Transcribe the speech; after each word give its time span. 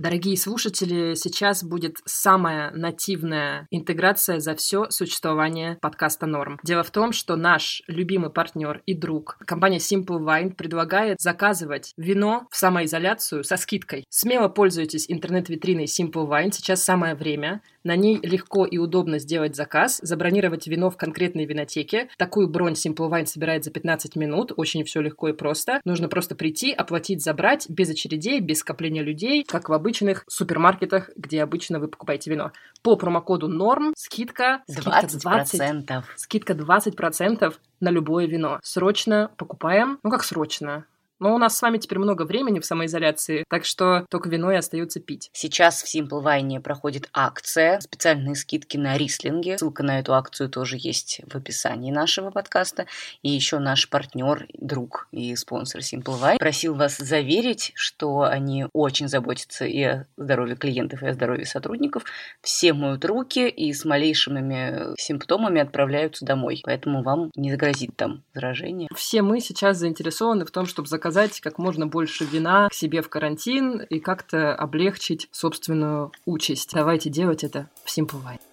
Дорогие 0.00 0.38
слушатели, 0.38 1.14
сейчас 1.14 1.62
будет 1.62 1.98
самая 2.06 2.70
нативная 2.70 3.66
интеграция 3.70 4.40
за 4.40 4.54
все 4.54 4.88
существование 4.88 5.76
подкаста 5.82 6.24
Норм. 6.24 6.58
Дело 6.64 6.82
в 6.82 6.90
том, 6.90 7.12
что 7.12 7.36
наш 7.36 7.82
любимый 7.86 8.30
партнер 8.30 8.80
и 8.86 8.94
друг, 8.94 9.36
компания 9.44 9.76
Simple 9.76 10.24
Wine, 10.24 10.54
предлагает 10.54 11.20
заказывать 11.20 11.92
вино 11.98 12.48
в 12.50 12.56
самоизоляцию 12.56 13.44
со 13.44 13.58
скидкой. 13.58 14.06
Смело 14.08 14.48
пользуйтесь 14.48 15.04
интернет-витриной 15.06 15.84
Simple 15.84 16.26
Wine, 16.26 16.50
сейчас 16.50 16.82
самое 16.82 17.14
время. 17.14 17.60
На 17.82 17.96
ней 17.96 18.18
легко 18.22 18.66
и 18.66 18.78
удобно 18.78 19.18
сделать 19.18 19.56
заказ, 19.56 20.00
забронировать 20.02 20.66
вино 20.66 20.90
в 20.90 20.96
конкретной 20.96 21.46
винотеке. 21.46 22.08
Такую 22.18 22.48
бронь 22.48 22.74
Simple 22.74 23.10
Wine 23.10 23.26
собирает 23.26 23.64
за 23.64 23.70
15 23.70 24.16
минут, 24.16 24.52
очень 24.56 24.84
все 24.84 25.00
легко 25.00 25.28
и 25.28 25.32
просто. 25.32 25.80
Нужно 25.84 26.08
просто 26.08 26.34
прийти, 26.34 26.72
оплатить, 26.72 27.22
забрать, 27.22 27.68
без 27.70 27.88
очередей, 27.90 28.40
без 28.40 28.58
скопления 28.58 29.02
людей, 29.02 29.44
как 29.44 29.68
в 29.68 29.72
обычных 29.72 30.24
супермаркетах, 30.28 31.10
где 31.16 31.42
обычно 31.42 31.78
вы 31.78 31.88
покупаете 31.88 32.30
вино. 32.30 32.52
По 32.82 32.96
промокоду 32.96 33.48
НОРМ 33.48 33.94
скидка, 33.96 34.62
скидка 34.68 35.06
20%. 35.06 35.82
20 35.86 36.04
скидка 36.16 36.52
20% 36.52 37.54
на 37.80 37.90
любое 37.90 38.26
вино. 38.26 38.60
Срочно 38.62 39.30
покупаем. 39.36 39.98
Ну 40.02 40.10
как 40.10 40.24
срочно? 40.24 40.84
Но 41.20 41.34
у 41.34 41.38
нас 41.38 41.56
с 41.56 41.62
вами 41.62 41.76
теперь 41.76 41.98
много 41.98 42.22
времени 42.22 42.60
в 42.60 42.64
самоизоляции, 42.64 43.44
так 43.48 43.66
что 43.66 44.06
только 44.08 44.30
вино 44.30 44.50
и 44.52 44.56
остается 44.56 45.00
пить. 45.00 45.28
Сейчас 45.34 45.82
в 45.82 45.94
Simple 45.94 46.24
Wine 46.24 46.60
проходит 46.60 47.10
акция, 47.12 47.78
специальные 47.80 48.34
скидки 48.34 48.78
на 48.78 48.96
рислинги. 48.96 49.56
Ссылка 49.58 49.82
на 49.82 50.00
эту 50.00 50.14
акцию 50.14 50.48
тоже 50.48 50.76
есть 50.78 51.20
в 51.30 51.36
описании 51.36 51.92
нашего 51.92 52.30
подкаста. 52.30 52.86
И 53.22 53.30
еще 53.30 53.58
наш 53.58 53.90
партнер, 53.90 54.46
друг 54.54 55.08
и 55.12 55.36
спонсор 55.36 55.82
Simple 55.82 56.18
Wine 56.18 56.38
просил 56.38 56.74
вас 56.74 56.96
заверить, 56.96 57.72
что 57.74 58.22
они 58.22 58.66
очень 58.72 59.08
заботятся 59.08 59.66
и 59.66 59.82
о 59.82 60.06
здоровье 60.16 60.56
клиентов, 60.56 61.02
и 61.02 61.06
о 61.06 61.12
здоровье 61.12 61.44
сотрудников. 61.44 62.04
Все 62.40 62.72
моют 62.72 63.04
руки 63.04 63.46
и 63.46 63.74
с 63.74 63.84
малейшими 63.84 64.98
симптомами 64.98 65.60
отправляются 65.60 66.24
домой. 66.24 66.62
Поэтому 66.64 67.02
вам 67.02 67.30
не 67.36 67.50
загрозит 67.50 67.94
там 67.94 68.22
заражение. 68.32 68.88
Все 68.96 69.20
мы 69.20 69.40
сейчас 69.40 69.76
заинтересованы 69.76 70.46
в 70.46 70.50
том, 70.50 70.64
чтобы 70.64 70.88
заказать 70.88 71.09
заказать 71.10 71.40
как 71.40 71.58
можно 71.58 71.86
больше 71.86 72.24
вина 72.24 72.68
к 72.68 72.74
себе 72.74 73.02
в 73.02 73.08
карантин 73.08 73.80
и 73.80 73.98
как-то 73.98 74.54
облегчить 74.54 75.28
собственную 75.32 76.12
участь. 76.24 76.70
Давайте 76.72 77.10
делать 77.10 77.42
это 77.42 77.68
в 77.84 77.88
Simple 77.88 78.22
Wine. 78.24 78.49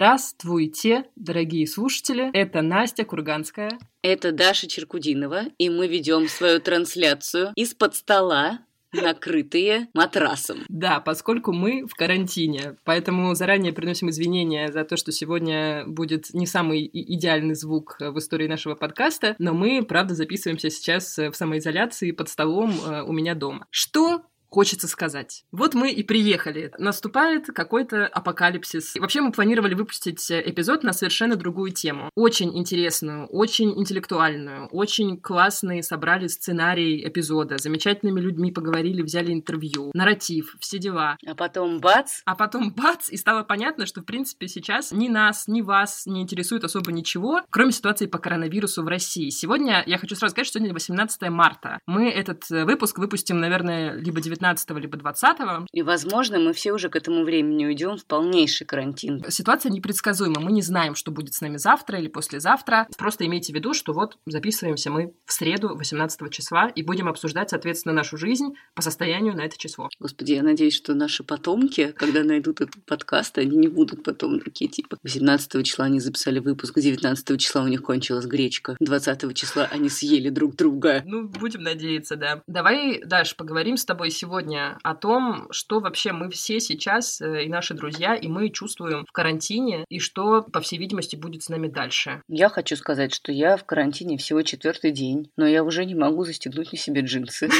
Здравствуйте, 0.00 1.04
дорогие 1.14 1.66
слушатели. 1.66 2.30
Это 2.32 2.62
Настя 2.62 3.04
Курганская. 3.04 3.78
Это 4.00 4.32
Даша 4.32 4.66
Черкудинова. 4.66 5.42
И 5.58 5.68
мы 5.68 5.88
ведем 5.88 6.26
свою 6.26 6.58
трансляцию 6.58 7.52
из-под 7.54 7.94
стола 7.94 8.60
накрытые 8.94 9.88
матрасом. 9.92 10.64
Да, 10.70 11.00
поскольку 11.00 11.52
мы 11.52 11.86
в 11.86 11.94
карантине, 11.94 12.76
поэтому 12.84 13.34
заранее 13.34 13.74
приносим 13.74 14.08
извинения 14.08 14.72
за 14.72 14.84
то, 14.84 14.96
что 14.96 15.12
сегодня 15.12 15.84
будет 15.86 16.32
не 16.32 16.46
самый 16.46 16.88
идеальный 16.90 17.54
звук 17.54 17.96
в 18.00 18.18
истории 18.18 18.48
нашего 18.48 18.76
подкаста, 18.76 19.36
но 19.38 19.52
мы, 19.52 19.84
правда, 19.84 20.14
записываемся 20.14 20.70
сейчас 20.70 21.18
в 21.18 21.34
самоизоляции 21.34 22.12
под 22.12 22.30
столом 22.30 22.72
э, 22.72 23.02
у 23.02 23.12
меня 23.12 23.34
дома. 23.34 23.66
Что 23.70 24.22
хочется 24.50 24.88
сказать. 24.88 25.44
Вот 25.52 25.74
мы 25.74 25.90
и 25.90 26.02
приехали. 26.02 26.72
Наступает 26.78 27.46
какой-то 27.46 28.06
апокалипсис. 28.06 28.96
Вообще 28.96 29.20
мы 29.20 29.32
планировали 29.32 29.74
выпустить 29.74 30.30
эпизод 30.30 30.82
на 30.82 30.92
совершенно 30.92 31.36
другую 31.36 31.72
тему. 31.72 32.10
Очень 32.14 32.56
интересную, 32.58 33.26
очень 33.28 33.78
интеллектуальную, 33.78 34.66
очень 34.68 35.20
классные 35.20 35.82
собрали 35.82 36.26
сценарий 36.26 37.06
эпизода. 37.06 37.58
Замечательными 37.58 38.20
людьми 38.20 38.50
поговорили, 38.50 39.02
взяли 39.02 39.32
интервью, 39.32 39.90
нарратив, 39.94 40.56
все 40.60 40.78
дела. 40.78 41.16
А 41.26 41.34
потом 41.34 41.80
бац! 41.80 42.20
А 42.24 42.34
потом 42.34 42.72
бац! 42.72 43.08
И 43.10 43.16
стало 43.16 43.44
понятно, 43.44 43.86
что 43.86 44.00
в 44.00 44.04
принципе 44.04 44.48
сейчас 44.48 44.92
ни 44.92 45.08
нас, 45.08 45.46
ни 45.46 45.62
вас 45.62 46.06
не 46.06 46.22
интересует 46.22 46.64
особо 46.64 46.92
ничего, 46.92 47.42
кроме 47.50 47.72
ситуации 47.72 48.06
по 48.06 48.18
коронавирусу 48.18 48.82
в 48.82 48.88
России. 48.88 49.30
Сегодня 49.30 49.82
я 49.86 49.98
хочу 49.98 50.16
сразу 50.16 50.32
сказать, 50.32 50.46
что 50.46 50.58
сегодня 50.58 50.74
18 50.74 51.30
марта. 51.30 51.78
Мы 51.86 52.10
этот 52.10 52.48
выпуск 52.50 52.98
выпустим, 52.98 53.38
наверное, 53.38 53.94
либо 53.94 54.20
19 54.20 54.39
19 54.40 54.70
либо 54.80 54.96
20 54.96 55.36
И, 55.72 55.82
возможно, 55.82 56.38
мы 56.38 56.52
все 56.52 56.72
уже 56.72 56.88
к 56.88 56.96
этому 56.96 57.24
времени 57.24 57.66
уйдем 57.66 57.96
в 57.96 58.06
полнейший 58.06 58.66
карантин. 58.66 59.22
Ситуация 59.28 59.70
непредсказуема. 59.70 60.40
Мы 60.40 60.52
не 60.52 60.62
знаем, 60.62 60.94
что 60.94 61.10
будет 61.10 61.34
с 61.34 61.40
нами 61.40 61.58
завтра 61.58 61.98
или 61.98 62.08
послезавтра. 62.08 62.88
Просто 62.96 63.26
имейте 63.26 63.52
в 63.52 63.56
виду, 63.56 63.74
что 63.74 63.92
вот 63.92 64.16
записываемся 64.26 64.90
мы 64.90 65.12
в 65.26 65.32
среду 65.32 65.76
18 65.76 66.30
числа 66.30 66.68
и 66.68 66.82
будем 66.82 67.08
обсуждать, 67.08 67.50
соответственно, 67.50 67.94
нашу 67.94 68.16
жизнь 68.16 68.54
по 68.74 68.82
состоянию 68.82 69.34
на 69.34 69.42
это 69.42 69.58
число. 69.58 69.88
Господи, 69.98 70.32
я 70.32 70.42
надеюсь, 70.42 70.74
что 70.74 70.94
наши 70.94 71.22
потомки, 71.22 71.92
когда 71.92 72.24
найдут 72.24 72.60
этот 72.60 72.84
подкаст, 72.86 73.36
они 73.38 73.56
не 73.56 73.68
будут 73.68 74.02
потом 74.02 74.40
такие 74.40 74.70
типа 74.70 74.96
18 75.02 75.64
числа 75.66 75.84
они 75.84 76.00
записали 76.00 76.38
выпуск, 76.38 76.78
19 76.78 77.38
числа 77.38 77.62
у 77.62 77.68
них 77.68 77.82
кончилась 77.82 78.26
гречка, 78.26 78.76
20 78.80 79.34
числа 79.34 79.68
они 79.70 79.88
съели 79.88 80.30
друг 80.30 80.56
друга. 80.56 81.02
Ну, 81.04 81.28
будем 81.28 81.62
надеяться, 81.62 82.16
да. 82.16 82.42
Давай, 82.46 83.02
Даш, 83.04 83.36
поговорим 83.36 83.76
с 83.76 83.84
тобой 83.84 84.10
сегодня 84.10 84.29
сегодня 84.30 84.78
о 84.84 84.94
том, 84.94 85.48
что 85.50 85.80
вообще 85.80 86.12
мы 86.12 86.30
все 86.30 86.60
сейчас 86.60 87.20
э, 87.20 87.44
и 87.44 87.48
наши 87.48 87.74
друзья, 87.74 88.14
и 88.14 88.28
мы 88.28 88.50
чувствуем 88.50 89.04
в 89.04 89.10
карантине, 89.10 89.84
и 89.88 89.98
что, 89.98 90.42
по 90.42 90.60
всей 90.60 90.78
видимости, 90.78 91.16
будет 91.16 91.42
с 91.42 91.48
нами 91.48 91.66
дальше. 91.66 92.22
Я 92.28 92.48
хочу 92.48 92.76
сказать, 92.76 93.12
что 93.12 93.32
я 93.32 93.56
в 93.56 93.64
карантине 93.64 94.18
всего 94.18 94.42
четвертый 94.42 94.92
день, 94.92 95.32
но 95.36 95.48
я 95.48 95.64
уже 95.64 95.84
не 95.84 95.96
могу 95.96 96.24
застегнуть 96.24 96.70
на 96.70 96.78
себе 96.78 97.00
джинсы. 97.00 97.48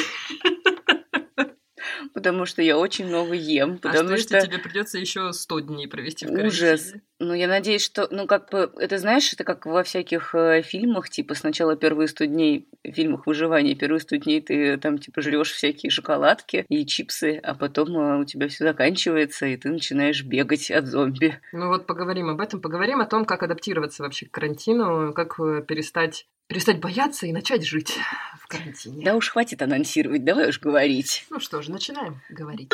потому 2.14 2.47
что 2.47 2.62
я 2.62 2.78
очень 2.78 3.06
много 3.06 3.34
ем. 3.34 3.78
Потому 3.78 4.10
а 4.10 4.16
что, 4.16 4.38
что 4.38 4.47
тебе 4.47 4.58
придется 4.58 4.98
еще 4.98 5.32
100 5.32 5.60
дней 5.60 5.88
провести 5.88 6.26
в 6.26 6.28
карантине? 6.28 6.48
Ужас. 6.48 6.92
Ну, 7.22 7.34
я 7.34 7.48
надеюсь, 7.48 7.84
что, 7.84 8.08
ну, 8.10 8.26
как 8.26 8.48
бы, 8.48 8.72
это, 8.78 8.97
знаешь, 8.97 9.31
это 9.34 9.44
как 9.44 9.66
во 9.66 9.82
всяких 9.82 10.34
э, 10.34 10.62
фильмах, 10.62 11.10
типа, 11.10 11.34
сначала 11.34 11.76
первые 11.76 12.08
100 12.08 12.25
дней, 12.25 12.66
в 12.82 12.92
фильмах 12.92 13.26
выживания, 13.26 13.75
первые 13.75 14.00
100 14.00 14.16
дней 14.16 14.41
ты 14.41 14.78
там, 14.78 14.97
типа, 14.97 15.20
жрешь 15.20 15.53
всякие 15.53 15.91
шоколадки 15.91 16.64
и 16.70 16.86
чипсы, 16.86 17.38
а 17.42 17.54
потом 17.54 17.94
э, 17.94 18.20
у 18.20 18.25
тебя 18.25 18.48
все 18.48 18.64
заканчивается, 18.64 19.44
и 19.44 19.58
ты 19.58 19.69
начинаешь 19.69 20.25
бегать 20.25 20.70
от 20.70 20.86
зомби. 20.86 21.38
Ну, 21.53 21.69
вот 21.69 21.86
поговорим 21.86 22.31
об 22.31 22.41
этом, 22.41 22.62
поговорим 22.62 23.03
о 23.03 23.06
том, 23.06 23.26
как 23.26 23.42
адаптироваться 23.42 24.02
вообще 24.02 24.25
к 24.25 24.31
карантину, 24.31 25.12
как 25.12 25.38
э, 25.38 25.62
перестать 25.62 26.26
перестать 26.48 26.81
бояться 26.81 27.26
и 27.26 27.32
начать 27.32 27.64
жить 27.64 27.97
в 28.41 28.48
карантине. 28.48 29.04
Да 29.04 29.14
уж 29.14 29.28
хватит 29.28 29.62
анонсировать, 29.62 30.25
давай 30.25 30.48
уж 30.48 30.58
говорить. 30.58 31.26
Ну 31.31 31.38
что 31.38 31.62
ж, 31.62 31.69
начинаем 31.69 32.22
говорить. 32.28 32.72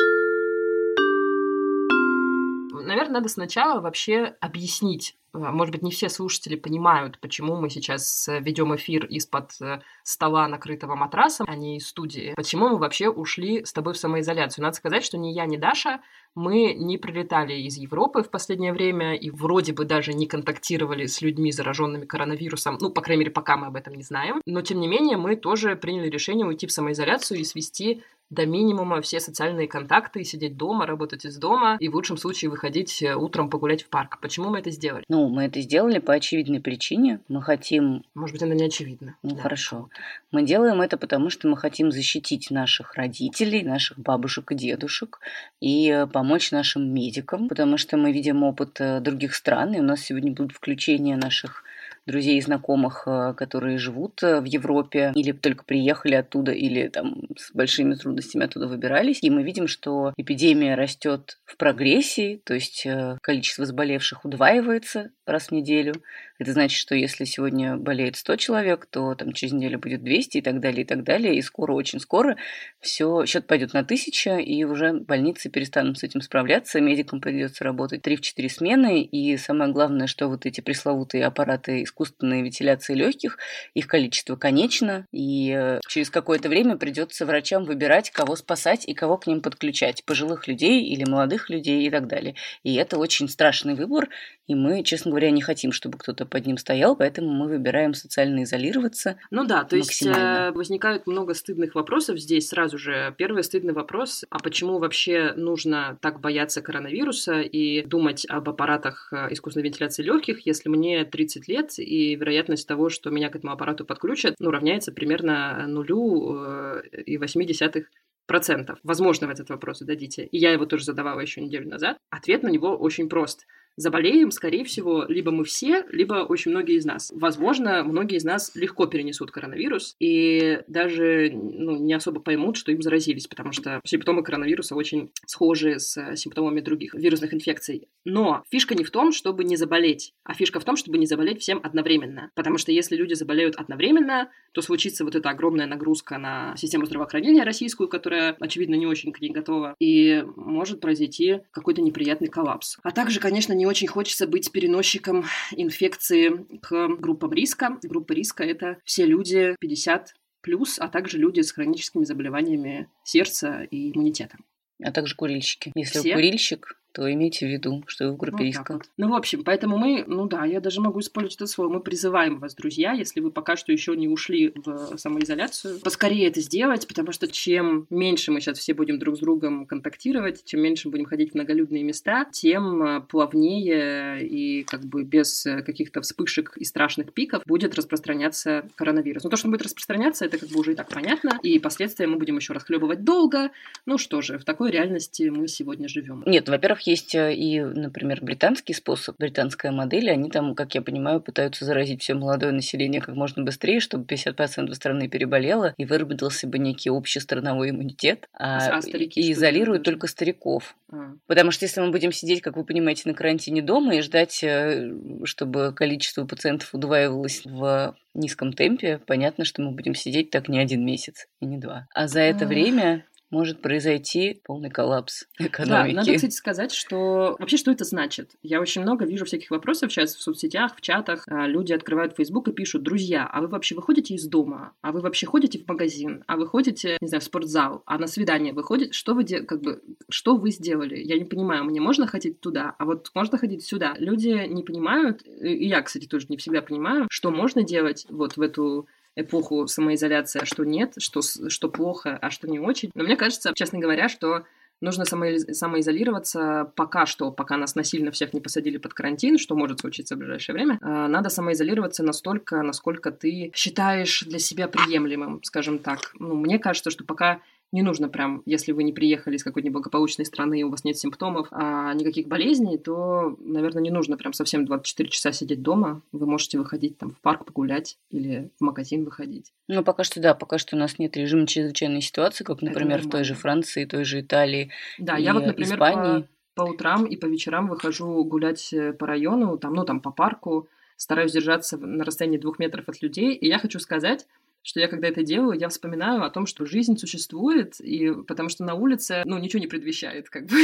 Наверное, 2.81 3.15
надо 3.15 3.29
сначала 3.29 3.81
вообще 3.81 4.35
объяснить 4.39 5.17
а, 5.33 5.51
может 5.51 5.73
быть, 5.73 5.83
не 5.83 5.91
все 5.91 6.09
слушатели 6.09 6.55
понимают, 6.55 7.19
почему 7.19 7.55
мы 7.55 7.69
сейчас 7.69 8.27
э, 8.27 8.39
ведем 8.39 8.75
эфир 8.75 9.05
из-под 9.05 9.51
э, 9.61 9.81
стола, 10.03 10.47
накрытого 10.47 10.95
матрасом, 10.95 11.45
а 11.49 11.55
не 11.55 11.77
из 11.77 11.87
студии. 11.87 12.33
Почему 12.35 12.69
мы 12.69 12.77
вообще 12.77 13.09
ушли 13.09 13.63
с 13.65 13.73
тобой 13.73 13.93
в 13.93 13.97
самоизоляцию? 13.97 14.63
Надо 14.63 14.75
сказать, 14.75 15.03
что 15.03 15.17
ни 15.17 15.29
я, 15.29 15.45
ни 15.45 15.57
Даша, 15.57 16.01
мы 16.35 16.73
не 16.73 16.97
прилетали 16.97 17.53
из 17.53 17.77
Европы 17.77 18.23
в 18.23 18.29
последнее 18.29 18.73
время 18.73 19.15
и 19.15 19.29
вроде 19.29 19.73
бы 19.73 19.85
даже 19.85 20.13
не 20.13 20.27
контактировали 20.27 21.05
с 21.05 21.21
людьми, 21.21 21.51
зараженными 21.51 22.05
коронавирусом. 22.05 22.77
Ну, 22.79 22.89
по 22.89 23.01
крайней 23.01 23.21
мере, 23.21 23.31
пока 23.31 23.57
мы 23.57 23.67
об 23.67 23.75
этом 23.75 23.95
не 23.95 24.03
знаем. 24.03 24.41
Но, 24.45 24.61
тем 24.61 24.79
не 24.79 24.87
менее, 24.87 25.17
мы 25.17 25.35
тоже 25.35 25.75
приняли 25.75 26.09
решение 26.09 26.45
уйти 26.45 26.67
в 26.67 26.71
самоизоляцию 26.71 27.39
и 27.39 27.43
свести 27.43 28.03
до 28.29 28.45
минимума 28.45 29.01
все 29.01 29.19
социальные 29.19 29.67
контакты, 29.67 30.23
сидеть 30.23 30.57
дома, 30.57 30.85
работать 30.85 31.25
из 31.25 31.37
дома 31.37 31.77
и 31.79 31.87
в 31.87 31.95
лучшем 31.95 32.17
случае 32.17 32.51
выходить 32.51 33.01
э, 33.01 33.15
утром 33.15 33.49
погулять 33.49 33.83
в 33.83 33.89
парк. 33.89 34.19
Почему 34.21 34.49
мы 34.49 34.59
это 34.59 34.71
сделали? 34.71 35.03
Ну, 35.07 35.29
мы 35.29 35.43
это 35.43 35.61
сделали 35.61 35.99
по 35.99 36.13
очевидной 36.13 36.59
причине. 36.59 37.21
Мы 37.29 37.41
хотим... 37.41 38.03
Может 38.15 38.33
быть, 38.33 38.43
она 38.43 38.55
не 38.55 38.65
очевидна. 38.65 39.15
Ну, 39.23 39.35
да. 39.35 39.41
хорошо. 39.41 39.89
Мы 40.31 40.43
делаем 40.43 40.81
это 40.81 40.97
потому, 40.97 41.29
что 41.29 41.47
мы 41.47 41.57
хотим 41.57 41.91
защитить 41.91 42.51
наших 42.51 42.95
родителей, 42.95 43.63
наших 43.63 43.99
бабушек 43.99 44.51
и 44.51 44.55
дедушек 44.55 45.19
и 45.61 45.89
э, 45.89 46.07
помочь 46.07 46.51
нашим 46.51 46.93
медикам, 46.93 47.47
потому 47.47 47.77
что 47.77 47.97
мы 47.97 48.11
видим 48.11 48.43
опыт 48.43 48.81
э, 48.81 48.99
других 48.99 49.35
стран, 49.35 49.73
и 49.73 49.79
у 49.79 49.83
нас 49.83 50.01
сегодня 50.01 50.33
будут 50.33 50.51
включения 50.51 51.15
наших 51.15 51.63
друзей 52.07 52.37
и 52.37 52.41
знакомых, 52.41 53.03
э, 53.05 53.33
которые 53.35 53.77
живут 53.77 54.23
э, 54.23 54.39
в 54.39 54.45
Европе 54.45 55.11
или 55.13 55.33
только 55.33 55.63
приехали 55.65 56.15
оттуда, 56.15 56.51
или 56.51 56.87
там 56.87 57.21
с 57.37 57.51
большими 57.53 57.93
трудностями 57.95 58.45
оттуда 58.45 58.67
выбирались. 58.67 59.19
И 59.21 59.29
мы 59.29 59.43
видим, 59.43 59.67
что 59.67 60.13
эпидемия 60.17 60.75
растет 60.75 61.37
в 61.45 61.57
прогрессии, 61.57 62.41
то 62.43 62.53
есть 62.53 62.85
э, 62.85 63.17
количество 63.21 63.65
заболевших 63.65 64.25
удваивается 64.25 65.11
раз 65.25 65.47
в 65.47 65.51
неделю. 65.51 65.93
Это 66.39 66.53
значит, 66.53 66.79
что 66.79 66.93
если 66.93 67.25
сегодня 67.25 67.77
болеет 67.77 68.15
100 68.15 68.35
человек, 68.35 68.85
то 68.85 69.15
там 69.15 69.33
через 69.33 69.53
неделю 69.53 69.79
будет 69.79 70.03
200 70.03 70.37
и 70.37 70.41
так 70.41 70.59
далее, 70.59 70.83
и 70.83 70.85
так 70.85 71.03
далее. 71.03 71.35
И 71.35 71.41
скоро, 71.41 71.73
очень 71.73 71.99
скоро 71.99 72.37
все, 72.79 73.25
счет 73.25 73.47
пойдет 73.47 73.73
на 73.73 73.83
тысяча, 73.83 74.37
и 74.37 74.63
уже 74.63 74.93
больницы 74.93 75.49
перестанут 75.49 75.97
с 75.97 76.03
этим 76.03 76.21
справляться, 76.21 76.79
медикам 76.79 77.21
придется 77.21 77.63
работать 77.63 78.05
3-4 78.05 78.49
смены, 78.49 79.01
и 79.01 79.35
самое 79.37 79.71
главное, 79.71 80.05
что 80.05 80.27
вот 80.27 80.45
эти 80.45 80.61
пресловутые 80.61 81.25
аппараты 81.25 81.83
искусственной 81.83 82.43
вентиляции 82.43 82.93
легких, 82.93 83.37
их 83.73 83.87
количество 83.87 84.35
конечно, 84.35 85.07
и 85.11 85.51
э, 85.57 85.79
через 85.87 86.11
какое-то 86.11 86.49
время 86.49 86.77
придется 86.77 87.25
врачам 87.25 87.65
выбирать, 87.65 88.11
кого 88.11 88.35
спасать 88.35 88.87
и 88.87 88.93
кого 88.93 89.17
к 89.17 89.25
ним 89.25 89.41
подключать, 89.41 90.03
пожилых 90.05 90.47
людей 90.47 90.83
или 90.83 91.03
молодых 91.03 91.49
людей 91.49 91.87
и 91.87 91.89
так 91.89 92.07
далее. 92.07 92.35
И 92.63 92.75
это 92.75 92.97
очень 92.97 93.27
страшный 93.27 93.73
выбор, 93.73 94.09
и 94.45 94.53
мы, 94.53 94.83
честно 94.83 95.11
говоря, 95.11 95.31
не 95.31 95.41
хотим, 95.41 95.71
чтобы 95.71 95.97
кто-то 95.97 96.26
под 96.29 96.45
ним 96.45 96.57
стоял, 96.57 96.95
поэтому 96.95 97.31
мы 97.31 97.47
выбираем 97.47 97.93
социально 97.93 98.43
изолироваться. 98.43 99.17
Ну 99.31 99.45
да, 99.45 99.63
то 99.63 99.75
есть 99.75 100.05
э, 100.05 100.51
возникает 100.51 101.07
много 101.07 101.33
стыдных 101.33 101.75
вопросов 101.75 102.19
здесь 102.19 102.49
сразу 102.49 102.77
же. 102.77 103.13
Первый 103.17 103.43
стыдный 103.43 103.73
вопрос, 103.73 104.25
а 104.29 104.39
почему 104.39 104.79
вообще 104.79 105.33
нужно 105.35 105.97
так 106.01 106.19
бояться 106.19 106.61
коронавируса 106.61 107.41
и 107.41 107.83
думать 107.85 108.25
об 108.29 108.49
аппаратах 108.49 109.11
э, 109.11 109.33
искусственной 109.33 109.65
вентиляции 109.65 110.03
легких, 110.03 110.45
если 110.45 110.69
мне 110.69 111.05
30 111.05 111.47
лет 111.47 111.79
и 111.79 112.15
вероятность 112.15 112.67
того, 112.67 112.89
что 112.89 113.09
меня 113.09 113.29
к 113.29 113.35
этому 113.35 113.53
аппарату 113.53 113.85
подключат, 113.85 114.35
ну, 114.39 114.51
равняется 114.51 114.91
примерно 114.91 115.65
нулю 115.67 116.35
э, 116.35 116.81
и 117.05 117.17
восьми 117.17 117.45
десятых 117.45 117.89
процентов. 118.27 118.77
Возможно, 118.83 119.27
в 119.27 119.29
этот 119.31 119.49
вопрос 119.49 119.79
зададите. 119.79 120.25
И 120.25 120.37
я 120.37 120.51
его 120.51 120.65
тоже 120.65 120.83
задавала 120.83 121.19
еще 121.21 121.41
неделю 121.41 121.69
назад. 121.69 121.97
Ответ 122.09 122.43
на 122.43 122.49
него 122.49 122.75
очень 122.75 123.09
прост 123.09 123.47
заболеем, 123.77 124.31
скорее 124.31 124.65
всего, 124.65 125.05
либо 125.07 125.31
мы 125.31 125.43
все, 125.45 125.85
либо 125.89 126.25
очень 126.25 126.51
многие 126.51 126.75
из 126.75 126.85
нас. 126.85 127.11
Возможно, 127.15 127.83
многие 127.83 128.17
из 128.17 128.23
нас 128.23 128.51
легко 128.55 128.87
перенесут 128.87 129.31
коронавирус 129.31 129.95
и 129.99 130.61
даже 130.67 131.31
ну, 131.31 131.77
не 131.77 131.93
особо 131.93 132.19
поймут, 132.19 132.57
что 132.57 132.71
им 132.71 132.81
заразились, 132.81 133.27
потому 133.27 133.53
что 133.53 133.79
симптомы 133.85 134.23
коронавируса 134.23 134.75
очень 134.75 135.11
схожи 135.25 135.79
с 135.79 136.15
симптомами 136.15 136.59
других 136.59 136.95
вирусных 136.95 137.33
инфекций. 137.33 137.87
Но 138.03 138.43
фишка 138.49 138.73
не 138.73 138.83
в 138.83 138.91
том, 138.91 139.11
чтобы 139.11 139.43
не 139.43 139.55
заболеть, 139.55 140.13
а 140.23 140.33
фишка 140.33 140.59
в 140.59 140.65
том, 140.65 140.75
чтобы 140.75 140.97
не 140.97 141.05
заболеть 141.05 141.41
всем 141.41 141.59
одновременно. 141.63 142.31
Потому 142.35 142.57
что 142.57 142.71
если 142.71 142.95
люди 142.95 143.13
заболеют 143.13 143.55
одновременно, 143.55 144.31
то 144.53 144.61
случится 144.61 145.05
вот 145.05 145.15
эта 145.15 145.29
огромная 145.29 145.67
нагрузка 145.67 146.17
на 146.17 146.55
систему 146.57 146.85
здравоохранения 146.87 147.43
российскую, 147.43 147.87
которая, 147.87 148.35
очевидно, 148.39 148.75
не 148.75 148.87
очень 148.87 149.11
к 149.11 149.21
ней 149.21 149.29
готова, 149.29 149.75
и 149.79 150.25
может 150.35 150.81
произойти 150.81 151.41
какой-то 151.51 151.81
неприятный 151.81 152.27
коллапс. 152.27 152.77
А 152.81 152.91
также, 152.91 153.19
конечно, 153.19 153.53
не 153.53 153.66
очень 153.67 153.87
хочется 153.87 154.27
быть 154.27 154.51
переносчиком 154.51 155.25
инфекции 155.51 156.45
к 156.61 156.87
группам 156.99 157.33
риска. 157.33 157.77
Группа 157.83 158.13
риска— 158.13 158.43
это 158.45 158.77
все 158.83 159.05
люди 159.05 159.55
50 159.59 160.13
плюс, 160.41 160.79
а 160.79 160.87
также 160.87 161.17
люди 161.17 161.41
с 161.41 161.51
хроническими 161.51 162.03
заболеваниями 162.03 162.89
сердца 163.03 163.63
и 163.69 163.91
иммунитета. 163.91 164.37
А 164.83 164.91
также 164.91 165.15
курильщики. 165.15 165.71
Если 165.75 165.99
Все? 165.99 166.13
курильщик, 166.13 166.79
то 166.97 167.13
имейте 167.13 167.45
в 167.45 167.49
виду, 167.51 167.83
что 167.85 168.07
вы 168.07 168.13
в 168.13 168.17
группе 168.17 168.37
вот 168.37 168.43
риска. 168.43 168.73
Вот. 168.73 168.89
Ну, 168.97 169.09
в 169.09 169.13
общем, 169.13 169.43
поэтому 169.43 169.77
мы, 169.77 170.03
ну 170.07 170.25
да, 170.25 170.45
я 170.45 170.59
даже 170.59 170.81
могу 170.81 170.99
использовать 170.99 171.35
это 171.35 171.45
слово, 171.45 171.71
мы 171.71 171.79
призываем 171.79 172.39
вас, 172.39 172.55
друзья, 172.55 172.93
если 172.93 173.19
вы 173.19 173.29
пока 173.29 173.55
что 173.55 173.71
еще 173.71 173.95
не 173.95 174.07
ушли 174.07 174.51
в 174.55 174.97
самоизоляцию, 174.97 175.79
поскорее 175.81 176.27
это 176.27 176.41
сделать, 176.41 176.87
потому 176.87 177.11
что 177.11 177.27
чем 177.27 177.85
меньше 177.91 178.31
мы 178.31 178.41
сейчас 178.41 178.57
все 178.57 178.73
будем 178.73 178.97
друг 178.97 179.17
с 179.17 179.19
другом 179.19 179.67
контактировать, 179.67 180.43
чем 180.43 180.61
меньше 180.61 180.89
будем 180.89 181.05
ходить 181.05 181.33
в 181.33 181.35
многолюдные 181.35 181.83
места, 181.83 182.25
тем 182.31 182.81
а, 182.81 183.01
плавнее 183.01 184.27
и 184.27 184.63
как 184.63 184.83
бы 184.83 185.03
без 185.03 185.43
каких-то 185.43 186.01
вспышек 186.01 186.57
и 186.57 186.65
страшных 186.65 187.13
пиков 187.13 187.43
будет 187.45 187.75
распространяться 187.75 188.67
коронавирус. 188.73 189.23
Но 189.23 189.29
то, 189.29 189.37
что 189.37 189.49
он 189.49 189.51
будет 189.51 189.61
распространяться, 189.61 190.25
это 190.25 190.39
как 190.39 190.49
бы 190.49 190.59
уже 190.59 190.71
и 190.71 190.75
так 190.75 190.89
понятно, 190.89 191.37
и 191.43 191.59
последствия 191.59 192.07
мы 192.07 192.17
будем 192.17 192.37
еще 192.37 192.53
расхлебывать 192.53 193.03
долго. 193.03 193.51
Ну 193.85 193.99
что 193.99 194.23
же, 194.23 194.39
в 194.39 194.45
такой 194.45 194.71
реальности 194.71 195.29
мы 195.29 195.47
сегодня 195.47 195.87
живем. 195.87 196.23
Нет, 196.25 196.49
во-первых, 196.49 196.86
есть 196.87 197.13
э, 197.15 197.33
и, 197.33 197.61
например, 197.61 198.19
британский 198.21 198.73
способ, 198.73 199.17
британская 199.17 199.71
модель. 199.71 200.09
Они 200.09 200.29
там, 200.29 200.55
как 200.55 200.75
я 200.75 200.81
понимаю, 200.81 201.21
пытаются 201.21 201.65
заразить 201.65 202.01
все 202.01 202.13
молодое 202.13 202.51
население 202.51 203.01
как 203.01 203.15
можно 203.15 203.43
быстрее, 203.43 203.79
чтобы 203.79 204.05
50% 204.05 204.73
страны 204.73 205.07
переболело, 205.07 205.73
и 205.77 205.85
выработался 205.85 206.47
бы 206.47 206.57
некий 206.59 206.89
общий 206.89 207.19
страновой 207.19 207.69
иммунитет, 207.69 208.27
а, 208.33 208.77
а 208.77 208.81
старики, 208.81 209.21
и 209.21 209.33
изолируют 209.33 209.83
только 209.83 210.07
стариков. 210.07 210.75
А. 210.91 211.13
Потому 211.27 211.51
что 211.51 211.65
если 211.65 211.81
мы 211.81 211.91
будем 211.91 212.11
сидеть, 212.11 212.41
как 212.41 212.55
вы 212.55 212.63
понимаете, 212.63 213.03
на 213.05 213.13
карантине 213.13 213.61
дома 213.61 213.95
и 213.95 214.01
ждать, 214.01 214.43
э, 214.43 214.91
чтобы 215.25 215.73
количество 215.73 216.25
пациентов 216.25 216.73
удваивалось 216.73 217.43
в 217.45 217.95
низком 218.13 218.53
темпе, 218.53 218.99
понятно, 219.05 219.45
что 219.45 219.61
мы 219.61 219.71
будем 219.71 219.95
сидеть 219.95 220.31
так 220.31 220.49
не 220.49 220.59
один 220.59 220.85
месяц 220.85 221.27
и 221.39 221.45
не 221.45 221.57
два. 221.57 221.87
А 221.93 222.07
за 222.07 222.21
это 222.21 222.45
время 222.45 223.05
может 223.29 223.61
произойти 223.61 224.41
полный 224.43 224.69
коллапс 224.69 225.25
экономики. 225.37 225.93
Да, 225.93 226.01
надо, 226.01 226.15
кстати, 226.15 226.33
сказать, 226.33 226.71
что 226.71 227.35
вообще 227.39 227.57
что 227.57 227.71
это 227.71 227.83
значит? 227.83 228.31
Я 228.41 228.61
очень 228.61 228.81
много 228.81 229.05
вижу 229.05 229.25
всяких 229.25 229.51
вопросов 229.51 229.91
сейчас 229.91 230.15
в 230.15 230.21
соцсетях, 230.21 230.75
в 230.75 230.81
чатах. 230.81 231.23
А, 231.27 231.47
люди 231.47 231.73
открывают 231.73 232.15
Facebook 232.15 232.47
и 232.47 232.53
пишут, 232.53 232.83
друзья, 232.83 233.27
а 233.31 233.41
вы 233.41 233.47
вообще 233.47 233.75
выходите 233.75 234.15
из 234.15 234.27
дома? 234.27 234.73
А 234.81 234.91
вы 234.91 235.01
вообще 235.01 235.25
ходите 235.25 235.59
в 235.59 235.67
магазин? 235.67 236.23
А 236.27 236.37
вы 236.37 236.47
ходите, 236.47 236.97
не 237.01 237.07
знаю, 237.07 237.21
в 237.21 237.25
спортзал? 237.25 237.83
А 237.85 237.97
на 237.97 238.07
свидание 238.07 238.53
вы 238.53 238.63
ходите? 238.63 238.93
Что 238.93 239.13
вы, 239.13 239.23
де... 239.23 239.41
как 239.41 239.61
бы, 239.61 239.81
что 240.09 240.37
вы 240.37 240.51
сделали? 240.51 240.97
Я 240.97 241.17
не 241.17 241.25
понимаю, 241.25 241.65
мне 241.65 241.81
можно 241.81 242.07
ходить 242.07 242.39
туда, 242.39 242.75
а 242.77 242.85
вот 242.85 243.11
можно 243.13 243.37
ходить 243.37 243.65
сюда. 243.65 243.95
Люди 243.97 244.47
не 244.47 244.63
понимают, 244.63 245.25
и 245.25 245.67
я, 245.67 245.81
кстати, 245.81 246.05
тоже 246.05 246.27
не 246.29 246.37
всегда 246.37 246.61
понимаю, 246.61 247.07
что 247.09 247.31
можно 247.31 247.63
делать 247.63 248.05
вот 248.09 248.37
в 248.37 248.41
эту 248.41 248.87
эпоху 249.17 249.67
самоизоляции, 249.67 250.41
а 250.41 250.45
что 250.45 250.63
нет, 250.63 250.93
что, 250.99 251.21
что 251.21 251.69
плохо, 251.69 252.17
а 252.21 252.29
что 252.29 252.47
не 252.47 252.59
очень. 252.59 252.91
Но 252.93 253.03
мне 253.03 253.17
кажется, 253.17 253.51
честно 253.55 253.79
говоря, 253.79 254.07
что 254.07 254.45
нужно 254.79 255.05
самоизолироваться 255.05 256.71
пока 256.75 257.05
что, 257.05 257.31
пока 257.31 257.57
нас 257.57 257.75
насильно 257.75 258.11
всех 258.11 258.33
не 258.33 258.41
посадили 258.41 258.77
под 258.77 258.93
карантин, 258.93 259.37
что 259.37 259.55
может 259.55 259.79
случиться 259.79 260.15
в 260.15 260.19
ближайшее 260.19 260.53
время. 260.53 260.77
А, 260.81 261.07
надо 261.07 261.29
самоизолироваться 261.29 262.03
настолько, 262.03 262.61
насколько 262.61 263.11
ты 263.11 263.51
считаешь 263.55 264.21
для 264.23 264.39
себя 264.39 264.67
приемлемым, 264.67 265.41
скажем 265.43 265.79
так. 265.79 266.11
Ну, 266.19 266.35
мне 266.35 266.59
кажется, 266.59 266.91
что 266.91 267.03
пока 267.03 267.41
не 267.71 267.81
нужно 267.81 268.07
прям, 268.07 268.43
если 268.45 268.71
вы 268.71 268.83
не 268.83 268.93
приехали 268.93 269.35
из 269.35 269.43
какой-нибудь 269.43 269.73
благополучной 269.73 270.25
страны, 270.25 270.63
у 270.63 270.69
вас 270.69 270.83
нет 270.83 270.97
симптомов, 270.97 271.47
а 271.51 271.93
никаких 271.93 272.27
болезней, 272.27 272.77
то, 272.77 273.35
наверное, 273.39 273.83
не 273.83 273.91
нужно 273.91 274.17
прям 274.17 274.33
совсем 274.33 274.65
24 274.65 275.09
часа 275.09 275.31
сидеть 275.31 275.61
дома. 275.61 276.01
Вы 276.11 276.25
можете 276.25 276.57
выходить 276.57 276.97
там 276.97 277.11
в 277.11 277.19
парк 277.19 277.45
погулять 277.45 277.97
или 278.09 278.49
в 278.59 278.63
магазин 278.63 279.03
выходить. 279.03 279.51
Ну, 279.67 279.83
пока 279.83 280.03
что 280.03 280.21
да, 280.21 280.33
пока 280.33 280.57
что 280.57 280.75
у 280.75 280.79
нас 280.79 280.97
нет 280.97 281.17
режима 281.17 281.45
чрезвычайной 281.45 282.01
ситуации, 282.01 282.43
как, 282.43 282.61
например, 282.61 283.01
в 283.01 283.09
той 283.09 283.23
же 283.23 283.33
Франции, 283.33 283.85
той 283.85 284.05
же 284.05 284.21
Италии. 284.21 284.71
Да, 284.97 285.17
я 285.17 285.33
вот, 285.33 285.45
например, 285.45 285.75
Испании. 285.75 286.27
По, 286.55 286.65
по 286.65 286.69
утрам 286.69 287.05
и 287.05 287.17
по 287.17 287.25
вечерам 287.25 287.67
выхожу 287.67 288.23
гулять 288.23 288.71
э, 288.73 288.93
по 288.93 289.05
району, 289.05 289.57
там, 289.57 289.73
ну, 289.73 289.83
там, 289.83 289.99
по 289.99 290.11
парку, 290.11 290.69
стараюсь 290.95 291.33
держаться 291.33 291.77
на 291.77 292.03
расстоянии 292.03 292.37
двух 292.37 292.59
метров 292.59 292.87
от 292.87 293.01
людей. 293.01 293.33
И 293.33 293.47
я 293.47 293.59
хочу 293.59 293.79
сказать, 293.79 294.25
что 294.67 294.81
я, 294.81 294.89
когда 294.89 295.07
это 295.07 295.23
делаю, 295.23 295.57
я 295.57 295.69
вспоминаю 295.69 296.23
о 296.25 296.29
том, 296.29 296.45
что 296.45 296.65
жизнь 296.65 296.97
существует, 296.97 297.79
и 297.79 298.11
потому 298.27 298.49
что 298.49 298.65
на 298.65 298.73
улице, 298.73 299.21
ну, 299.23 299.37
ничего 299.37 299.61
не 299.61 299.67
предвещает, 299.67 300.29
как 300.29 300.45
бы. 300.45 300.57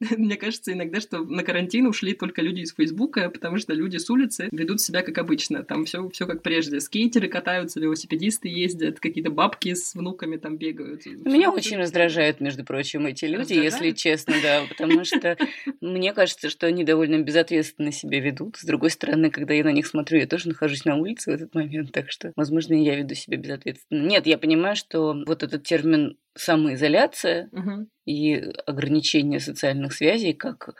Мне 0.16 0.34
кажется 0.34 0.72
иногда, 0.72 1.00
что 1.00 1.20
на 1.20 1.44
карантин 1.44 1.86
ушли 1.86 2.12
только 2.12 2.42
люди 2.42 2.62
из 2.62 2.74
Фейсбука, 2.74 3.30
потому 3.30 3.58
что 3.58 3.72
люди 3.72 3.98
с 3.98 4.10
улицы 4.10 4.48
ведут 4.50 4.80
себя 4.80 5.02
как 5.02 5.16
обычно. 5.18 5.62
Там 5.62 5.84
все, 5.84 6.08
все 6.08 6.26
как 6.26 6.42
прежде. 6.42 6.80
Скейтеры 6.80 7.28
катаются, 7.28 7.78
велосипедисты 7.78 8.48
ездят, 8.48 8.98
какие-то 8.98 9.30
бабки 9.30 9.74
с 9.74 9.94
внуками 9.94 10.36
там 10.36 10.56
бегают. 10.56 11.06
Меня 11.06 11.52
очень 11.52 11.76
раздражают, 11.76 12.40
между 12.40 12.64
прочим, 12.64 13.06
эти 13.06 13.26
люди, 13.26 13.52
если 13.52 13.92
честно, 13.92 14.34
да, 14.42 14.64
потому 14.68 15.04
что 15.04 15.36
мне 15.80 16.12
кажется, 16.12 16.50
что 16.50 16.66
они 16.66 16.82
довольно 16.82 17.20
безответственно 17.20 17.92
себя 17.92 18.18
ведут. 18.18 18.56
С 18.56 18.64
другой 18.64 18.90
стороны, 18.90 19.30
когда 19.30 19.54
я 19.54 19.62
на 19.62 19.72
них 19.72 19.86
смотрю, 19.86 20.18
я 20.18 20.26
тоже 20.26 20.48
нахожусь 20.48 20.84
на 20.84 20.96
улице 20.96 21.30
в 21.30 21.34
этот 21.34 21.54
момент, 21.54 21.92
так 21.92 22.10
что, 22.10 22.32
возможно, 22.34 22.74
я 22.74 22.96
веду 22.96 23.14
себя 23.20 23.36
безответственно. 23.36 24.06
Нет, 24.06 24.26
я 24.26 24.38
понимаю, 24.38 24.76
что 24.76 25.14
вот 25.26 25.42
этот 25.42 25.62
термин 25.62 26.16
самоизоляция 26.34 27.48
угу. 27.52 27.86
и 28.06 28.34
ограничение 28.66 29.40
социальных 29.40 29.92
связей 29.92 30.32
как 30.32 30.74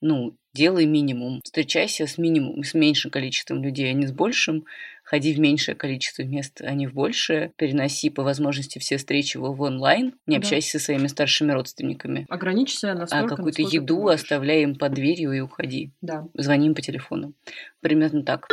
ну, 0.00 0.36
делай 0.54 0.86
минимум. 0.86 1.40
Встречайся 1.44 2.06
с 2.06 2.18
минимум, 2.18 2.64
с 2.64 2.74
меньшим 2.74 3.10
количеством 3.10 3.62
людей, 3.62 3.90
а 3.90 3.92
не 3.92 4.06
с 4.06 4.12
большим. 4.12 4.64
Ходи 5.04 5.34
в 5.34 5.40
меньшее 5.40 5.74
количество 5.74 6.22
мест, 6.22 6.60
а 6.62 6.72
не 6.72 6.86
в 6.86 6.94
большее. 6.94 7.52
Переноси 7.56 8.10
по 8.10 8.22
возможности 8.22 8.78
все 8.78 8.96
встречи 8.96 9.36
в 9.36 9.60
онлайн. 9.60 10.14
Не 10.26 10.36
да. 10.36 10.40
общайся 10.40 10.78
со 10.78 10.84
своими 10.84 11.08
старшими 11.08 11.52
родственниками. 11.52 12.26
Ограничься 12.28 12.94
настолько, 12.94 13.34
А 13.34 13.36
какую-то 13.36 13.62
еду 13.62 14.06
оставляй 14.08 14.62
им 14.62 14.76
под 14.76 14.94
дверью 14.94 15.32
и 15.32 15.40
уходи. 15.40 15.90
Да. 16.00 16.28
Звони 16.34 16.68
им 16.68 16.74
по 16.74 16.80
телефону. 16.80 17.34
Примерно 17.80 18.22
так. 18.22 18.46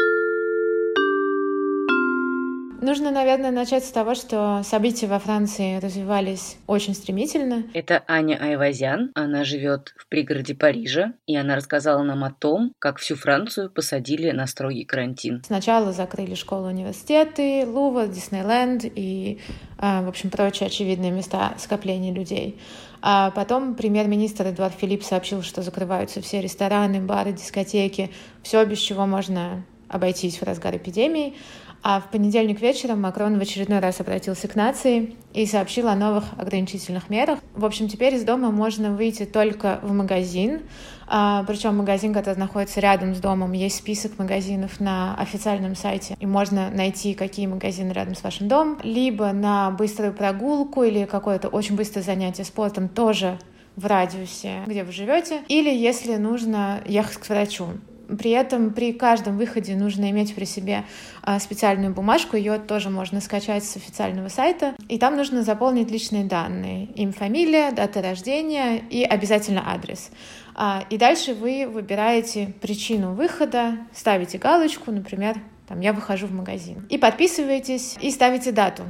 Нужно, 2.80 3.10
наверное, 3.10 3.50
начать 3.52 3.84
с 3.84 3.92
того, 3.92 4.14
что 4.14 4.62
события 4.64 5.08
во 5.08 5.18
Франции 5.18 5.80
развивались 5.80 6.58
очень 6.68 6.94
стремительно. 6.94 7.64
Это 7.74 8.04
Аня 8.08 8.38
Айвазян. 8.40 9.12
Она 9.16 9.44
живет 9.44 9.94
в 9.98 10.08
пригороде 10.08 10.54
Парижа, 10.54 11.14
и 11.26 11.36
она 11.36 11.56
рассказала 11.56 12.04
нам 12.04 12.24
о 12.24 12.32
том, 12.32 12.74
как 12.78 13.00
всю 13.00 13.16
Францию 13.16 13.72
посадили 13.72 14.30
на 14.30 14.46
строгий 14.46 14.86
карантин. 14.86 15.42
Сначала 15.46 15.92
закрыли 15.92 16.36
школы, 16.36 16.68
университеты, 16.68 17.66
Лувр, 17.66 18.08
Диснейленд 18.08 18.86
и, 18.86 19.40
а, 19.80 20.04
в 20.04 20.10
общем, 20.10 20.30
прочие 20.30 20.68
очевидные 20.68 21.12
места 21.12 21.56
скопления 21.58 22.14
людей. 22.14 22.60
А 23.02 23.32
потом 23.32 23.76
премьер-министр 23.76 24.50
Эдуард 24.50 24.74
Филипп 24.76 25.04
сообщил, 25.04 25.42
что 25.42 25.64
закрываются 25.64 26.22
все 26.22 26.42
рестораны, 26.42 27.02
бары, 27.02 27.32
дискотеки, 27.32 28.12
все, 28.44 28.64
без 28.66 28.78
чего 28.78 29.06
можно 29.06 29.66
обойтись 29.89 30.38
в 30.39 30.44
разгар 30.44 30.75
эпидемии. 30.77 31.36
А 31.84 32.01
в 32.01 32.10
понедельник 32.10 32.60
вечером 32.60 33.01
Макрон 33.01 33.38
в 33.38 33.41
очередной 33.41 33.79
раз 33.79 34.00
обратился 34.00 34.48
к 34.48 34.56
нации 34.56 35.15
и 35.34 35.46
сообщил 35.46 35.88
о 35.88 35.96
новых 35.96 36.25
ограничительных 36.38 37.10
мерах. 37.10 37.39
В 37.53 37.63
общем, 37.63 37.88
теперь 37.88 38.15
из 38.15 38.24
дома 38.24 38.51
можно 38.51 38.91
выйти 38.91 39.25
только 39.25 39.79
в 39.84 39.94
магазин, 39.94 40.63
а, 41.08 41.44
причем 41.48 41.77
магазин, 41.77 42.13
который 42.13 42.38
находится 42.38 42.79
рядом 42.79 43.15
с 43.15 43.20
домом, 43.20 43.53
есть 43.53 43.77
список 43.77 44.17
магазинов 44.17 44.79
на 44.79 45.15
официальном 45.15 45.75
сайте, 45.75 46.17
и 46.20 46.25
можно 46.25 46.70
найти, 46.70 47.13
какие 47.13 47.48
магазины 47.48 47.94
рядом 47.94 48.15
с 48.15 48.24
вашим 48.24 48.48
домом, 48.48 48.79
либо 48.84 49.32
на 49.32 49.72
быструю 49.72 50.13
прогулку 50.13 50.84
или 50.84 51.06
какое-то 51.06 51.48
очень 51.48 51.75
быстрое 51.75 52.03
занятие 52.03 52.44
спортом 52.44 52.89
тоже 52.89 53.39
в 53.77 53.86
радиусе, 53.86 54.63
где 54.65 54.84
вы 54.84 54.91
живете, 54.91 55.41
или 55.48 55.74
если 55.74 56.15
нужно 56.15 56.82
ехать 56.86 57.17
к 57.17 57.29
врачу. 57.29 57.67
При 58.18 58.32
этом 58.32 58.74
при 58.74 58.94
каждом 58.94 59.38
выходе 59.38 59.76
нужно 59.76 60.10
иметь 60.12 60.34
при 60.34 60.46
себе 60.46 60.86
а, 61.22 61.40
специальную 61.40 61.94
бумажку, 61.94 62.38
ее 62.38 62.58
тоже 62.58 62.90
можно 62.90 63.22
скачать 63.22 63.64
с 63.64 63.76
официального 63.76 64.30
сайта, 64.30 64.76
и 64.88 64.98
там 64.98 65.18
нужно 65.18 65.44
заполнить 65.44 65.92
личные 65.92 66.24
данные, 66.24 66.86
им 66.96 67.12
фамилия, 67.12 67.72
дата 67.72 68.02
рождения 68.02 68.78
и 68.78 69.04
обязательно 69.04 69.64
адрес. 69.66 70.10
А, 70.56 70.86
и 70.90 70.98
дальше 70.98 71.34
вы 71.34 71.68
выбираете 71.68 72.54
причину 72.62 73.14
выхода, 73.14 73.78
ставите 73.94 74.38
галочку, 74.38 74.92
например, 74.92 75.38
там 75.68 75.82
я 75.82 75.92
выхожу 75.92 76.28
в 76.28 76.32
магазин, 76.32 76.86
и 76.90 76.98
подписываетесь 76.98 77.98
и 78.00 78.10
ставите 78.12 78.52
дату. 78.52 78.84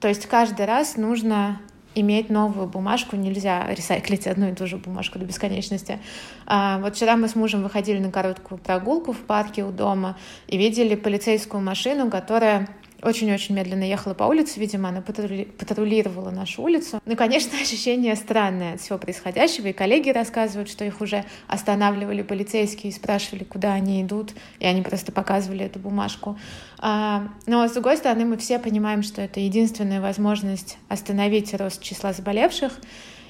То 0.00 0.08
есть 0.08 0.26
каждый 0.26 0.66
раз 0.66 0.96
нужно 0.96 1.60
иметь 1.94 2.30
новую 2.30 2.66
бумажку, 2.66 3.16
нельзя 3.16 3.66
ресайклить 3.74 4.26
одну 4.26 4.50
и 4.50 4.54
ту 4.54 4.66
же 4.66 4.76
бумажку 4.76 5.18
до 5.18 5.24
бесконечности. 5.24 5.98
А, 6.46 6.78
вот 6.78 6.96
вчера 6.96 7.16
мы 7.16 7.28
с 7.28 7.34
мужем 7.34 7.62
выходили 7.62 7.98
на 7.98 8.10
короткую 8.10 8.58
прогулку 8.58 9.12
в 9.12 9.18
парке 9.18 9.64
у 9.64 9.72
дома 9.72 10.16
и 10.46 10.56
видели 10.56 10.94
полицейскую 10.94 11.62
машину, 11.62 12.10
которая 12.10 12.68
очень-очень 13.02 13.54
медленно 13.54 13.84
ехала 13.84 14.14
по 14.14 14.24
улице, 14.24 14.60
видимо, 14.60 14.88
она 14.88 15.00
патрули... 15.00 15.44
патрулировала 15.44 16.30
нашу 16.30 16.62
улицу. 16.62 17.00
Ну, 17.06 17.16
конечно, 17.16 17.58
ощущение 17.62 18.16
странное 18.16 18.74
от 18.74 18.80
всего 18.80 18.98
происходящего, 18.98 19.68
и 19.68 19.72
коллеги 19.72 20.10
рассказывают, 20.10 20.70
что 20.70 20.84
их 20.84 21.00
уже 21.00 21.24
останавливали 21.46 22.22
полицейские 22.22 22.92
и 22.92 22.94
спрашивали, 22.94 23.44
куда 23.44 23.72
они 23.72 24.02
идут, 24.02 24.32
и 24.58 24.66
они 24.66 24.82
просто 24.82 25.12
показывали 25.12 25.64
эту 25.64 25.78
бумажку. 25.78 26.38
А, 26.78 27.28
но, 27.46 27.66
с 27.66 27.72
другой 27.72 27.96
стороны, 27.96 28.24
мы 28.24 28.36
все 28.36 28.58
понимаем, 28.58 29.02
что 29.02 29.20
это 29.22 29.40
единственная 29.40 30.00
возможность 30.00 30.78
остановить 30.88 31.52
рост 31.54 31.82
числа 31.82 32.12
заболевших, 32.12 32.72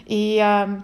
и 0.06 0.40
а, 0.42 0.82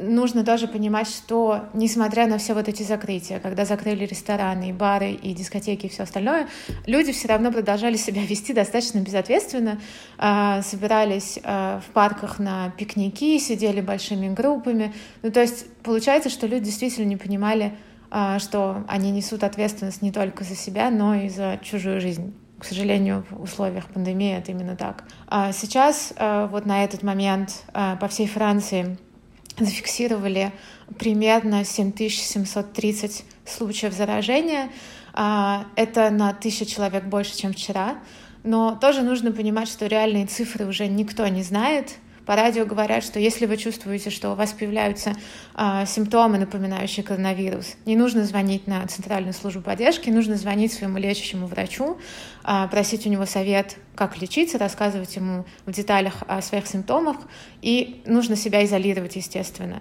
нужно 0.00 0.44
тоже 0.44 0.68
понимать, 0.68 1.08
что 1.08 1.66
несмотря 1.74 2.26
на 2.26 2.38
все 2.38 2.54
вот 2.54 2.68
эти 2.68 2.82
закрытия, 2.82 3.40
когда 3.40 3.64
закрыли 3.64 4.04
рестораны, 4.04 4.70
и 4.70 4.72
бары, 4.72 5.12
и 5.12 5.34
дискотеки, 5.34 5.86
и 5.86 5.88
все 5.88 6.04
остальное, 6.04 6.48
люди 6.86 7.12
все 7.12 7.28
равно 7.28 7.52
продолжали 7.52 7.96
себя 7.96 8.22
вести 8.24 8.52
достаточно 8.52 9.00
безответственно, 9.00 9.80
а, 10.16 10.62
собирались 10.62 11.38
а, 11.42 11.80
в 11.80 11.92
парках 11.92 12.38
на 12.38 12.70
пикники, 12.70 13.38
сидели 13.38 13.80
большими 13.80 14.28
группами. 14.28 14.92
Ну, 15.22 15.30
то 15.30 15.40
есть 15.40 15.66
получается, 15.82 16.30
что 16.30 16.46
люди 16.46 16.66
действительно 16.66 17.06
не 17.06 17.16
понимали, 17.16 17.74
а, 18.10 18.38
что 18.38 18.84
они 18.88 19.10
несут 19.10 19.44
ответственность 19.44 20.02
не 20.02 20.12
только 20.12 20.44
за 20.44 20.54
себя, 20.54 20.90
но 20.90 21.14
и 21.14 21.28
за 21.28 21.58
чужую 21.62 22.00
жизнь. 22.00 22.34
К 22.58 22.64
сожалению, 22.64 23.24
в 23.30 23.44
условиях 23.44 23.86
пандемии 23.86 24.36
это 24.36 24.50
именно 24.50 24.74
так. 24.74 25.04
Сейчас, 25.52 26.12
вот 26.18 26.66
на 26.66 26.82
этот 26.82 27.04
момент, 27.04 27.62
по 27.72 28.08
всей 28.08 28.26
Франции 28.26 28.98
зафиксировали 29.58 30.52
примерно 30.98 31.64
7730 31.64 33.24
случаев 33.44 33.92
заражения. 33.92 34.70
А, 35.12 35.66
это 35.76 36.10
на 36.10 36.32
тысячу 36.32 36.64
человек 36.64 37.04
больше, 37.04 37.36
чем 37.36 37.52
вчера. 37.52 37.98
Но 38.44 38.78
тоже 38.80 39.02
нужно 39.02 39.32
понимать, 39.32 39.68
что 39.68 39.86
реальные 39.86 40.26
цифры 40.26 40.66
уже 40.66 40.86
никто 40.86 41.26
не 41.28 41.42
знает. 41.42 41.96
По 42.28 42.36
радио 42.36 42.66
говорят, 42.66 43.02
что 43.04 43.18
если 43.18 43.46
вы 43.46 43.56
чувствуете, 43.56 44.10
что 44.10 44.32
у 44.32 44.34
вас 44.34 44.52
появляются 44.52 45.14
э, 45.56 45.86
симптомы, 45.86 46.36
напоминающие 46.36 47.02
коронавирус, 47.02 47.76
не 47.86 47.96
нужно 47.96 48.26
звонить 48.26 48.66
на 48.66 48.86
центральную 48.86 49.32
службу 49.32 49.62
поддержки, 49.62 50.10
нужно 50.10 50.36
звонить 50.36 50.74
своему 50.74 50.98
лечащему 50.98 51.46
врачу, 51.46 51.96
э, 52.44 52.68
просить 52.70 53.06
у 53.06 53.08
него 53.08 53.24
совет, 53.24 53.78
как 53.94 54.20
лечиться, 54.20 54.58
рассказывать 54.58 55.16
ему 55.16 55.46
в 55.64 55.72
деталях 55.72 56.22
о 56.28 56.42
своих 56.42 56.66
симптомах, 56.66 57.16
и 57.62 58.02
нужно 58.04 58.36
себя 58.36 58.62
изолировать, 58.62 59.16
естественно. 59.16 59.80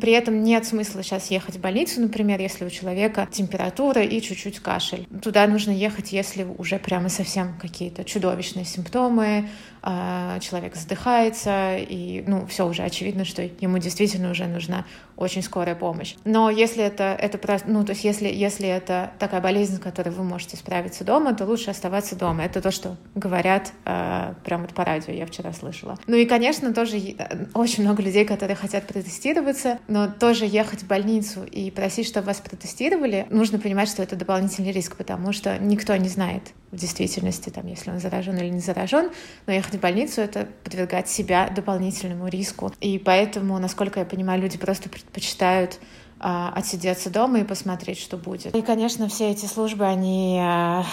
При 0.00 0.12
этом 0.12 0.44
нет 0.44 0.64
смысла 0.64 1.02
сейчас 1.02 1.32
ехать 1.32 1.56
в 1.56 1.60
больницу, 1.60 2.00
например, 2.00 2.40
если 2.40 2.64
у 2.64 2.70
человека 2.70 3.26
температура 3.30 4.02
и 4.02 4.20
чуть-чуть 4.22 4.60
кашель. 4.60 5.08
Туда 5.20 5.48
нужно 5.48 5.72
ехать, 5.72 6.12
если 6.12 6.44
уже 6.44 6.78
прямо 6.78 7.08
совсем 7.08 7.58
какие-то 7.58 8.04
чудовищные 8.04 8.64
симптомы, 8.64 9.48
человек 9.82 10.76
задыхается, 10.76 11.76
и, 11.76 12.22
ну, 12.26 12.46
все 12.46 12.66
уже 12.66 12.82
очевидно, 12.82 13.24
что 13.24 13.42
ему 13.42 13.78
действительно 13.78 14.30
уже 14.30 14.46
нужна 14.46 14.84
очень 15.16 15.42
скорая 15.42 15.74
помощь. 15.74 16.14
Но 16.24 16.50
если 16.50 16.82
это, 16.82 17.16
это 17.18 17.36
просто, 17.38 17.68
ну, 17.70 17.84
то 17.84 17.92
есть 17.92 18.04
если, 18.04 18.28
если 18.28 18.66
это 18.66 19.12
такая 19.18 19.40
болезнь, 19.40 19.76
с 19.76 19.78
которой 19.78 20.08
вы 20.08 20.24
можете 20.24 20.56
справиться 20.56 21.04
дома, 21.04 21.34
то 21.34 21.44
лучше 21.44 21.70
оставаться 21.70 22.16
дома. 22.16 22.44
Это 22.44 22.62
то, 22.62 22.70
что 22.70 22.96
говорят 23.14 23.72
э, 23.84 24.34
прямо 24.44 24.66
по 24.68 24.84
радио, 24.84 25.12
я 25.12 25.26
вчера 25.26 25.52
слышала. 25.52 25.98
Ну 26.06 26.16
и, 26.16 26.24
конечно, 26.24 26.72
тоже 26.72 26.96
э, 26.96 27.46
очень 27.52 27.84
много 27.84 28.02
людей, 28.02 28.24
которые 28.24 28.56
хотят 28.56 28.86
протестироваться, 28.86 29.78
но 29.88 30.08
тоже 30.08 30.46
ехать 30.46 30.82
в 30.82 30.86
больницу 30.86 31.44
и 31.44 31.70
просить, 31.70 32.06
чтобы 32.06 32.28
вас 32.28 32.38
протестировали, 32.38 33.26
нужно 33.30 33.58
понимать, 33.58 33.88
что 33.90 34.02
это 34.02 34.16
дополнительный 34.16 34.72
риск, 34.72 34.96
потому 34.96 35.32
что 35.32 35.58
никто 35.58 35.94
не 35.96 36.08
знает 36.08 36.42
в 36.70 36.76
действительности, 36.76 37.50
там, 37.50 37.66
если 37.66 37.90
он 37.90 37.98
заражен 37.98 38.36
или 38.36 38.48
не 38.48 38.60
заражен, 38.60 39.10
но 39.46 39.52
ехать 39.52 39.74
в 39.74 39.80
больницу— 39.80 40.20
это 40.22 40.48
подвергать 40.62 41.08
себя 41.08 41.48
дополнительному 41.48 42.28
риску. 42.28 42.72
И 42.80 42.98
поэтому, 42.98 43.58
насколько 43.58 44.00
я 44.00 44.06
понимаю, 44.06 44.40
люди 44.40 44.56
просто 44.56 44.88
предпочитают 44.88 45.80
отсидеться 46.20 47.10
дома 47.10 47.40
и 47.40 47.44
посмотреть, 47.44 47.98
что 47.98 48.16
будет. 48.16 48.54
И, 48.54 48.62
конечно, 48.62 49.08
все 49.08 49.30
эти 49.30 49.46
службы, 49.46 49.86
они, 49.86 50.38
а, 50.40 50.84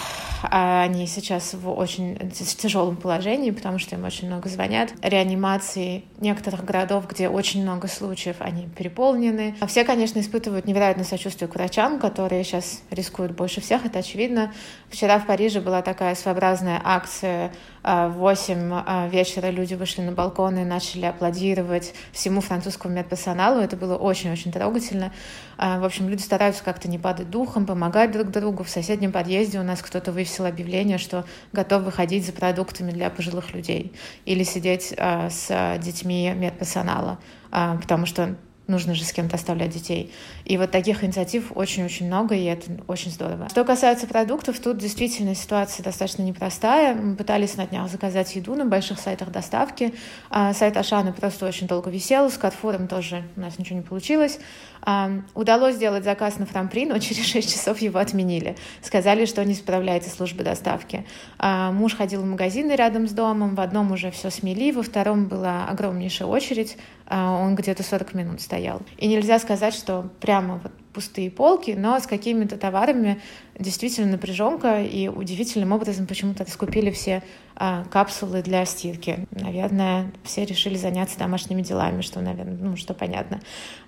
они 0.50 1.06
сейчас 1.06 1.54
в 1.54 1.70
очень 1.70 2.30
тяжелом 2.30 2.96
положении, 2.96 3.50
потому 3.50 3.78
что 3.78 3.94
им 3.94 4.04
очень 4.04 4.26
много 4.26 4.48
звонят. 4.48 4.92
Реанимации 5.02 6.04
некоторых 6.18 6.64
городов, 6.64 7.06
где 7.08 7.28
очень 7.28 7.62
много 7.62 7.88
случаев, 7.88 8.36
они 8.40 8.68
переполнены. 8.68 9.56
А 9.60 9.66
все, 9.66 9.84
конечно, 9.84 10.18
испытывают 10.20 10.66
невероятное 10.66 11.04
сочувствие 11.04 11.48
к 11.48 11.54
врачам, 11.54 11.98
которые 11.98 12.42
сейчас 12.44 12.80
рискуют 12.90 13.32
больше 13.32 13.60
всех, 13.60 13.84
это 13.84 13.98
очевидно. 13.98 14.52
Вчера 14.88 15.18
в 15.18 15.26
Париже 15.26 15.60
была 15.60 15.82
такая 15.82 16.14
своеобразная 16.14 16.80
акция 16.82 17.52
в 17.82 18.12
8 18.16 19.08
вечера 19.10 19.50
люди 19.50 19.74
вышли 19.74 20.02
на 20.02 20.12
балкон 20.12 20.58
и 20.58 20.64
начали 20.64 21.06
аплодировать 21.06 21.94
всему 22.12 22.40
французскому 22.40 22.94
медперсоналу. 22.94 23.60
Это 23.60 23.76
было 23.76 23.96
очень-очень 23.96 24.52
трогательно. 24.52 25.12
В 25.56 25.84
общем, 25.84 26.08
люди 26.08 26.22
стараются 26.22 26.62
как-то 26.64 26.88
не 26.88 26.98
падать 26.98 27.30
духом, 27.30 27.66
помогать 27.66 28.12
друг 28.12 28.30
другу. 28.30 28.64
В 28.64 28.68
соседнем 28.68 29.12
подъезде 29.12 29.58
у 29.58 29.62
нас 29.62 29.80
кто-то 29.80 30.12
вывесил 30.12 30.46
объявление, 30.46 30.98
что 30.98 31.24
готов 31.52 31.82
выходить 31.82 32.26
за 32.26 32.32
продуктами 32.32 32.90
для 32.90 33.10
пожилых 33.10 33.54
людей 33.54 33.92
или 34.24 34.42
сидеть 34.42 34.94
с 34.96 35.78
детьми 35.78 36.32
медперсонала, 36.34 37.18
потому 37.50 38.06
что 38.06 38.36
нужно 38.66 38.94
же 38.94 39.02
с 39.02 39.12
кем-то 39.12 39.36
оставлять 39.36 39.70
детей. 39.70 40.12
И 40.48 40.56
вот 40.56 40.70
таких 40.70 41.04
инициатив 41.04 41.52
очень-очень 41.54 42.06
много, 42.06 42.34
и 42.34 42.44
это 42.44 42.70
очень 42.86 43.10
здорово. 43.10 43.50
Что 43.50 43.64
касается 43.64 44.06
продуктов, 44.06 44.58
тут 44.58 44.78
действительно 44.78 45.34
ситуация 45.34 45.84
достаточно 45.84 46.22
непростая. 46.22 46.94
Мы 46.94 47.16
пытались 47.16 47.56
на 47.58 47.66
днях 47.66 47.90
заказать 47.90 48.34
еду 48.34 48.54
на 48.54 48.64
больших 48.64 48.98
сайтах 48.98 49.30
доставки. 49.30 49.92
А 50.30 50.54
сайт 50.54 50.78
Ашана 50.78 51.12
просто 51.12 51.46
очень 51.46 51.66
долго 51.66 51.90
висел, 51.90 52.30
с 52.30 52.38
Катфуром 52.38 52.88
тоже 52.88 53.24
у 53.36 53.40
нас 53.40 53.58
ничего 53.58 53.76
не 53.76 53.84
получилось. 53.84 54.40
А, 54.80 55.10
удалось 55.34 55.74
сделать 55.74 56.04
заказ 56.04 56.38
на 56.38 56.46
Фрампри, 56.46 56.86
но 56.88 56.98
через 56.98 57.26
6 57.26 57.52
часов 57.52 57.78
его 57.82 57.98
отменили. 57.98 58.56
Сказали, 58.80 59.26
что 59.26 59.44
не 59.44 59.54
справляется 59.54 60.08
служба 60.08 60.44
доставки. 60.44 61.04
А, 61.38 61.72
муж 61.72 61.94
ходил 61.94 62.22
в 62.22 62.24
магазины 62.24 62.72
рядом 62.72 63.06
с 63.06 63.12
домом, 63.12 63.54
в 63.54 63.60
одном 63.60 63.92
уже 63.92 64.10
все 64.10 64.30
смели, 64.30 64.72
во 64.72 64.82
втором 64.82 65.26
была 65.26 65.66
огромнейшая 65.68 66.26
очередь, 66.26 66.78
он 67.10 67.54
где-то 67.54 67.82
40 67.82 68.14
минут 68.14 68.40
стоял. 68.40 68.82
И 68.98 69.08
нельзя 69.08 69.38
сказать, 69.38 69.74
что 69.74 70.10
прямо 70.38 70.60
вот 70.62 70.72
пустые 70.92 71.30
полки, 71.30 71.72
но 71.76 71.98
с 71.98 72.06
какими-то 72.06 72.56
товарами 72.56 73.20
действительно 73.58 74.12
напряженка, 74.12 74.82
и 74.82 75.08
удивительным 75.08 75.72
образом 75.72 76.06
почему-то 76.06 76.44
раскупили 76.44 76.90
все 76.90 77.22
а, 77.54 77.84
капсулы 77.84 78.42
для 78.42 78.64
стирки. 78.64 79.26
Наверное, 79.30 80.10
все 80.24 80.44
решили 80.44 80.76
заняться 80.76 81.18
домашними 81.18 81.62
делами, 81.62 82.02
что, 82.02 82.20
наверное, 82.20 82.56
ну, 82.56 82.76
что 82.76 82.94
понятно. 82.94 83.40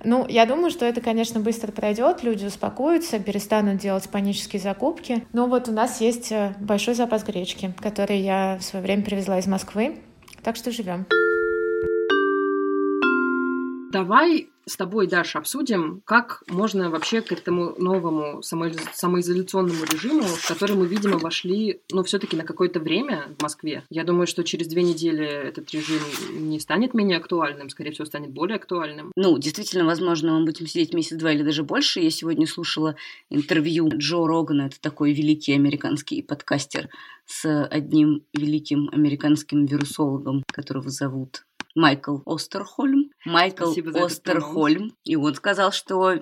Ну, 0.05 0.27
я 0.29 0.45
думаю, 0.47 0.71
что 0.71 0.85
это, 0.85 1.01
конечно, 1.01 1.41
быстро 1.41 1.73
пройдет, 1.73 2.23
люди 2.23 2.45
успокоятся, 2.47 3.19
перестанут 3.19 3.79
делать 3.79 4.09
панические 4.09 4.61
закупки. 4.61 5.25
Но 5.33 5.47
вот 5.47 5.69
у 5.69 5.73
нас 5.73 6.01
есть 6.01 6.31
э, 6.33 6.55
большой 6.61 6.95
запас 6.95 7.25
гречки, 7.25 7.73
который 7.81 8.21
я 8.21 8.59
в 8.61 8.65
свое 8.65 8.85
время 8.85 9.03
привезла 9.03 9.39
из 9.39 9.47
Москвы, 9.47 9.99
так 10.43 10.57
что 10.57 10.71
живем. 10.71 11.07
Давай 13.93 14.50
с 14.71 14.77
тобой, 14.77 15.07
Даша, 15.07 15.39
обсудим, 15.39 16.01
как 16.05 16.45
можно 16.49 16.91
вообще 16.91 17.21
к 17.21 17.33
этому 17.33 17.75
новому 17.79 18.41
самоизоляционному 18.43 19.85
режиму, 19.85 20.23
в 20.23 20.47
который 20.47 20.77
мы, 20.77 20.87
видимо, 20.87 21.19
вошли, 21.19 21.81
ну, 21.91 22.05
все-таки 22.05 22.37
на 22.37 22.45
какое-то 22.45 22.79
время 22.79 23.35
в 23.37 23.43
Москве. 23.43 23.83
Я 23.91 24.05
думаю, 24.05 24.27
что 24.27 24.45
через 24.45 24.69
две 24.69 24.83
недели 24.83 25.25
этот 25.25 25.71
режим 25.73 26.01
не 26.33 26.61
станет 26.61 26.95
менее 26.95 27.19
актуальным, 27.19 27.69
скорее 27.69 27.91
всего, 27.91 28.05
станет 28.05 28.31
более 28.31 28.57
актуальным. 28.57 29.11
Ну, 29.17 29.39
действительно, 29.39 29.85
возможно, 29.85 30.39
мы 30.39 30.45
будем 30.45 30.67
сидеть 30.67 30.95
месяц-два 30.95 31.33
или 31.33 31.43
даже 31.43 31.65
больше. 31.65 32.01
Я 32.01 32.11
сегодня 32.11 32.47
слушала 32.47 32.95
интервью 33.29 33.89
Джо 33.93 34.27
Рогана, 34.27 34.63
это 34.63 34.81
такой 34.81 35.13
великий 35.13 35.53
американский 35.53 36.23
подкастер, 36.23 36.89
с 37.27 37.65
одним 37.65 38.25
великим 38.33 38.89
американским 38.93 39.67
вирусологом, 39.67 40.45
которого 40.53 40.91
зовут 40.91 41.45
Майкл 41.75 42.19
Остерхольм. 42.27 43.10
Майкл 43.25 43.73
Остерхольм. 43.95 44.95
И 45.05 45.17
он 45.17 45.35
сказал, 45.35 45.73
что 45.73 46.21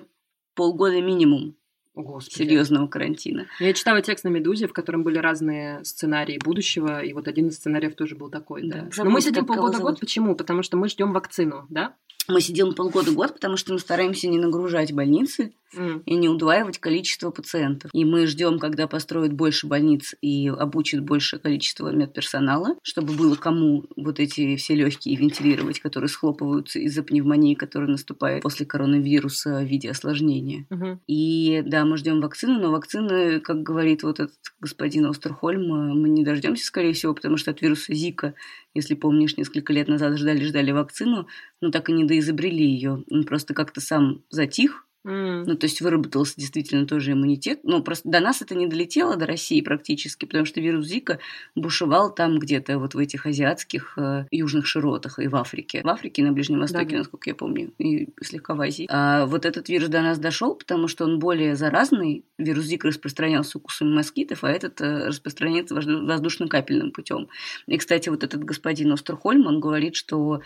полгода 0.55 1.01
минимум 1.01 1.55
Господи. 1.95 2.37
серьезного 2.37 2.87
карантина. 2.87 3.47
Я 3.59 3.73
читала 3.73 4.01
текст 4.01 4.23
на 4.23 4.29
Медузе, 4.29 4.67
в 4.67 4.73
котором 4.73 5.03
были 5.03 5.17
разные 5.17 5.83
сценарии 5.83 6.39
будущего, 6.43 7.01
и 7.01 7.13
вот 7.13 7.27
один 7.27 7.47
из 7.47 7.55
сценариев 7.55 7.95
тоже 7.95 8.15
был 8.15 8.29
такой. 8.29 8.67
Да. 8.67 8.87
Да. 8.95 9.03
Но 9.03 9.09
мы 9.09 9.21
сидим 9.21 9.45
полгода-год. 9.45 9.99
Почему? 9.99 10.35
Потому 10.35 10.63
что 10.63 10.77
мы 10.77 10.89
ждем 10.89 11.13
вакцину, 11.13 11.65
да? 11.69 11.95
Мы 12.29 12.41
сидим 12.41 12.73
полгода-год, 12.73 13.33
потому 13.33 13.57
что 13.57 13.73
мы 13.73 13.79
стараемся 13.79 14.27
не 14.27 14.37
нагружать 14.37 14.93
больницы 14.93 15.53
mm. 15.75 16.03
и 16.05 16.15
не 16.15 16.29
удваивать 16.29 16.79
количество 16.79 17.31
пациентов. 17.31 17.89
И 17.93 18.05
мы 18.05 18.27
ждем, 18.27 18.59
когда 18.59 18.87
построят 18.87 19.33
больше 19.33 19.67
больниц 19.67 20.13
и 20.21 20.47
обучат 20.47 21.01
большее 21.01 21.39
количество 21.39 21.89
медперсонала, 21.89 22.75
чтобы 22.83 23.13
было 23.13 23.35
кому 23.35 23.85
вот 23.95 24.19
эти 24.19 24.55
все 24.57 24.75
легкие 24.75 25.15
вентилировать, 25.15 25.79
которые 25.79 26.09
схлопываются 26.09 26.79
из-за 26.79 27.03
пневмонии, 27.03 27.55
которая 27.55 27.89
наступает 27.89 28.43
после 28.43 28.65
коронавируса 28.65 29.59
в 29.59 29.65
виде 29.65 29.89
осложнения. 29.89 30.65
Mm-hmm. 30.69 30.97
И 31.07 31.63
да, 31.65 31.85
мы 31.85 31.97
ждем 31.97 32.21
вакцины, 32.21 32.59
но 32.59 32.71
вакцины, 32.71 33.39
как 33.39 33.63
говорит 33.63 34.03
вот 34.03 34.19
этот 34.19 34.37
господин 34.59 35.07
Остерхольм, 35.07 35.67
мы 35.99 36.09
не 36.09 36.23
дождемся, 36.23 36.65
скорее 36.65 36.93
всего, 36.93 37.13
потому 37.13 37.37
что 37.37 37.51
от 37.51 37.61
вируса 37.61 37.93
Зика 37.93 38.35
если 38.73 38.95
помнишь, 38.95 39.37
несколько 39.37 39.73
лет 39.73 39.87
назад 39.87 40.17
ждали-ждали 40.17 40.71
вакцину, 40.71 41.27
но 41.61 41.71
так 41.71 41.89
и 41.89 41.93
не 41.93 42.05
доизобрели 42.05 42.63
ее. 42.63 43.03
Он 43.09 43.23
просто 43.23 43.53
как-то 43.53 43.81
сам 43.81 44.23
затих, 44.29 44.85
Mm. 45.05 45.45
Ну, 45.45 45.55
то 45.55 45.65
есть 45.65 45.79
выработался 45.81 46.33
действительно 46.37 46.85
тоже 46.85 47.13
иммунитет. 47.13 47.61
Но 47.63 47.81
просто 47.81 48.09
до 48.09 48.19
нас 48.19 48.41
это 48.41 48.55
не 48.55 48.67
долетело, 48.67 49.15
до 49.15 49.25
России 49.25 49.61
практически, 49.61 50.25
потому 50.25 50.45
что 50.45 50.59
вирус 50.59 50.85
Зика 50.85 51.19
бушевал 51.55 52.13
там 52.13 52.37
где-то 52.37 52.79
вот 52.79 52.95
в 52.95 52.97
этих 52.97 53.25
азиатских 53.25 53.97
э, 53.97 54.25
южных 54.31 54.65
широтах 54.65 55.19
и 55.19 55.27
в 55.27 55.35
Африке. 55.35 55.81
В 55.83 55.87
Африке, 55.87 56.23
на 56.23 56.33
Ближнем 56.33 56.59
Востоке, 56.59 56.91
да. 56.91 56.97
насколько 56.97 57.29
я 57.29 57.35
помню, 57.35 57.71
и 57.77 58.09
слегка 58.21 58.55
в 58.55 58.61
Азии. 58.61 58.87
А 58.89 59.25
вот 59.25 59.45
этот 59.45 59.69
вирус 59.69 59.87
до 59.89 60.01
нас 60.01 60.19
дошел, 60.19 60.55
потому 60.55 60.87
что 60.87 61.05
он 61.05 61.19
более 61.19 61.55
заразный. 61.55 62.25
Вирус 62.37 62.65
Зика 62.65 62.87
распространялся 62.87 63.57
укусами 63.57 63.93
москитов, 63.93 64.43
а 64.43 64.49
этот 64.49 64.81
э, 64.81 65.07
распространяется 65.07 65.75
воздушно-капельным 65.75 66.91
путем. 66.91 67.29
И, 67.67 67.77
кстати, 67.77 68.09
вот 68.09 68.23
этот 68.23 68.43
господин 68.43 68.91
Остерхольм, 68.91 69.47
он 69.47 69.59
говорит, 69.59 69.95
что 69.95 70.41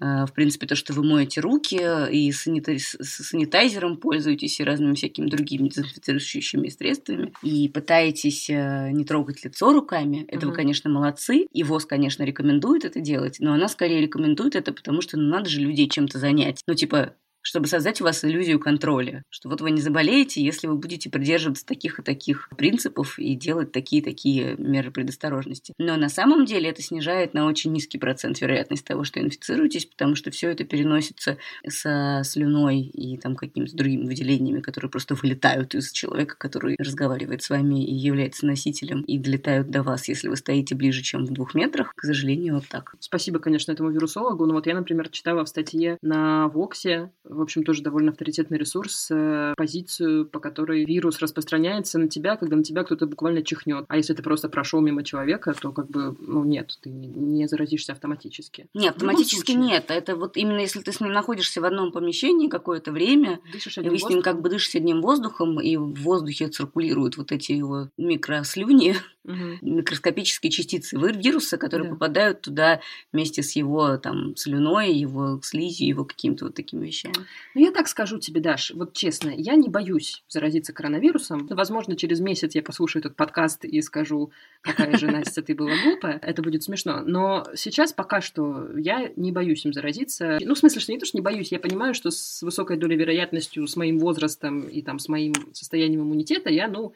в 0.00 0.30
принципе, 0.34 0.66
то, 0.66 0.76
что 0.76 0.92
вы 0.92 1.04
моете 1.04 1.40
руки 1.40 1.80
и 2.10 2.32
санитайзером 2.32 3.96
пользуетесь 3.96 4.60
и 4.60 4.64
разными 4.64 4.94
всякими 4.94 5.28
другими 5.28 5.68
дезинфицирующими 5.68 6.68
средствами 6.68 7.32
и 7.42 7.68
пытаетесь 7.68 8.48
э, 8.50 8.90
не 8.90 9.04
трогать 9.04 9.44
лицо 9.44 9.72
руками, 9.72 10.24
это 10.28 10.46
угу. 10.46 10.50
вы, 10.50 10.56
конечно, 10.56 10.90
молодцы. 10.90 11.46
И 11.52 11.62
ВОЗ, 11.62 11.86
конечно, 11.86 12.22
рекомендует 12.22 12.84
это 12.84 13.00
делать, 13.00 13.36
но 13.40 13.52
она 13.52 13.68
скорее 13.68 14.00
рекомендует 14.00 14.56
это, 14.56 14.72
потому 14.72 15.00
что 15.00 15.16
ну, 15.16 15.28
надо 15.28 15.48
же 15.48 15.60
людей 15.60 15.88
чем-то 15.88 16.18
занять. 16.18 16.60
Ну, 16.66 16.74
типа, 16.74 17.14
чтобы 17.46 17.68
создать 17.68 18.00
у 18.00 18.04
вас 18.04 18.24
иллюзию 18.24 18.58
контроля, 18.58 19.22
что 19.30 19.48
вот 19.48 19.60
вы 19.60 19.70
не 19.70 19.80
заболеете, 19.80 20.42
если 20.42 20.66
вы 20.66 20.74
будете 20.74 21.08
придерживаться 21.08 21.64
таких 21.64 22.00
и 22.00 22.02
таких 22.02 22.48
принципов 22.56 23.20
и 23.20 23.36
делать 23.36 23.70
такие-такие 23.70 24.56
меры 24.56 24.90
предосторожности. 24.90 25.72
Но 25.78 25.96
на 25.96 26.08
самом 26.08 26.44
деле 26.44 26.70
это 26.70 26.82
снижает 26.82 27.34
на 27.34 27.46
очень 27.46 27.72
низкий 27.72 27.98
процент 27.98 28.40
вероятность 28.40 28.84
того, 28.84 29.04
что 29.04 29.20
инфицируетесь, 29.20 29.86
потому 29.86 30.16
что 30.16 30.32
все 30.32 30.50
это 30.50 30.64
переносится 30.64 31.38
со 31.68 32.22
слюной 32.24 32.80
и 32.80 33.16
там 33.16 33.36
какими-то 33.36 33.76
другими 33.76 34.06
выделениями, 34.06 34.60
которые 34.60 34.90
просто 34.90 35.14
вылетают 35.14 35.76
из 35.76 35.92
человека, 35.92 36.34
который 36.36 36.74
разговаривает 36.80 37.44
с 37.44 37.50
вами 37.50 37.84
и 37.84 37.94
является 37.94 38.44
носителем, 38.44 39.02
и 39.02 39.18
долетают 39.18 39.70
до 39.70 39.84
вас, 39.84 40.08
если 40.08 40.26
вы 40.26 40.34
стоите 40.34 40.74
ближе, 40.74 41.02
чем 41.02 41.24
в 41.24 41.32
двух 41.32 41.54
метрах. 41.54 41.92
К 41.94 42.02
сожалению, 42.02 42.56
вот 42.56 42.66
так. 42.68 42.96
Спасибо, 42.98 43.38
конечно, 43.38 43.70
этому 43.70 43.90
вирусологу. 43.90 44.46
Но 44.46 44.54
вот 44.54 44.66
я, 44.66 44.74
например, 44.74 45.10
читала 45.10 45.44
в 45.44 45.48
статье 45.48 45.96
на 46.02 46.48
Воксе 46.48 47.12
в 47.36 47.42
общем, 47.42 47.64
тоже 47.64 47.82
довольно 47.82 48.10
авторитетный 48.12 48.58
ресурс, 48.58 49.08
э, 49.10 49.54
позицию, 49.56 50.26
по 50.26 50.40
которой 50.40 50.84
вирус 50.84 51.20
распространяется 51.20 51.98
на 51.98 52.08
тебя, 52.08 52.36
когда 52.36 52.56
на 52.56 52.62
тебя 52.62 52.84
кто-то 52.84 53.06
буквально 53.06 53.42
чихнет. 53.42 53.84
А 53.88 53.96
если 53.96 54.14
ты 54.14 54.22
просто 54.22 54.48
прошел 54.48 54.80
мимо 54.80 55.04
человека, 55.04 55.54
то 55.60 55.72
как 55.72 55.88
бы, 55.88 56.16
ну 56.20 56.44
нет, 56.44 56.78
ты 56.80 56.90
не 56.90 57.46
заразишься 57.46 57.92
автоматически. 57.92 58.68
Нет, 58.74 58.96
автоматически 58.96 59.52
нет. 59.52 59.86
Это 59.88 60.16
вот 60.16 60.36
именно 60.36 60.60
если 60.60 60.80
ты 60.80 60.92
с 60.92 61.00
ним 61.00 61.12
находишься 61.12 61.60
в 61.60 61.64
одном 61.64 61.92
помещении 61.92 62.48
какое-то 62.48 62.92
время, 62.92 63.40
и 63.52 63.88
вы 63.88 63.98
с 63.98 64.08
ним 64.08 64.22
как 64.22 64.40
бы 64.40 64.48
дышите 64.48 64.78
одним 64.78 65.00
воздухом, 65.00 65.60
и 65.60 65.76
в 65.76 65.94
воздухе 66.02 66.48
циркулируют 66.48 67.16
вот 67.16 67.32
эти 67.32 67.52
его 67.52 67.88
микрослюни, 67.96 68.96
угу. 69.26 69.58
микроскопические 69.60 70.50
частицы 70.50 70.96
вируса, 70.96 71.58
которые 71.58 71.88
да. 71.88 71.94
попадают 71.94 72.40
туда 72.40 72.80
вместе 73.12 73.42
с 73.42 73.52
его 73.56 73.96
там 73.98 74.36
слюной, 74.36 74.92
его 74.92 75.40
слизью, 75.42 75.88
его 75.88 76.04
какими-то 76.04 76.46
вот 76.46 76.54
такими 76.54 76.86
вещами. 76.86 77.14
Ну, 77.54 77.60
я 77.60 77.72
так 77.72 77.88
скажу 77.88 78.18
тебе, 78.18 78.40
Даш, 78.40 78.70
вот 78.72 78.92
честно, 78.92 79.30
я 79.36 79.54
не 79.54 79.68
боюсь 79.68 80.24
заразиться 80.28 80.72
коронавирусом. 80.72 81.46
Возможно, 81.50 81.96
через 81.96 82.20
месяц 82.20 82.54
я 82.54 82.62
послушаю 82.62 83.00
этот 83.00 83.16
подкаст 83.16 83.64
и 83.64 83.80
скажу, 83.82 84.30
какая 84.60 84.96
же, 84.96 85.06
Настя, 85.06 85.42
ты 85.42 85.54
была 85.54 85.72
глупая. 85.84 86.18
Это 86.22 86.42
будет 86.42 86.62
смешно. 86.62 87.02
Но 87.04 87.46
сейчас 87.54 87.92
пока 87.92 88.20
что 88.20 88.68
я 88.76 89.10
не 89.16 89.32
боюсь 89.32 89.64
им 89.64 89.72
заразиться. 89.72 90.38
Ну, 90.40 90.54
в 90.54 90.58
смысле, 90.58 90.80
что 90.80 90.92
не 90.92 90.98
то, 90.98 91.06
что 91.06 91.16
не 91.16 91.22
боюсь, 91.22 91.52
я 91.52 91.58
понимаю, 91.58 91.94
что 91.94 92.10
с 92.10 92.42
высокой 92.42 92.76
долей 92.76 92.96
вероятностью, 92.96 93.66
с 93.66 93.76
моим 93.76 93.98
возрастом 93.98 94.62
и 94.62 94.82
там 94.82 94.98
с 94.98 95.08
моим 95.08 95.34
состоянием 95.52 96.02
иммунитета 96.02 96.50
я, 96.50 96.68
ну, 96.68 96.92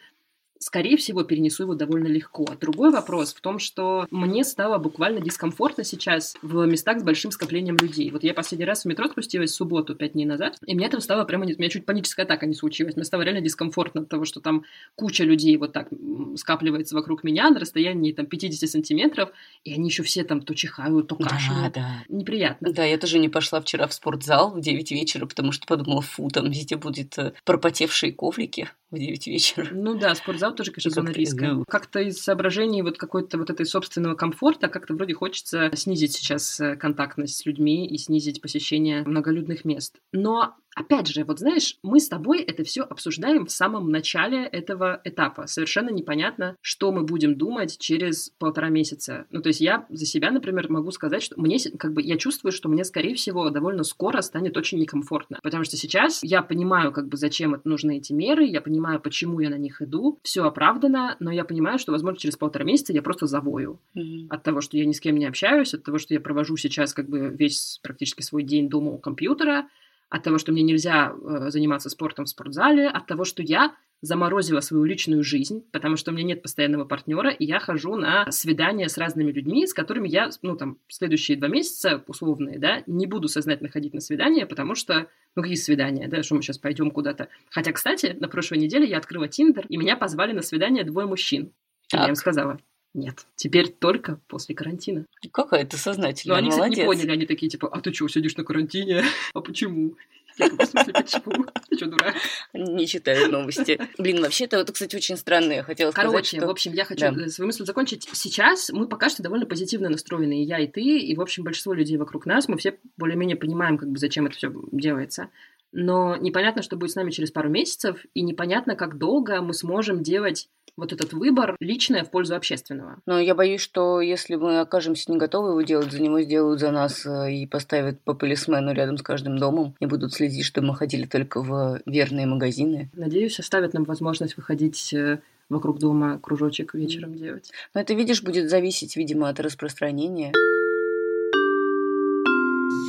скорее 0.61 0.97
всего, 0.99 1.25
перенесу 1.25 1.65
его 1.65 1.75
довольно 1.75 2.07
легко. 2.07 2.47
Другой 2.61 2.91
вопрос 2.91 3.33
в 3.33 3.41
том, 3.41 3.59
что 3.59 4.07
мне 4.11 4.45
стало 4.45 4.79
буквально 4.79 5.21
дискомфортно 5.21 5.85
сейчас 5.85 6.37
в 6.43 6.67
местах 6.67 7.01
с 7.01 7.03
большим 7.03 7.33
скоплением 7.33 7.77
людей. 7.77 8.11
Вот 8.11 8.23
я 8.23 8.35
последний 8.35 8.67
раз 8.67 8.83
в 8.83 8.85
метро 8.85 9.09
спустилась 9.09 9.53
в 9.53 9.55
субботу, 9.55 9.95
пять 9.95 10.13
дней 10.13 10.27
назад, 10.27 10.59
и 10.67 10.75
мне 10.75 10.87
это 10.87 11.01
стало 11.01 11.25
прямо... 11.25 11.47
У 11.47 11.49
меня 11.49 11.71
чуть 11.71 11.87
паническая 11.87 12.27
атака 12.27 12.47
не 12.47 12.55
случилась. 12.55 12.95
Мне 12.95 13.05
стало 13.05 13.23
реально 13.23 13.41
дискомфортно 13.41 14.03
от 14.03 14.09
того, 14.09 14.27
что 14.27 14.41
там 14.41 14.65
куча 14.95 15.25
людей 15.25 15.57
вот 15.57 15.73
так 15.73 15.89
скапливается 16.37 16.95
вокруг 16.95 17.25
меня 17.25 17.49
на 17.51 17.59
расстоянии 17.59 18.13
там 18.13 18.27
50 18.27 18.69
сантиметров, 18.69 19.31
и 19.65 19.73
они 19.73 19.89
еще 19.89 20.03
все 20.03 20.25
там 20.25 20.43
то 20.43 20.55
чихают, 20.55 21.09
то 21.09 21.17
кашляют. 21.17 21.75
Да, 21.75 21.81
да. 21.81 22.05
Неприятно. 22.09 22.73
Да, 22.73 22.85
я 22.85 22.99
тоже 22.99 23.19
не 23.19 23.31
пошла 23.31 23.63
вчера 23.63 23.87
в 23.87 23.95
спортзал 23.95 24.53
в 24.53 24.61
9 24.61 24.91
вечера, 24.93 25.25
потому 25.25 25.53
что 25.53 25.67
подумала, 25.67 26.03
фу, 26.03 26.29
там 26.29 26.51
везде 26.51 26.77
будет 26.77 27.17
э, 27.19 27.33
пропотевшие 27.45 28.13
коврики 28.13 28.69
в 28.91 28.99
9 28.99 29.27
вечера. 29.27 29.69
Ну 29.73 29.95
да, 29.95 30.15
спортзал 30.15 30.50
тоже, 30.53 30.73
конечно, 30.73 30.91
зона 30.91 31.11
риска. 31.11 31.53
Ну... 31.53 31.65
Как-то 31.67 32.01
из 32.01 32.19
соображений 32.19 32.83
вот 32.83 32.99
какой-то 32.99 33.39
вот 33.39 33.51
этой 33.51 33.67
собственного 33.67 34.15
комфорта 34.15 34.69
как-то 34.69 34.95
вроде 34.95 35.15
хочется 35.15 35.71
снизить 35.75 36.13
сейчас 36.13 36.61
э, 36.61 36.77
контактность 36.77 37.37
с 37.37 37.47
людьми 37.47 37.87
и 37.87 37.99
снизить 37.99 38.41
посещение 38.41 39.03
многолюдных 39.05 39.65
мест. 39.65 39.97
Но 40.13 40.57
Опять 40.77 41.09
же, 41.09 41.25
вот 41.25 41.41
знаешь, 41.41 41.79
мы 41.83 41.99
с 41.99 42.09
тобой 42.09 42.43
это 42.43 42.63
все 42.63 42.83
обсуждаем 42.83 43.45
в 43.45 43.51
самом 43.51 43.91
начале 43.91 44.45
этого 44.45 45.01
этапа. 45.05 45.47
Совершенно 45.47 45.91
непонятно, 45.91 46.57
что 46.61 46.93
мы 46.93 47.03
будем 47.03 47.37
думать 47.37 47.77
через 47.79 48.31
полтора 48.39 48.69
месяца. 48.69 49.27
Ну, 49.31 49.43
то 49.43 49.49
есть 49.49 49.61
я 49.61 49.87
за 49.89 50.07
себя, 50.07 50.31
например, 50.31 50.71
могу 50.71 50.91
сказать, 50.93 51.23
что 51.23 51.39
мне, 51.41 51.59
как 51.79 51.93
бы, 51.93 52.03
я 52.03 52.17
чувствую, 52.17 52.53
что 52.53 52.69
мне, 52.69 52.85
скорее 52.85 53.15
всего, 53.15 53.51
довольно 53.51 53.83
скоро 53.83 54.21
станет 54.21 54.57
очень 54.57 54.79
некомфортно. 54.79 55.41
Потому 55.43 55.65
что 55.65 55.77
сейчас 55.77 56.23
я 56.23 56.43
понимаю, 56.43 56.93
как 56.93 57.09
бы, 57.09 57.17
зачем 57.17 57.55
это 57.55 57.69
нужны 57.69 57.99
эти 57.99 58.13
меры, 58.13 58.45
я 58.45 58.61
понимаю, 58.61 59.01
почему 59.01 59.41
я 59.41 59.51
на 59.51 59.59
них 59.59 59.83
иду, 59.83 60.21
все 60.23 60.40
оправдано, 60.45 61.17
но 61.21 61.31
я 61.31 61.45
понимаю, 61.45 61.79
что, 61.79 61.93
возможно, 61.93 62.19
через 62.19 62.37
полтора 62.37 62.65
месяца 62.65 62.93
я 62.93 63.03
просто 63.03 63.27
завою 63.27 63.81
mm-hmm. 63.97 64.27
от 64.31 64.43
того, 64.43 64.61
что 64.61 64.77
я 64.77 64.85
ни 64.85 64.93
с 64.93 65.01
кем 65.01 65.17
не 65.17 65.27
общаюсь, 65.27 65.75
от 65.75 65.83
того, 65.83 65.99
что 65.99 66.15
я 66.15 66.21
провожу 66.21 66.57
сейчас, 66.57 66.95
как 66.95 67.09
бы, 67.09 67.29
весь 67.29 67.81
практически 67.83 68.23
свой 68.23 68.43
день 68.43 68.69
дома 68.69 68.91
у 68.93 68.99
компьютера, 68.99 69.69
от 70.09 70.23
того, 70.23 70.39
что 70.39 70.53
мне 70.53 70.63
нельзя 70.63 71.13
э, 71.13 71.51
заниматься 71.51 71.89
спортом 71.89 72.25
в 72.25 72.29
спортзале, 72.29 72.89
от 72.89 73.07
того, 73.07 73.25
что 73.25 73.43
я 73.43 73.75
заморозила 74.03 74.61
свою 74.61 74.85
личную 74.85 75.23
жизнь, 75.23 75.65
потому 75.73 75.97
что 75.97 76.11
у 76.11 76.15
меня 76.15 76.25
нет 76.25 76.43
постоянного 76.43 76.85
партнера, 76.85 77.31
и 77.31 77.45
я 77.45 77.59
хожу 77.59 77.97
на 77.97 78.31
свидания 78.31 78.89
с 78.89 78.97
разными 78.97 79.31
людьми, 79.31 79.67
с 79.67 79.75
которыми 79.75 80.09
я, 80.09 80.31
ну, 80.43 80.57
там, 80.57 80.79
следующие 80.89 81.37
два 81.37 81.49
месяца, 81.49 82.03
условные, 82.07 82.59
да, 82.59 82.83
не 82.87 83.07
буду 83.07 83.29
сознательно 83.29 83.69
ходить 83.69 83.95
на 83.95 84.01
свидания, 84.01 84.47
потому 84.47 84.75
что, 84.75 85.09
ну, 85.35 85.43
какие 85.43 85.57
свидания, 85.57 86.09
да, 86.09 86.23
что 86.23 86.35
мы 86.35 86.43
сейчас 86.43 86.59
пойдем 86.59 86.91
куда-то. 86.91 87.29
Хотя, 87.51 87.73
кстати, 87.73 88.17
на 88.19 88.29
прошлой 88.29 88.59
неделе 88.59 88.89
я 88.89 88.99
открыла 88.99 89.29
Тиндер, 89.29 89.67
и 89.69 89.77
меня 89.77 89.97
позвали 89.97 90.33
на 90.33 90.43
свидание 90.43 90.85
двое 90.85 91.07
мужчин. 91.07 91.53
Так. 91.89 92.03
Я 92.03 92.09
им 92.09 92.15
сказала, 92.15 92.59
нет, 92.93 93.27
теперь 93.37 93.69
только 93.69 94.21
после 94.27 94.55
карантина. 94.55 95.07
Какая 95.33 95.65
ты 95.65 95.77
сознательная, 95.77 96.35
Но 96.35 96.39
они, 96.39 96.51
молодец. 96.51 96.71
кстати, 96.73 96.81
не 96.81 96.87
поняли, 96.87 97.11
они 97.13 97.27
такие, 97.27 97.49
типа, 97.49 97.69
а 97.69 97.81
ты 97.81 97.93
что, 97.93 98.09
сидишь 98.09 98.37
на 98.37 98.45
карантине? 98.45 99.05
а 99.35 99.41
почему? 99.41 99.95
В 100.39 100.67
смысле, 100.67 100.93
почему? 100.93 101.47
Ты 101.69 101.77
что, 101.77 101.87
дурак? 101.87 102.15
Не 102.55 102.87
читают 102.87 103.31
новости. 103.31 103.81
Блин, 103.99 104.23
вообще 104.23 104.45
это, 104.45 104.59
вот, 104.59 104.71
кстати, 104.71 104.97
очень 104.97 105.17
странно. 105.17 105.53
Я 105.53 105.63
хотела 105.63 105.91
сказать, 105.91 106.11
Короче, 106.11 106.37
что... 106.39 106.47
в 106.47 106.51
общем, 106.51 106.73
я 106.73 106.85
хочу 106.85 107.13
да. 107.13 107.29
свою 107.29 107.47
мысль 107.47 107.65
закончить. 107.65 108.09
Сейчас 108.13 108.71
мы 108.71 108.89
пока 108.89 109.09
что 109.09 109.23
довольно 109.23 109.47
позитивно 109.47 109.89
настроены, 109.89 110.43
и 110.43 110.45
я, 110.45 110.59
и 110.59 110.67
ты, 110.67 110.81
и, 110.81 111.17
в 111.17 111.21
общем, 111.21 111.45
большинство 111.45 111.73
людей 111.73 111.97
вокруг 111.97 112.27
нас. 112.27 112.49
Мы 112.49 112.57
все 112.59 112.79
более-менее 112.97 113.37
понимаем, 113.37 113.79
как 113.79 113.91
бы, 113.91 113.99
зачем 113.99 114.27
это 114.27 114.37
все 114.37 114.53
делается. 114.73 115.31
Но 115.73 116.17
непонятно, 116.17 116.63
что 116.63 116.77
будет 116.77 116.91
с 116.91 116.97
нами 116.97 117.11
через 117.11 117.31
пару 117.31 117.49
месяцев, 117.49 118.05
и 118.15 118.23
непонятно, 118.23 118.75
как 118.75 118.99
долго 118.99 119.41
мы 119.41 119.55
сможем 119.55 120.03
делать 120.03 120.49
вот 120.81 120.93
этот 120.93 121.13
выбор 121.13 121.57
личное 121.61 122.05
в 122.05 122.11
пользу 122.11 122.35
общественного. 122.35 122.99
Но 123.07 123.21
я 123.21 123.35
боюсь, 123.35 123.61
что 123.61 124.01
если 124.01 124.35
мы 124.35 124.61
окажемся 124.61 125.11
не 125.13 125.19
готовы 125.19 125.51
его 125.51 125.63
делать, 125.63 125.93
за 125.93 126.03
него 126.03 126.21
сделают 126.23 126.61
за 126.61 126.71
нас 126.71 127.07
э, 127.07 127.33
и 127.33 127.47
поставят 127.47 128.01
по 128.01 128.15
полисмену 128.15 128.73
рядом 128.73 128.99
с 128.99 129.03
каждым 129.03 129.39
домом 129.39 129.75
и 129.79 129.87
будут 129.87 130.13
следить, 130.13 130.45
чтобы 130.45 130.69
мы 130.69 130.75
ходили 130.75 131.07
только 131.07 131.43
в 131.43 131.81
верные 131.87 132.27
магазины. 132.27 132.91
Надеюсь, 132.95 133.39
оставят 133.39 133.75
нам 133.75 133.85
возможность 133.85 134.37
выходить 134.37 134.93
э, 134.93 135.21
вокруг 135.49 135.79
дома 135.79 136.19
кружочек 136.19 136.75
вечером 136.75 137.15
делать. 137.15 137.53
Но 137.75 137.81
это, 137.81 137.95
видишь, 137.95 138.23
будет 138.23 138.49
зависеть, 138.49 138.97
видимо, 138.97 139.29
от 139.29 139.41
распространения. 139.41 140.33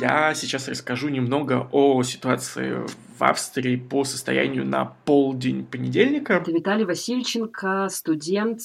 Я 0.02 0.34
сейчас 0.34 0.66
расскажу 0.66 1.10
немного 1.10 1.68
о 1.70 2.02
ситуации 2.02 2.84
в 3.18 3.22
Австрии 3.22 3.76
по 3.76 4.02
состоянию 4.02 4.66
на 4.66 4.96
полдень 5.04 5.64
понедельника. 5.64 6.32
Это 6.32 6.50
Виталий 6.50 6.84
Васильченко, 6.84 7.86
студент. 7.88 8.62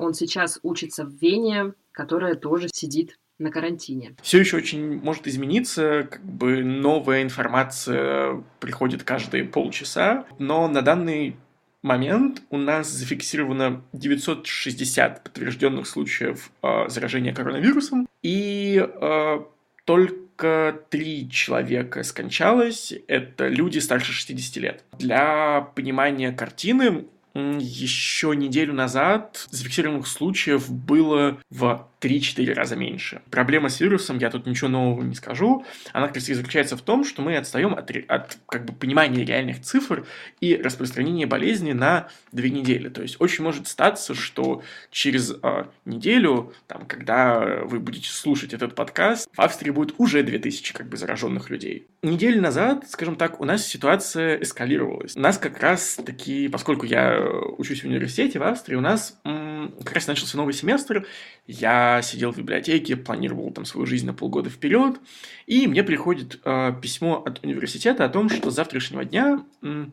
Он 0.00 0.14
сейчас 0.14 0.58
учится 0.64 1.04
в 1.04 1.12
Вене, 1.22 1.74
которая 1.92 2.34
тоже 2.34 2.66
сидит 2.72 3.20
на 3.38 3.52
карантине. 3.52 4.16
Все 4.20 4.40
еще 4.40 4.56
очень 4.56 5.00
может 5.00 5.28
измениться, 5.28 6.08
как 6.10 6.24
бы 6.24 6.64
новая 6.64 7.22
информация 7.22 8.42
приходит 8.58 9.04
каждые 9.04 9.44
полчаса, 9.44 10.26
но 10.40 10.66
на 10.66 10.82
данный 10.82 11.36
момент 11.82 12.42
у 12.50 12.58
нас 12.58 12.90
зафиксировано 12.90 13.82
960 13.92 15.22
подтвержденных 15.22 15.86
случаев 15.86 16.50
э, 16.64 16.88
заражения 16.88 17.32
коронавирусом, 17.32 18.08
и 18.22 18.84
э, 18.84 19.40
только 19.84 20.14
только 20.40 20.80
три 20.88 21.28
человека 21.30 22.02
скончалось. 22.02 22.94
Это 23.08 23.48
люди 23.48 23.78
старше 23.78 24.12
60 24.12 24.56
лет. 24.56 24.84
Для 24.98 25.60
понимания 25.74 26.32
картины, 26.32 27.04
еще 27.34 28.34
неделю 28.34 28.72
назад 28.74 29.46
зафиксированных 29.50 30.06
случаев 30.06 30.70
было 30.70 31.38
в 31.50 31.88
3-4 32.00 32.54
раза 32.54 32.76
меньше. 32.76 33.22
Проблема 33.30 33.68
с 33.68 33.80
вирусом, 33.80 34.18
я 34.18 34.30
тут 34.30 34.46
ничего 34.46 34.68
нового 34.68 35.02
не 35.02 35.14
скажу, 35.14 35.64
она 35.92 36.06
как 36.06 36.16
раз 36.16 36.28
и 36.28 36.34
заключается 36.34 36.76
в 36.76 36.82
том, 36.82 37.04
что 37.04 37.22
мы 37.22 37.36
отстаем 37.36 37.74
от, 37.74 37.90
от 38.08 38.38
как 38.46 38.64
бы, 38.64 38.72
понимания 38.72 39.24
реальных 39.24 39.60
цифр 39.60 40.06
и 40.40 40.56
распространения 40.56 41.26
болезни 41.26 41.72
на 41.72 42.08
две 42.32 42.50
недели. 42.50 42.88
То 42.88 43.02
есть 43.02 43.16
очень 43.20 43.44
может 43.44 43.68
статься, 43.68 44.14
что 44.14 44.62
через 44.90 45.34
э, 45.42 45.64
неделю, 45.84 46.52
там, 46.66 46.86
когда 46.86 47.60
вы 47.64 47.80
будете 47.80 48.08
слушать 48.08 48.54
этот 48.54 48.74
подкаст, 48.74 49.28
в 49.32 49.40
Австрии 49.40 49.70
будет 49.70 49.94
уже 49.98 50.22
2000 50.22 50.72
как 50.72 50.88
бы 50.88 50.96
зараженных 50.96 51.50
людей. 51.50 51.86
Неделю 52.02 52.40
назад, 52.40 52.86
скажем 52.88 53.16
так, 53.16 53.40
у 53.40 53.44
нас 53.44 53.66
ситуация 53.66 54.40
эскалировалась. 54.40 55.16
У 55.16 55.20
нас 55.20 55.36
как 55.38 55.60
раз 55.60 55.96
таки, 56.04 56.48
поскольку 56.48 56.86
я 56.86 57.19
учусь 57.58 57.82
в 57.82 57.86
университете 57.86 58.38
в 58.38 58.42
Австрии, 58.42 58.76
у 58.76 58.80
нас 58.80 59.18
м- 59.24 59.74
как 59.84 59.94
раз 59.94 60.06
начался 60.06 60.36
новый 60.36 60.54
семестр, 60.54 61.06
я 61.46 62.00
сидел 62.02 62.32
в 62.32 62.38
библиотеке, 62.38 62.96
планировал 62.96 63.50
там 63.50 63.64
свою 63.64 63.86
жизнь 63.86 64.06
на 64.06 64.14
полгода 64.14 64.50
вперед, 64.50 65.00
и 65.46 65.66
мне 65.66 65.82
приходит 65.82 66.40
э, 66.44 66.72
письмо 66.80 67.22
от 67.24 67.42
университета 67.44 68.04
о 68.04 68.08
том, 68.08 68.28
что 68.28 68.50
с 68.50 68.54
завтрашнего 68.54 69.04
дня 69.04 69.44
э, 69.62 69.86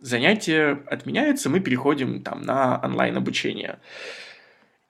занятие 0.00 0.82
отменяется, 0.86 1.50
мы 1.50 1.60
переходим 1.60 2.22
там 2.22 2.42
на 2.42 2.80
онлайн 2.82 3.16
обучение. 3.16 3.78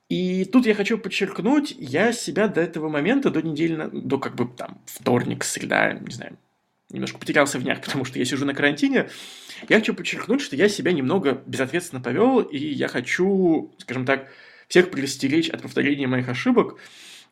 И 0.08 0.44
тут 0.44 0.66
я 0.66 0.74
хочу 0.74 0.98
подчеркнуть, 0.98 1.74
я 1.78 2.12
себя 2.12 2.48
до 2.48 2.60
этого 2.60 2.88
момента, 2.88 3.30
до 3.30 3.42
недели, 3.42 3.88
до 3.92 4.18
как 4.18 4.34
бы 4.34 4.46
там 4.46 4.78
вторник, 4.86 5.44
среда, 5.44 5.94
не 5.94 6.12
знаю, 6.12 6.36
немножко 6.90 7.18
потерялся 7.18 7.58
в 7.58 7.62
днях, 7.62 7.80
потому 7.84 8.04
что 8.04 8.18
я 8.18 8.24
сижу 8.24 8.44
на 8.44 8.54
карантине. 8.54 9.08
Я 9.68 9.78
хочу 9.78 9.94
подчеркнуть, 9.94 10.40
что 10.40 10.56
я 10.56 10.68
себя 10.68 10.92
немного 10.92 11.42
безответственно 11.46 12.02
повел, 12.02 12.40
и 12.40 12.58
я 12.58 12.88
хочу, 12.88 13.72
скажем 13.78 14.04
так, 14.04 14.28
всех 14.68 14.90
предостеречь 14.90 15.48
от 15.48 15.62
повторения 15.62 16.06
моих 16.06 16.28
ошибок. 16.28 16.78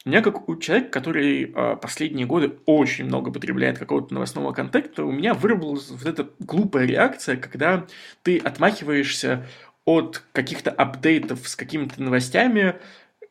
У 0.04 0.08
меня, 0.08 0.20
как 0.20 0.48
у 0.48 0.56
человека, 0.56 0.90
который 0.90 1.44
э, 1.44 1.76
последние 1.76 2.26
годы 2.26 2.54
очень 2.66 3.04
много 3.04 3.30
потребляет 3.30 3.78
какого-то 3.78 4.14
новостного 4.14 4.52
контента, 4.52 5.04
у 5.04 5.12
меня 5.12 5.34
выработалась 5.34 5.90
вот 5.90 6.06
эта 6.06 6.28
глупая 6.40 6.86
реакция, 6.86 7.36
когда 7.36 7.86
ты 8.22 8.38
отмахиваешься 8.38 9.46
от 9.84 10.22
каких-то 10.32 10.70
апдейтов 10.70 11.48
с 11.48 11.54
какими-то 11.54 12.02
новостями, 12.02 12.76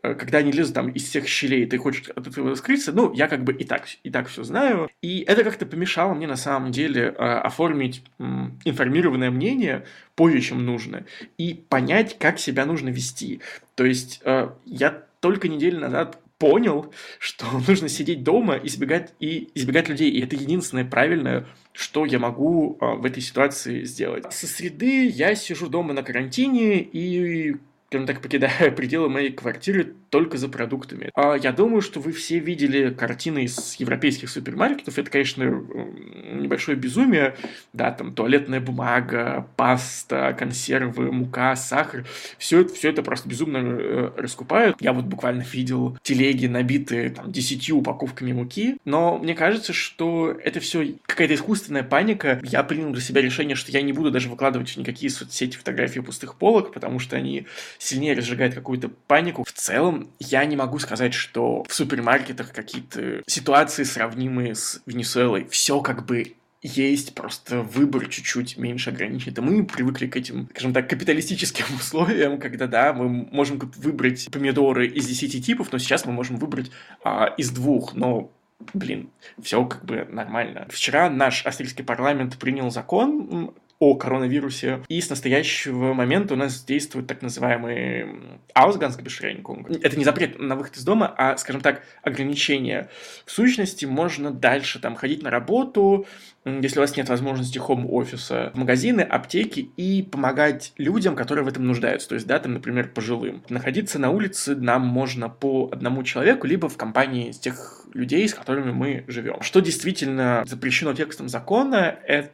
когда 0.02 0.40
они 0.40 0.52
лезут 0.52 0.76
там 0.76 0.90
из 0.90 1.04
всех 1.08 1.28
щелей, 1.28 1.66
ты 1.66 1.78
хочешь 1.78 2.10
от 2.10 2.28
этого 2.28 2.56
скрыться, 2.56 2.92
ну, 2.92 3.14
я 3.14 3.28
как 3.28 3.44
бы 3.44 3.54
и 3.54 3.64
так, 3.64 3.88
и 4.04 4.10
так 4.10 4.28
все 4.28 4.44
знаю. 4.44 4.90
И 5.02 5.20
это 5.22 5.44
как-то 5.44 5.66
помешало 5.66 6.14
мне 6.14 6.28
на 6.28 6.38
самом 6.38 6.72
деле 6.72 7.04
э, 7.04 7.12
оформить 7.12 8.04
э, 8.20 8.24
информированное 8.66 9.32
мнение 9.32 9.86
позже, 10.16 10.42
чем 10.42 10.66
нужно, 10.66 11.06
и 11.38 11.54
понять, 11.54 12.18
как 12.18 12.40
себя 12.40 12.66
нужно 12.66 12.90
вести. 12.90 13.42
То 13.76 13.86
есть 13.86 14.22
э, 14.26 14.50
я 14.66 15.04
только 15.20 15.48
неделю 15.48 15.80
назад 15.80 16.20
понял, 16.42 16.92
что 17.20 17.46
нужно 17.68 17.88
сидеть 17.88 18.24
дома, 18.24 18.56
избегать 18.56 19.14
и 19.20 19.50
избегать 19.54 19.88
людей. 19.88 20.10
И 20.10 20.22
это 20.22 20.36
единственное 20.36 20.86
правильное, 20.86 21.46
что 21.74 22.06
я 22.06 22.18
могу 22.18 22.78
э, 22.82 22.96
в 22.96 23.06
этой 23.06 23.22
ситуации 23.22 23.84
сделать. 23.84 24.34
Со 24.34 24.48
среды 24.48 25.08
я 25.08 25.36
сижу 25.36 25.68
дома 25.68 25.94
на 25.94 26.02
карантине 26.02 26.82
и 26.82 27.56
скажем 27.92 28.08
так, 28.08 28.22
покидая 28.22 28.72
пределы 28.76 29.10
моей 29.10 29.34
квартиры 29.34 29.94
только 30.10 30.38
за 30.38 30.48
продуктами. 30.48 31.10
А 31.14 31.36
я 31.36 31.52
думаю, 31.52 31.82
что 31.82 32.00
вы 32.00 32.14
все 32.14 32.40
видели 32.40 32.90
картины 32.90 33.44
из 33.44 33.76
европейских 33.80 34.30
супермаркетов. 34.30 34.98
Это, 34.98 35.12
конечно, 35.12 35.44
небольшое 35.44 36.78
безумие. 36.78 37.36
Да, 37.74 37.92
там 37.92 38.14
туалетная 38.16 38.62
бумага, 38.62 39.46
паста, 39.58 40.34
консервы, 40.40 41.12
мука, 41.12 41.58
сахар. 41.58 42.06
Все 42.38 42.62
это, 42.62 42.74
все 42.74 42.92
это 42.92 43.04
просто 43.04 43.28
безумно 43.28 43.58
э, 43.58 44.12
раскупают. 44.16 44.78
Я 44.80 44.94
вот 44.94 45.04
буквально 45.04 45.42
видел 45.42 45.98
телеги, 46.02 46.46
набитые 46.46 47.10
там 47.10 47.30
десятью 47.30 47.76
упаковками 47.76 48.32
муки. 48.32 48.78
Но 48.86 49.18
мне 49.18 49.36
кажется, 49.36 49.74
что 49.74 50.32
это 50.32 50.62
все 50.62 50.96
какая-то 51.06 51.34
искусственная 51.34 51.84
паника. 51.84 52.40
Я 52.44 52.64
принял 52.64 52.92
для 52.92 53.02
себя 53.02 53.22
решение, 53.22 53.58
что 53.58 53.70
я 53.74 53.82
не 53.82 53.92
буду 53.92 54.12
даже 54.12 54.30
выкладывать 54.30 54.70
в 54.70 54.78
никакие 54.78 55.10
соцсети 55.10 55.58
фотографии 55.58 56.00
пустых 56.00 56.36
полок, 56.36 56.72
потому 56.72 57.00
что 57.00 57.18
они 57.18 57.48
сильнее 57.82 58.14
разжигает 58.14 58.54
какую-то 58.54 58.90
панику. 58.90 59.44
В 59.44 59.52
целом, 59.52 60.10
я 60.20 60.46
не 60.46 60.56
могу 60.56 60.78
сказать, 60.78 61.14
что 61.14 61.64
в 61.68 61.74
супермаркетах 61.74 62.54
какие-то 62.54 63.24
ситуации 63.26 63.84
сравнимые 63.84 64.54
с 64.54 64.82
Венесуэлой. 64.86 65.48
Все 65.50 65.82
как 65.82 66.06
бы 66.06 66.36
есть, 66.62 67.16
просто 67.16 67.62
выбор 67.62 68.08
чуть-чуть 68.08 68.58
меньше 68.58 68.92
ограничен. 68.92 69.34
И 69.34 69.42
мы 69.42 69.66
привыкли 69.66 70.06
к 70.06 70.16
этим, 70.16 70.48
скажем 70.52 70.74
так, 70.74 70.88
капиталистическим 70.88 71.66
условиям, 71.76 72.40
когда, 72.40 72.68
да, 72.68 72.94
мы 72.94 73.10
можем 73.10 73.58
выбрать 73.78 74.30
помидоры 74.32 74.88
из 74.88 75.08
10 75.08 75.44
типов, 75.44 75.72
но 75.72 75.80
сейчас 75.80 76.06
мы 76.06 76.12
можем 76.12 76.38
выбрать 76.38 76.70
а, 77.04 77.34
из 77.38 77.50
двух, 77.50 77.96
но 77.96 78.32
блин, 78.76 79.10
все 79.42 79.66
как 79.66 79.84
бы 79.86 80.08
нормально. 80.08 80.68
Вчера 80.70 81.10
наш 81.10 81.44
австрийский 81.48 81.84
парламент 81.84 82.38
принял 82.38 82.70
закон, 82.70 83.56
о 83.82 83.96
коронавирусе. 83.96 84.84
И 84.90 85.02
с 85.02 85.10
настоящего 85.10 85.94
момента 85.94 86.36
у 86.36 86.38
нас 86.38 86.64
действует 86.64 87.08
так 87.08 87.24
называемый 87.24 88.06
Ausgangsbeschränkung. 88.54 89.80
Это 89.82 89.98
не 89.98 90.06
запрет 90.06 90.40
на 90.40 90.56
выход 90.56 90.78
из 90.78 90.84
дома, 90.84 91.12
а, 91.18 91.36
скажем 91.38 91.62
так, 91.62 91.82
ограничение. 92.04 92.90
В 93.26 93.32
сущности, 93.32 93.86
можно 93.86 94.30
дальше 94.30 94.80
там 94.80 94.96
ходить 94.96 95.24
на 95.24 95.32
работу, 95.32 96.06
если 96.46 96.78
у 96.78 96.82
вас 96.82 96.96
нет 96.96 97.10
возможности 97.10 97.58
хом-офиса, 97.58 98.52
в 98.54 98.58
магазины, 98.60 99.02
аптеки 99.02 99.72
и 99.78 100.04
помогать 100.04 100.74
людям, 100.78 101.16
которые 101.16 101.44
в 101.44 101.48
этом 101.48 101.66
нуждаются. 101.66 102.08
То 102.10 102.16
есть, 102.16 102.28
да, 102.28 102.38
там, 102.38 102.54
например, 102.54 102.90
пожилым. 102.90 103.44
Находиться 103.50 103.98
на 103.98 104.12
улице 104.12 104.56
нам 104.56 104.86
можно 104.86 105.28
по 105.28 105.70
одному 105.72 106.04
человеку, 106.04 106.46
либо 106.46 106.70
в 106.70 106.78
компании 106.78 107.30
из 107.30 107.40
тех 107.40 107.88
людей, 107.94 108.30
с 108.30 108.36
которыми 108.36 108.72
мы 108.72 109.06
живем. 109.08 109.42
Что 109.42 109.60
действительно 109.60 110.44
запрещено 110.46 110.94
текстом 110.94 111.30
закона, 111.30 111.96
это 112.06 112.30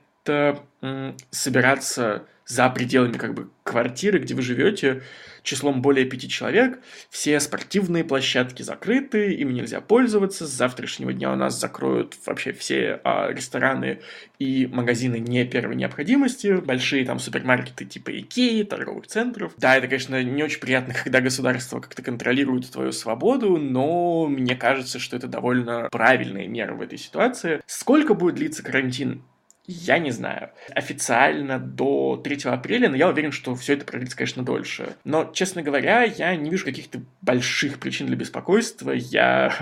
собираться 1.32 2.26
за 2.48 2.70
пределами 2.70 3.18
как 3.18 3.34
бы 3.34 3.50
квартиры, 3.64 4.20
где 4.20 4.34
вы 4.34 4.42
живете, 4.42 5.04
числом 5.44 5.82
более 5.82 6.06
пяти 6.06 6.30
человек. 6.30 6.80
Все 7.10 7.40
спортивные 7.40 8.04
площадки 8.04 8.64
закрыты, 8.64 9.34
ими 9.34 9.54
нельзя 9.54 9.82
пользоваться. 9.82 10.48
С 10.48 10.52
завтрашнего 10.52 11.14
дня 11.14 11.32
у 11.32 11.36
нас 11.36 11.60
закроют 11.60 12.16
вообще 12.26 12.54
все 12.54 13.02
а, 13.04 13.32
рестораны 13.32 14.02
и 14.40 14.68
магазины 14.68 15.20
не 15.20 15.46
первой 15.46 15.76
необходимости. 15.76 16.54
Большие 16.54 17.06
там 17.06 17.20
супермаркеты 17.20 17.86
типа 17.86 18.18
Икеи, 18.18 18.64
торговых 18.64 19.08
центров. 19.08 19.54
Да, 19.58 19.76
это, 19.76 19.88
конечно, 19.88 20.22
не 20.24 20.44
очень 20.44 20.60
приятно, 20.60 20.94
когда 21.04 21.20
государство 21.20 21.82
как-то 21.82 22.02
контролирует 22.02 22.70
твою 22.72 22.94
свободу, 22.94 23.58
но 23.58 24.28
мне 24.28 24.56
кажется, 24.56 25.00
что 25.00 25.18
это 25.18 25.28
довольно 25.28 25.90
правильная 25.92 26.48
мера 26.48 26.74
в 26.74 26.82
этой 26.82 26.98
ситуации. 26.98 27.62
Сколько 27.66 28.14
будет 28.14 28.36
длиться 28.36 28.64
карантин? 28.64 29.24
Я 29.68 30.00
не 30.00 30.12
знаю. 30.12 30.52
Официально 30.74 31.60
до 31.60 32.16
3 32.24 32.44
апреля, 32.46 32.88
но 32.88 32.96
я 32.96 33.10
уверен, 33.10 33.34
что 33.34 33.54
все 33.54 33.74
это 33.74 33.84
продлится, 33.84 34.16
конечно, 34.16 34.44
дольше. 34.44 34.96
Но, 35.04 35.30
честно 35.34 35.62
говоря, 35.62 36.04
я 36.04 36.34
не 36.38 36.50
вижу 36.50 36.64
каких-то 36.64 37.02
больших 37.22 37.78
причин 37.80 38.08
для 38.08 38.16
беспокойства. 38.16 38.92
Я 38.92 39.54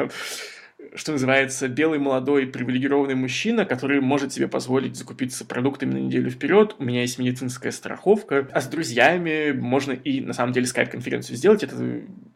что 0.95 1.11
называется, 1.11 1.67
белый 1.67 1.99
молодой 1.99 2.47
привилегированный 2.47 3.15
мужчина, 3.15 3.65
который 3.65 4.01
может 4.01 4.33
себе 4.33 4.47
позволить 4.47 4.95
закупиться 4.95 5.45
продуктами 5.45 5.93
на 5.93 5.97
неделю 5.97 6.29
вперед. 6.29 6.75
У 6.79 6.83
меня 6.83 7.01
есть 7.01 7.19
медицинская 7.19 7.71
страховка. 7.71 8.47
А 8.51 8.61
с 8.61 8.67
друзьями 8.67 9.51
можно 9.51 9.91
и 9.91 10.21
на 10.21 10.33
самом 10.33 10.53
деле 10.53 10.65
скайп-конференцию 10.65 11.37
сделать. 11.37 11.63
Это, 11.63 11.75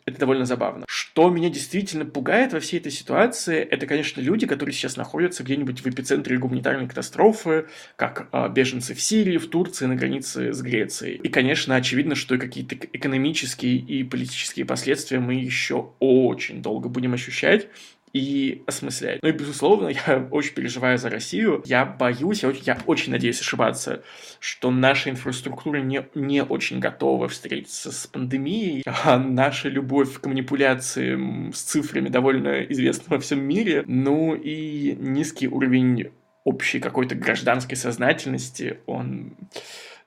это 0.05 0.19
довольно 0.19 0.45
забавно. 0.45 0.85
Что 0.87 1.29
меня 1.29 1.49
действительно 1.49 2.05
пугает 2.05 2.53
во 2.53 2.59
всей 2.59 2.79
этой 2.79 2.91
ситуации, 2.91 3.59
это, 3.59 3.87
конечно, 3.87 4.21
люди, 4.21 4.45
которые 4.45 4.73
сейчас 4.73 4.97
находятся 4.97 5.43
где-нибудь 5.43 5.81
в 5.81 5.87
эпицентре 5.87 6.37
гуманитарной 6.37 6.87
катастрофы, 6.87 7.67
как 7.95 8.29
э, 8.31 8.49
беженцы 8.49 8.93
в 8.93 9.01
Сирии, 9.01 9.37
в 9.37 9.49
Турции, 9.49 9.85
на 9.85 9.95
границе 9.95 10.53
с 10.53 10.61
Грецией. 10.61 11.15
И, 11.15 11.29
конечно, 11.29 11.75
очевидно, 11.75 12.15
что 12.15 12.37
какие-то 12.37 12.75
экономические 12.75 13.77
и 13.77 14.03
политические 14.03 14.65
последствия 14.65 15.19
мы 15.19 15.35
еще 15.35 15.93
очень 15.99 16.61
долго 16.61 16.89
будем 16.89 17.13
ощущать 17.13 17.67
и 18.13 18.63
осмыслять. 18.67 19.19
Ну 19.21 19.29
и, 19.29 19.31
безусловно, 19.31 19.87
я 20.07 20.27
очень 20.31 20.53
переживаю 20.53 20.97
за 20.97 21.09
Россию. 21.09 21.63
Я 21.65 21.85
боюсь, 21.85 22.43
я 22.43 22.49
очень, 22.49 22.63
я 22.65 22.77
очень 22.85 23.11
надеюсь 23.11 23.41
ошибаться, 23.41 24.03
что 24.39 24.71
наша 24.71 25.09
инфраструктура 25.09 25.77
не, 25.79 26.05
не 26.15 26.43
очень 26.43 26.79
готова 26.79 27.27
встретиться 27.27 27.91
с 27.91 28.07
пандемией. 28.07 28.83
А 28.85 29.17
наша 29.17 29.69
любовь 29.69 30.19
к 30.19 30.25
манипуляциям 30.25 31.53
с 31.53 31.61
цифрами 31.61 32.09
довольно 32.09 32.63
известна 32.63 33.15
во 33.15 33.19
всем 33.19 33.41
мире. 33.41 33.83
Ну 33.87 34.35
и 34.35 34.95
низкий 34.99 35.47
уровень 35.47 36.11
общей 36.43 36.79
какой-то 36.79 37.15
гражданской 37.15 37.77
сознательности, 37.77 38.79
он, 38.85 39.33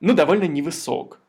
ну, 0.01 0.15
довольно 0.15 0.45
невысок. 0.45 1.22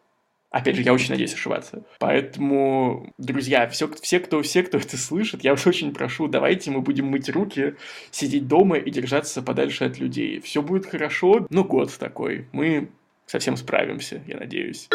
Опять 0.54 0.76
же, 0.76 0.84
я 0.84 0.94
очень 0.94 1.10
надеюсь 1.10 1.34
ошибаться. 1.34 1.84
Поэтому, 1.98 3.12
друзья, 3.18 3.68
все, 3.70 3.89
все, 4.02 4.20
кто, 4.20 4.44
все, 4.44 4.62
кто 4.62 4.78
это 4.78 4.98
слышит, 4.98 5.44
я 5.44 5.52
вас 5.52 5.66
очень 5.66 5.92
прошу, 5.92 6.28
давайте 6.28 6.70
мы 6.70 6.82
будем 6.82 7.08
мыть 7.08 7.28
руки, 7.28 7.74
сидеть 8.12 8.48
дома 8.48 8.78
и 8.78 8.92
держаться 8.92 9.42
подальше 9.42 9.86
от 9.86 9.98
людей. 9.98 10.39
Все 10.42 10.62
будет 10.62 10.86
хорошо, 10.86 11.48
ну 11.50 11.63
год 11.63 11.98
такой. 11.98 12.46
Мы 12.52 12.89
совсем 13.26 13.58
справимся, 13.58 14.22
я 14.28 14.38
надеюсь. 14.38 14.89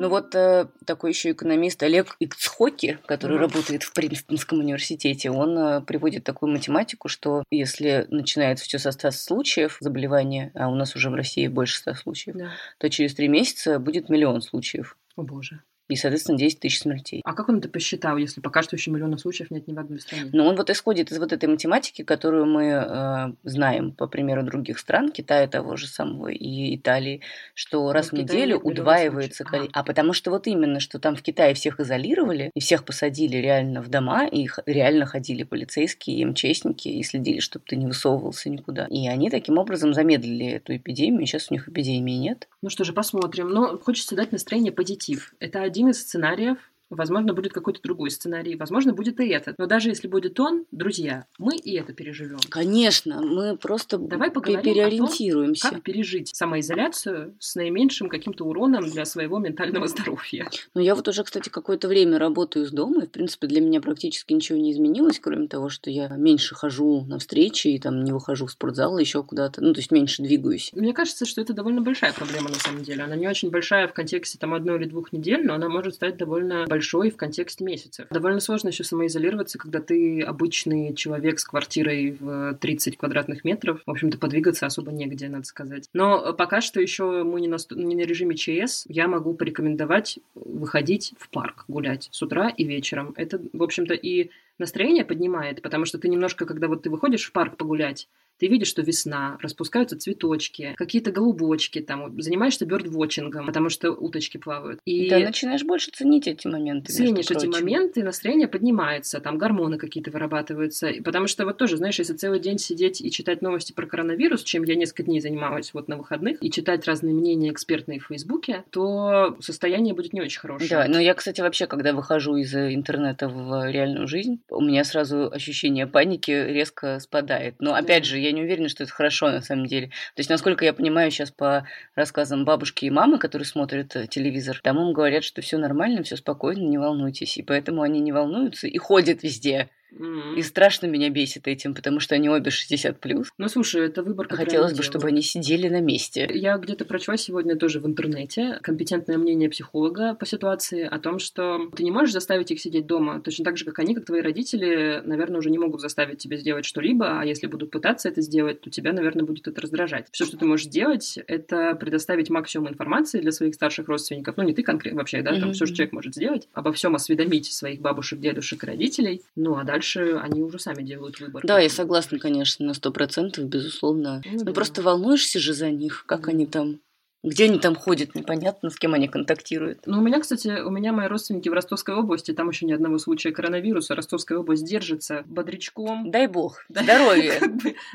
Ну 0.00 0.08
вот 0.08 0.34
э, 0.34 0.66
такой 0.86 1.10
еще 1.10 1.32
экономист 1.32 1.82
Олег 1.82 2.16
Ицхоки, 2.20 2.98
который 3.04 3.36
mm-hmm. 3.36 3.40
работает 3.40 3.82
в 3.82 3.92
Принстонском 3.92 4.60
университете, 4.60 5.30
он 5.30 5.58
э, 5.58 5.82
приводит 5.82 6.24
такую 6.24 6.50
математику, 6.50 7.08
что 7.08 7.44
если 7.50 8.06
начинается 8.08 8.64
все 8.64 8.78
со 8.78 8.92
100 8.92 9.10
случаев 9.10 9.76
заболевания, 9.78 10.52
а 10.54 10.70
у 10.70 10.74
нас 10.74 10.96
уже 10.96 11.10
в 11.10 11.14
России 11.14 11.48
больше 11.48 11.76
100 11.76 11.94
случаев, 11.96 12.36
yeah. 12.36 12.48
то 12.78 12.88
через 12.88 13.14
три 13.14 13.28
месяца 13.28 13.78
будет 13.78 14.08
миллион 14.08 14.40
случаев. 14.40 14.96
О 15.16 15.22
боже 15.22 15.60
и, 15.90 15.96
соответственно, 15.96 16.38
10 16.38 16.60
тысяч 16.60 16.80
смертей. 16.80 17.20
А 17.24 17.34
как 17.34 17.48
он 17.48 17.58
это 17.58 17.68
посчитал, 17.68 18.16
если 18.16 18.40
пока 18.40 18.62
что 18.62 18.76
еще 18.76 18.90
миллионов 18.90 19.20
случаев 19.20 19.50
нет 19.50 19.66
ни 19.66 19.74
в 19.74 19.78
одной 19.78 20.00
стране? 20.00 20.30
Ну, 20.32 20.46
он 20.46 20.56
вот 20.56 20.70
исходит 20.70 21.10
из 21.10 21.18
вот 21.18 21.32
этой 21.32 21.48
математики, 21.48 22.02
которую 22.02 22.46
мы 22.46 22.64
э, 22.66 23.32
знаем, 23.42 23.92
по 23.92 24.06
примеру 24.06 24.42
других 24.44 24.78
стран, 24.78 25.10
Китая 25.10 25.48
того 25.48 25.76
же 25.76 25.86
самого 25.86 26.28
и 26.28 26.76
Италии, 26.76 27.22
что 27.54 27.86
ну, 27.86 27.92
раз 27.92 28.10
в 28.10 28.12
неделю 28.12 28.58
удваивается 28.58 29.44
количество. 29.44 29.80
А. 29.80 29.82
а 29.82 29.84
потому 29.84 30.12
что 30.12 30.30
вот 30.30 30.46
именно, 30.46 30.80
что 30.80 30.98
там 30.98 31.16
в 31.16 31.22
Китае 31.22 31.54
всех 31.54 31.80
изолировали, 31.80 32.50
и 32.54 32.60
всех 32.60 32.84
посадили 32.84 33.36
реально 33.36 33.82
в 33.82 33.88
дома, 33.88 34.26
и 34.26 34.48
реально 34.66 35.06
ходили 35.06 35.42
полицейские 35.42 36.18
и 36.18 36.24
МЧСники, 36.24 36.88
и 36.88 37.02
следили, 37.02 37.40
чтобы 37.40 37.64
ты 37.66 37.76
не 37.76 37.86
высовывался 37.86 38.48
никуда. 38.48 38.86
И 38.86 39.08
они 39.08 39.28
таким 39.30 39.58
образом 39.58 39.92
замедлили 39.92 40.46
эту 40.46 40.76
эпидемию, 40.76 41.26
сейчас 41.26 41.50
у 41.50 41.54
них 41.54 41.68
эпидемии 41.68 42.16
нет. 42.16 42.48
Ну 42.62 42.70
что 42.70 42.84
же, 42.84 42.92
посмотрим. 42.92 43.48
Но 43.48 43.78
хочется 43.78 44.14
дать 44.14 44.32
настроение 44.32 44.72
позитив. 44.72 45.34
Это 45.40 45.62
один 45.62 45.79
из 45.88 46.00
сценариев, 46.00 46.69
Возможно, 46.90 47.32
будет 47.32 47.52
какой-то 47.52 47.80
другой 47.82 48.10
сценарий, 48.10 48.56
возможно, 48.56 48.92
будет 48.92 49.20
и 49.20 49.28
этот. 49.28 49.58
Но 49.58 49.66
даже 49.66 49.88
если 49.90 50.08
будет 50.08 50.38
он, 50.40 50.66
друзья, 50.72 51.26
мы 51.38 51.56
и 51.56 51.76
это 51.76 51.92
переживем. 51.92 52.38
Конечно, 52.48 53.22
мы 53.22 53.56
просто 53.56 53.96
Давай 53.96 54.30
поговорим 54.30 54.62
переориентируемся. 54.62 55.68
О 55.68 55.70
том, 55.70 55.78
как 55.78 55.84
пережить 55.84 56.34
самоизоляцию 56.34 57.36
с 57.38 57.54
наименьшим 57.54 58.08
каким-то 58.08 58.44
уроном 58.44 58.90
для 58.90 59.04
своего 59.04 59.38
ментального 59.38 59.86
здоровья. 59.86 60.48
Ну, 60.74 60.80
я 60.80 60.96
вот 60.96 61.06
уже, 61.06 61.22
кстати, 61.22 61.48
какое-то 61.48 61.86
время 61.86 62.18
работаю 62.18 62.64
из 62.64 62.72
дома, 62.72 63.04
и, 63.04 63.06
в 63.06 63.10
принципе, 63.10 63.46
для 63.46 63.60
меня 63.60 63.80
практически 63.80 64.32
ничего 64.32 64.58
не 64.58 64.72
изменилось, 64.72 65.20
кроме 65.20 65.46
того, 65.46 65.68
что 65.68 65.90
я 65.90 66.08
меньше 66.08 66.56
хожу 66.56 67.04
на 67.04 67.18
встречи 67.18 67.68
и 67.68 67.78
там 67.78 68.02
не 68.02 68.12
выхожу 68.12 68.46
в 68.46 68.50
спортзал, 68.50 68.98
еще 68.98 69.22
куда-то, 69.22 69.62
ну, 69.62 69.72
то 69.72 69.78
есть 69.78 69.92
меньше 69.92 70.22
двигаюсь. 70.22 70.70
Мне 70.74 70.92
кажется, 70.92 71.24
что 71.24 71.40
это 71.40 71.52
довольно 71.52 71.82
большая 71.82 72.12
проблема 72.12 72.48
на 72.48 72.56
самом 72.56 72.82
деле. 72.82 73.04
Она 73.04 73.14
не 73.14 73.28
очень 73.28 73.50
большая 73.50 73.86
в 73.86 73.92
контексте 73.92 74.38
там 74.38 74.54
одной 74.54 74.78
или 74.78 74.88
двух 74.88 75.12
недель, 75.12 75.46
но 75.46 75.54
она 75.54 75.68
может 75.68 75.94
стать 75.94 76.16
довольно 76.16 76.66
большой 76.66 76.79
большой 76.80 77.10
в 77.10 77.16
контексте 77.18 77.62
месяцев. 77.62 78.06
Довольно 78.10 78.40
сложно 78.40 78.68
еще 78.68 78.84
самоизолироваться, 78.84 79.58
когда 79.58 79.80
ты 79.80 80.22
обычный 80.22 80.94
человек 80.94 81.38
с 81.38 81.44
квартирой 81.44 82.16
в 82.18 82.54
30 82.54 82.96
квадратных 82.96 83.44
метров. 83.44 83.82
В 83.84 83.90
общем-то, 83.90 84.16
подвигаться 84.16 84.64
особо 84.64 84.90
негде, 84.90 85.28
надо 85.28 85.44
сказать. 85.44 85.90
Но 85.92 86.32
пока 86.32 86.62
что 86.62 86.80
еще 86.80 87.22
мы 87.22 87.42
не 87.42 87.48
на, 87.48 87.58
не 87.72 87.94
на 87.96 88.00
режиме 88.00 88.34
ЧС. 88.34 88.86
Я 88.88 89.08
могу 89.08 89.34
порекомендовать 89.34 90.20
выходить 90.34 91.12
в 91.18 91.28
парк 91.28 91.66
гулять 91.68 92.08
с 92.12 92.22
утра 92.22 92.48
и 92.48 92.64
вечером. 92.64 93.12
Это, 93.16 93.38
в 93.52 93.62
общем-то, 93.62 93.92
и 93.92 94.30
настроение 94.56 95.04
поднимает, 95.04 95.60
потому 95.60 95.84
что 95.84 95.98
ты 95.98 96.08
немножко, 96.08 96.46
когда 96.46 96.66
вот 96.66 96.82
ты 96.82 96.88
выходишь 96.88 97.26
в 97.26 97.32
парк 97.32 97.58
погулять, 97.58 98.08
ты 98.40 98.46
видишь, 98.46 98.68
что 98.68 98.80
весна, 98.80 99.36
распускаются 99.40 99.98
цветочки, 99.98 100.74
какие-то 100.76 101.12
голубочки, 101.12 101.80
там, 101.80 102.20
занимаешься 102.20 102.64
бёрдвотчингом, 102.64 103.46
потому 103.46 103.68
что 103.68 103.92
уточки 103.92 104.38
плавают. 104.38 104.80
И 104.86 105.10
да, 105.10 105.18
начинаешь 105.18 105.62
больше 105.62 105.90
ценить 105.90 106.26
эти 106.26 106.48
моменты. 106.48 106.90
Ценишь 106.90 107.30
эти 107.30 107.46
моменты, 107.46 108.02
настроение 108.02 108.48
поднимается, 108.48 109.20
там 109.20 109.36
гормоны 109.36 109.76
какие-то 109.76 110.10
вырабатываются. 110.10 110.90
Потому 111.04 111.26
что 111.26 111.44
вот 111.44 111.58
тоже, 111.58 111.76
знаешь, 111.76 111.98
если 111.98 112.14
целый 112.14 112.40
день 112.40 112.58
сидеть 112.58 113.02
и 113.02 113.10
читать 113.10 113.42
новости 113.42 113.72
про 113.72 113.86
коронавирус, 113.86 114.42
чем 114.42 114.64
я 114.64 114.74
несколько 114.74 115.02
дней 115.02 115.20
занималась 115.20 115.74
вот 115.74 115.88
на 115.88 115.98
выходных, 115.98 116.42
и 116.42 116.50
читать 116.50 116.86
разные 116.86 117.14
мнения 117.14 117.50
экспертные 117.50 118.00
в 118.00 118.06
Фейсбуке, 118.06 118.64
то 118.70 119.36
состояние 119.40 119.94
будет 119.94 120.14
не 120.14 120.22
очень 120.22 120.40
хорошее. 120.40 120.70
Да, 120.70 120.86
но 120.88 120.98
я, 120.98 121.12
кстати, 121.12 121.42
вообще, 121.42 121.66
когда 121.66 121.92
выхожу 121.92 122.36
из 122.36 122.54
интернета 122.54 123.28
в 123.28 123.70
реальную 123.70 124.08
жизнь, 124.08 124.40
у 124.48 124.62
меня 124.62 124.84
сразу 124.84 125.30
ощущение 125.30 125.86
паники 125.86 126.30
резко 126.30 126.98
спадает. 127.00 127.56
Но, 127.58 127.74
опять 127.74 128.04
да. 128.04 128.08
же, 128.08 128.18
я 128.18 128.29
я 128.30 128.36
не 128.36 128.42
уверена, 128.42 128.68
что 128.68 128.84
это 128.84 128.92
хорошо 128.92 129.30
на 129.30 129.40
самом 129.40 129.66
деле. 129.66 129.88
То 129.88 130.20
есть, 130.20 130.30
насколько 130.30 130.64
я 130.64 130.72
понимаю 130.72 131.10
сейчас 131.10 131.30
по 131.30 131.66
рассказам 131.94 132.44
бабушки 132.44 132.84
и 132.84 132.90
мамы, 132.90 133.18
которые 133.18 133.46
смотрят 133.46 133.94
э, 133.96 134.06
телевизор, 134.06 134.60
там 134.62 134.78
им 134.80 134.92
говорят, 134.92 135.24
что 135.24 135.42
все 135.42 135.58
нормально, 135.58 136.02
все 136.02 136.16
спокойно, 136.16 136.60
не 136.60 136.78
волнуйтесь. 136.78 137.36
И 137.36 137.42
поэтому 137.42 137.82
они 137.82 138.00
не 138.00 138.12
волнуются 138.12 138.66
и 138.66 138.78
ходят 138.78 139.22
везде. 139.22 139.68
Mm-hmm. 139.92 140.36
И 140.36 140.42
страшно 140.42 140.86
меня 140.86 141.10
бесит 141.10 141.48
этим, 141.48 141.74
потому 141.74 142.00
что 142.00 142.14
они 142.14 142.28
обе 142.28 142.50
60 142.50 142.98
плюс. 143.00 143.28
Ну, 143.38 143.48
слушай, 143.48 143.86
это 143.86 144.02
выбор, 144.02 144.28
Хотелось 144.28 144.74
бы, 144.74 144.82
чтобы 144.82 145.08
они 145.08 145.22
сидели 145.22 145.68
на 145.68 145.80
месте. 145.80 146.28
Я 146.32 146.56
где-то 146.56 146.84
прочла 146.84 147.16
сегодня 147.16 147.56
тоже 147.56 147.80
в 147.80 147.86
интернете 147.86 148.58
компетентное 148.62 149.18
мнение 149.18 149.48
психолога 149.50 150.14
по 150.14 150.26
ситуации 150.26 150.82
о 150.82 150.98
том, 150.98 151.18
что 151.18 151.70
ты 151.76 151.82
не 151.82 151.90
можешь 151.90 152.12
заставить 152.12 152.50
их 152.50 152.60
сидеть 152.60 152.86
дома, 152.86 153.20
точно 153.20 153.44
так 153.44 153.56
же, 153.56 153.64
как 153.64 153.78
они, 153.78 153.94
как 153.94 154.06
твои 154.06 154.20
родители, 154.20 155.02
наверное, 155.04 155.38
уже 155.38 155.50
не 155.50 155.58
могут 155.58 155.80
заставить 155.80 156.18
тебя 156.18 156.36
сделать 156.36 156.64
что-либо, 156.64 157.20
а 157.20 157.24
если 157.24 157.46
будут 157.46 157.70
пытаться 157.70 158.08
это 158.08 158.20
сделать, 158.20 158.60
то 158.60 158.70
тебя, 158.70 158.92
наверное, 158.92 159.24
будет 159.24 159.48
это 159.48 159.60
раздражать. 159.60 160.06
Все, 160.12 160.24
что 160.24 160.36
ты 160.36 160.46
можешь 160.46 160.66
сделать, 160.66 161.18
это 161.26 161.74
предоставить 161.74 162.30
максимум 162.30 162.68
информации 162.68 163.20
для 163.20 163.32
своих 163.32 163.54
старших 163.54 163.88
родственников. 163.88 164.36
Ну, 164.36 164.44
не 164.44 164.54
ты 164.54 164.62
конкретно 164.62 165.00
вообще, 165.00 165.22
да, 165.22 165.38
там 165.38 165.50
mm-hmm. 165.50 165.52
все, 165.52 165.66
что 165.66 165.76
человек 165.76 165.92
может 165.92 166.14
сделать, 166.14 166.48
обо 166.52 166.72
всем 166.72 166.94
осведомить 166.94 167.52
своих 167.52 167.80
бабушек, 167.80 168.20
дедушек 168.20 168.62
и 168.62 168.66
родителей. 168.66 169.22
Ну, 169.36 169.56
а 169.56 169.64
дальше 169.64 169.79
они 170.20 170.42
уже 170.42 170.58
сами 170.58 170.82
делают 170.82 171.20
выбор. 171.20 171.42
Да, 171.46 171.58
я 171.58 171.68
согласна, 171.68 172.18
конечно, 172.18 172.66
на 172.66 172.74
сто 172.74 172.92
процентов, 172.92 173.46
безусловно. 173.46 174.22
Ну, 174.24 174.38
ну 174.38 174.44
да. 174.44 174.52
просто 174.52 174.82
волнуешься 174.82 175.38
же 175.38 175.52
за 175.52 175.70
них, 175.70 176.04
как 176.06 176.28
они 176.28 176.46
там 176.46 176.80
где 177.22 177.44
они 177.44 177.58
там 177.58 177.74
ходят, 177.74 178.14
непонятно, 178.14 178.70
с 178.70 178.76
кем 178.76 178.94
они 178.94 179.08
контактируют. 179.08 179.80
Ну, 179.86 179.98
у 179.98 180.00
меня, 180.00 180.20
кстати, 180.20 180.60
у 180.62 180.70
меня 180.70 180.92
мои 180.92 181.06
родственники 181.06 181.48
в 181.48 181.52
Ростовской 181.52 181.94
области, 181.94 182.32
там 182.32 182.48
еще 182.48 182.66
ни 182.66 182.72
одного 182.72 182.98
случая 182.98 183.32
коронавируса. 183.32 183.94
Ростовская 183.94 184.38
область 184.38 184.64
держится 184.64 185.22
бодрячком. 185.26 186.10
Дай 186.10 186.26
бог, 186.26 186.64
здоровья. 186.68 187.40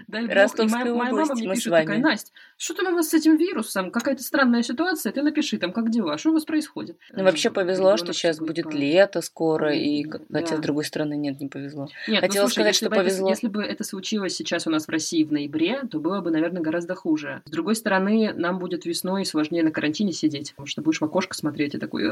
Дай 0.07 0.27
бог. 0.27 0.35
Ростовская 0.35 0.91
область, 0.91 1.11
мама 1.11 1.33
мне 1.33 1.53
пишет 1.53 1.73
такая, 1.73 1.99
Настя, 1.99 2.31
что 2.57 2.73
там 2.75 2.93
у 2.93 2.95
вас 2.95 3.09
с 3.09 3.13
этим 3.13 3.37
вирусом? 3.37 3.91
Какая-то 3.91 4.23
странная 4.23 4.61
ситуация, 4.61 5.11
ты 5.11 5.21
напиши 5.23 5.57
там, 5.57 5.73
как 5.73 5.89
дела, 5.89 6.17
что 6.17 6.29
у 6.29 6.33
вас 6.33 6.45
происходит? 6.45 6.97
Ну, 7.11 7.23
вообще 7.23 7.49
повезло, 7.49 7.97
что 7.97 8.13
сейчас 8.13 8.39
будет 8.39 8.73
лето 8.73 9.21
скоро, 9.21 9.73
и 9.73 10.05
хотя, 10.31 10.57
с 10.57 10.59
другой 10.59 10.85
стороны, 10.85 11.15
нет, 11.15 11.39
не 11.39 11.47
повезло. 11.47 11.87
Нет, 12.07 12.21
ну, 12.21 12.27
Хотела 12.27 12.47
сказать, 12.47 12.75
что 12.75 12.89
повезло. 12.89 13.29
Если 13.29 13.47
бы 13.47 13.63
это 13.63 13.83
случилось 13.83 14.35
сейчас 14.35 14.67
у 14.67 14.69
нас 14.69 14.85
в 14.85 14.89
России 14.89 15.23
в 15.23 15.31
ноябре, 15.31 15.81
то 15.89 15.99
было 15.99 16.21
бы, 16.21 16.31
наверное, 16.31 16.61
гораздо 16.61 16.95
хуже. 16.95 17.41
С 17.45 17.49
другой 17.49 17.75
стороны, 17.75 18.33
нам 18.33 18.59
будет 18.59 18.85
весной 18.85 19.14
и 19.17 19.25
сложнее 19.25 19.63
на 19.63 19.71
карантине 19.71 20.13
сидеть, 20.13 20.51
потому 20.51 20.67
что 20.67 20.81
будешь 20.81 21.01
в 21.01 21.05
окошко 21.05 21.35
смотреть 21.35 21.75
и 21.75 21.77
такой, 21.79 22.03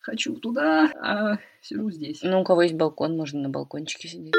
хочу 0.00 0.34
туда, 0.36 0.90
а 1.02 1.38
сижу 1.60 1.90
здесь. 1.90 2.20
Ну, 2.22 2.40
у 2.40 2.44
кого 2.44 2.62
есть 2.62 2.74
балкон, 2.74 3.16
можно 3.16 3.40
на 3.40 3.48
балкончике 3.48 4.08
сидеть. 4.08 4.34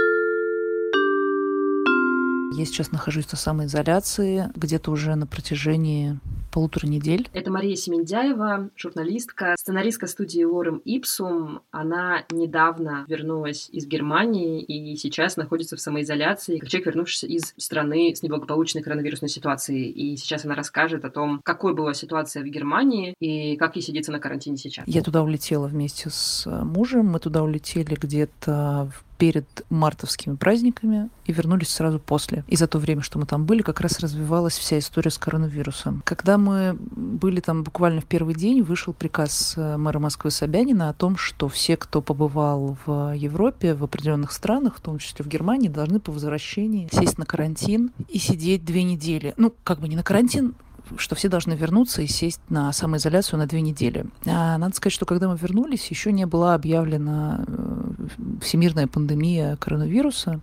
Я 2.53 2.65
сейчас 2.65 2.91
нахожусь 2.91 3.31
на 3.31 3.38
самоизоляции 3.38 4.49
где-то 4.55 4.91
уже 4.91 5.15
на 5.15 5.27
протяжении 5.27 6.19
полутора 6.51 6.88
недель. 6.88 7.29
Это 7.33 7.51
Мария 7.51 7.75
Семендяева, 7.75 8.69
журналистка, 8.75 9.55
сценаристка 9.57 10.07
студии 10.07 10.43
Лорем 10.43 10.81
Ипсум. 10.86 11.62
Она 11.71 12.25
недавно 12.31 13.05
вернулась 13.07 13.69
из 13.71 13.86
Германии 13.86 14.62
и 14.62 14.95
сейчас 14.97 15.38
находится 15.38 15.75
в 15.75 15.81
самоизоляции, 15.81 16.57
как 16.57 16.69
человек, 16.69 16.88
вернувшийся 16.88 17.27
из 17.27 17.53
страны 17.57 18.13
с 18.15 18.23
неблагополучной 18.23 18.83
коронавирусной 18.83 19.29
ситуацией. 19.29 19.89
И 19.89 20.17
сейчас 20.17 20.45
она 20.45 20.55
расскажет 20.55 21.05
о 21.05 21.10
том, 21.10 21.41
какой 21.43 21.73
была 21.73 21.93
ситуация 21.93 22.43
в 22.43 22.47
Германии 22.47 23.13
и 23.19 23.55
как 23.57 23.75
ей 23.75 23.81
сидится 23.81 24.12
на 24.12 24.19
карантине 24.19 24.57
сейчас. 24.57 24.88
Я 24.88 25.01
туда 25.01 25.23
улетела 25.23 25.67
вместе 25.67 26.10
с 26.10 26.45
мужем. 26.45 27.07
Мы 27.07 27.19
туда 27.19 27.43
улетели 27.43 27.95
где-то 27.95 28.91
в 28.93 29.06
перед 29.17 29.45
мартовскими 29.69 30.36
праздниками 30.36 31.10
и 31.25 31.34
вернулись 31.34 31.69
сразу 31.69 31.99
после. 31.99 32.43
И 32.47 32.56
за 32.56 32.67
то 32.67 32.80
время, 32.80 33.01
что 33.01 33.19
мы 33.19 33.25
там 33.25 33.45
были, 33.45 33.62
как 33.62 33.82
раз 33.82 33.99
развивалась 33.99 34.58
вся 34.58 34.80
история 34.80 35.12
с 35.12 35.17
коронавирусом. 35.17 36.01
Когда 36.06 36.38
мы 36.38 36.77
были 36.80 37.39
там 37.39 37.63
буквально 37.63 38.01
в 38.01 38.06
первый 38.06 38.36
день, 38.36 38.62
вышел 38.62 38.93
приказ 38.93 39.56
э, 39.58 39.77
мэра 39.77 39.99
Москвы 39.99 40.32
Собянина 40.32 40.89
о 40.89 40.93
том, 40.93 41.17
что 41.17 41.47
все, 41.49 41.77
кто 41.77 42.01
побывал 42.01 42.77
в 42.86 43.13
Европе, 43.15 43.73
в 43.73 43.84
определенных 43.84 44.32
странах, 44.32 44.77
в 44.77 44.82
том 44.82 44.99
числе 44.99 45.25
в 45.25 45.27
Германии, 45.27 45.67
должны 45.67 45.99
по 45.99 46.12
возвращении 46.12 46.89
сесть 46.91 47.17
на 47.17 47.25
карантин 47.25 47.91
и 48.08 48.19
сидеть 48.19 48.63
две 48.63 48.84
недели. 48.84 49.34
Ну, 49.38 49.53
как 49.63 49.80
бы 49.80 49.88
не 49.88 49.95
на 49.95 50.03
карантин, 50.03 50.53
что 50.97 51.15
все 51.15 51.30
должны 51.30 51.54
вернуться 51.54 52.02
и 52.02 52.08
сесть 52.08 52.41
на 52.50 52.71
самоизоляцию 52.71 53.39
на 53.39 53.47
две 53.47 53.62
недели. 53.62 54.06
А 54.26 54.58
надо 54.58 54.76
сказать, 54.76 54.93
что 54.93 55.06
когда 55.06 55.28
мы 55.28 55.38
вернулись, 55.38 55.88
еще 55.88 56.12
не 56.12 56.26
была 56.26 56.56
объявлена 56.56 57.43
э, 57.47 58.08
всемирная 58.41 58.88
пандемия 58.88 59.56
коронавируса. 59.58 60.39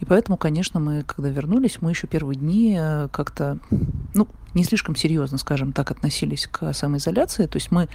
И 0.00 0.04
поэтому, 0.04 0.36
конечно, 0.36 0.80
мы, 0.80 1.04
когда 1.04 1.28
вернулись, 1.28 1.78
мы 1.80 1.90
еще 1.90 2.06
первые 2.06 2.38
дни 2.38 2.76
э, 2.78 3.08
как-то, 3.12 3.58
ну, 4.14 4.26
не 4.56 4.64
слишком 4.64 4.96
серьезно, 4.96 5.38
скажем 5.38 5.72
так, 5.72 5.90
относились 5.90 6.48
к 6.50 6.72
самоизоляции. 6.72 7.46
То 7.46 7.56
есть 7.56 7.70
мы 7.70 7.88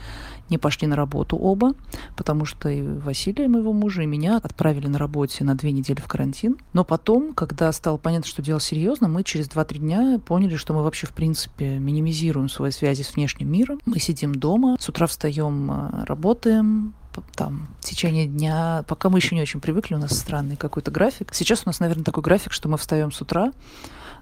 не 0.50 0.58
пошли 0.58 0.88
на 0.88 0.96
работу 0.96 1.36
оба, 1.36 1.74
потому 2.16 2.46
что 2.46 2.70
и 2.70 2.82
Василия, 2.82 3.48
моего 3.48 3.74
мужа, 3.74 4.04
и 4.04 4.06
меня 4.06 4.38
отправили 4.38 4.88
на 4.88 4.98
работе 4.98 5.44
на 5.44 5.56
две 5.56 5.72
недели 5.72 6.00
в 6.00 6.08
карантин. 6.08 6.58
Но 6.74 6.84
потом, 6.84 7.34
когда 7.34 7.72
стало 7.72 7.98
понятно, 7.98 8.28
что 8.28 8.42
дело 8.42 8.62
серьезно, 8.62 9.08
мы 9.08 9.24
через 9.24 9.48
2-3 9.48 9.78
дня 9.80 10.20
поняли, 10.20 10.56
что 10.56 10.74
мы 10.74 10.84
вообще, 10.84 11.08
в 11.08 11.14
принципе, 11.14 11.78
минимизируем 11.80 12.48
свои 12.48 12.72
связи 12.72 13.02
с 13.02 13.16
внешним 13.16 13.52
миром. 13.52 13.80
Мы 13.86 14.00
сидим 14.00 14.36
дома, 14.36 14.78
с 14.80 14.88
утра 14.88 15.08
встаем, 15.08 15.72
э, 15.72 16.06
работаем, 16.06 16.94
там, 17.36 17.68
в 17.82 17.86
течение 17.86 18.26
дня, 18.26 18.86
пока 18.88 19.10
мы 19.10 19.18
еще 19.18 19.36
не 19.36 19.42
очень 19.42 19.60
привыкли, 19.60 19.96
у 19.96 19.98
нас 19.98 20.18
странный 20.18 20.56
какой-то 20.56 20.92
график. 20.92 21.34
Сейчас 21.34 21.64
у 21.66 21.70
нас, 21.70 21.80
наверное, 21.80 22.06
такой 22.06 22.24
график, 22.24 22.54
что 22.54 22.70
мы 22.70 22.78
встаем 22.78 23.12
с 23.12 23.22
утра, 23.22 23.52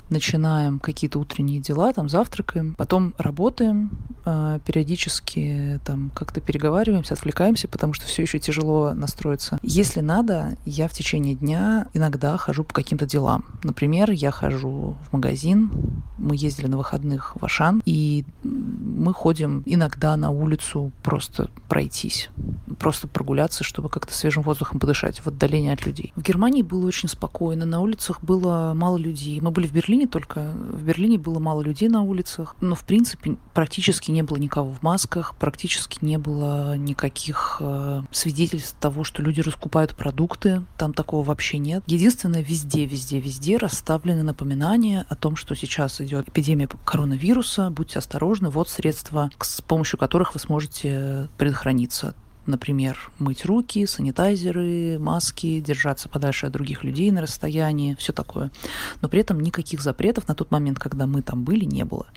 начинаем 0.10 0.80
какие-то 0.80 1.19
утренние 1.19 1.60
дела, 1.60 1.93
там 1.93 2.10
завтракаем, 2.10 2.76
потом 2.76 3.13
работаем, 3.17 3.91
э, 4.26 4.60
периодически 4.65 5.80
там 5.86 6.12
как-то 6.13 6.41
переговариваемся, 6.41 7.13
отвлекаемся, 7.13 7.67
потому 7.67 7.93
что 7.93 8.06
все 8.06 8.24
еще 8.24 8.39
тяжело 8.39 8.93
настроиться. 8.93 9.60
Если 9.62 10.02
надо, 10.02 10.58
я 10.65 10.88
в 10.88 10.93
течение 10.93 11.36
дня 11.36 11.88
иногда 11.93 12.38
хожу 12.38 12.63
по 12.63 12.74
каким-то 12.74 13.06
делам. 13.06 13.45
Например, 13.63 14.12
я 14.12 14.32
хожу 14.32 14.98
в 15.10 15.13
магазин, 15.13 15.72
мы 16.17 16.36
ездили 16.36 16.67
на 16.67 16.78
выходных 16.78 17.36
в 17.39 17.45
Ашан, 17.45 17.82
и 17.86 18.26
мы 18.43 19.13
ходим 19.13 19.63
иногда 19.65 20.15
на 20.17 20.32
улицу 20.32 20.91
просто 21.04 21.50
пройтись, 21.67 22.30
просто 22.78 23.08
прогуляться, 23.08 23.63
чтобы 23.63 23.89
как-то 23.89 24.13
свежим 24.13 24.43
воздухом 24.43 24.80
подышать 24.80 25.19
в 25.19 25.28
отдалении 25.28 25.72
от 25.72 25.86
людей. 25.86 26.12
В 26.15 26.22
Германии 26.22 26.62
было 26.62 26.86
очень 26.86 27.10
спокойно, 27.10 27.65
на 27.65 27.82
улицах 27.82 28.22
было 28.22 28.74
мало 28.76 28.98
людей. 28.98 29.39
Мы 29.41 29.52
были 29.52 29.67
в 29.67 29.74
Берлине 29.74 29.99
только. 30.08 30.52
В 30.56 30.84
Берлине 30.84 31.18
было 31.18 31.40
мало 31.40 31.62
людей 31.62 31.90
на 31.90 32.02
улицах, 32.02 32.56
но, 32.62 32.76
в 32.76 32.84
принципе, 32.84 33.38
практически 33.54 34.12
не 34.12 34.22
было 34.22 34.38
никого 34.38 34.72
в 34.72 34.82
масках, 34.82 35.36
практически 35.36 36.04
не 36.04 36.18
было 36.18 36.78
никаких 36.78 37.58
э, 37.60 38.02
свидетельств 38.12 38.76
того, 38.80 39.04
что 39.04 39.22
люди 39.22 39.42
раскупают 39.42 39.96
продукты. 39.96 40.64
Там 40.78 40.94
такого 40.94 41.24
вообще 41.24 41.58
нет. 41.58 41.84
Единственное, 41.88 42.42
везде, 42.42 42.86
везде, 42.86 43.20
везде 43.20 43.58
расставлены 43.58 44.24
напоминания 44.24 45.06
о 45.10 45.16
том, 45.16 45.36
что 45.36 45.56
сейчас 45.56 46.02
идет 46.02 46.28
эпидемия 46.30 46.68
коронавируса, 46.68 47.70
будьте 47.70 48.00
осторожны, 48.00 48.50
вот 48.50 48.70
средства, 48.70 49.30
с 49.40 49.62
помощью 49.62 50.00
которых 50.00 50.34
вы 50.34 50.40
сможете 50.40 51.30
предохраниться 51.38 52.16
например, 52.50 53.12
мыть 53.20 53.46
руки, 53.46 53.86
санитайзеры, 53.86 54.98
маски, 55.00 55.60
держаться 55.60 56.10
подальше 56.10 56.48
от 56.48 56.52
других 56.52 56.84
людей 56.84 57.12
на 57.12 57.22
расстоянии, 57.22 57.96
все 57.96 58.12
такое. 58.12 58.52
Но 59.02 59.10
при 59.10 59.22
этом 59.22 59.40
никаких 59.40 59.82
запретов 59.82 60.28
на 60.28 60.36
тот 60.36 60.52
момент, 60.52 60.80
когда 60.80 61.08
мы 61.08 61.22
там 61.22 61.44
были, 61.44 61.66
не 61.66 61.86
было. 61.86 62.08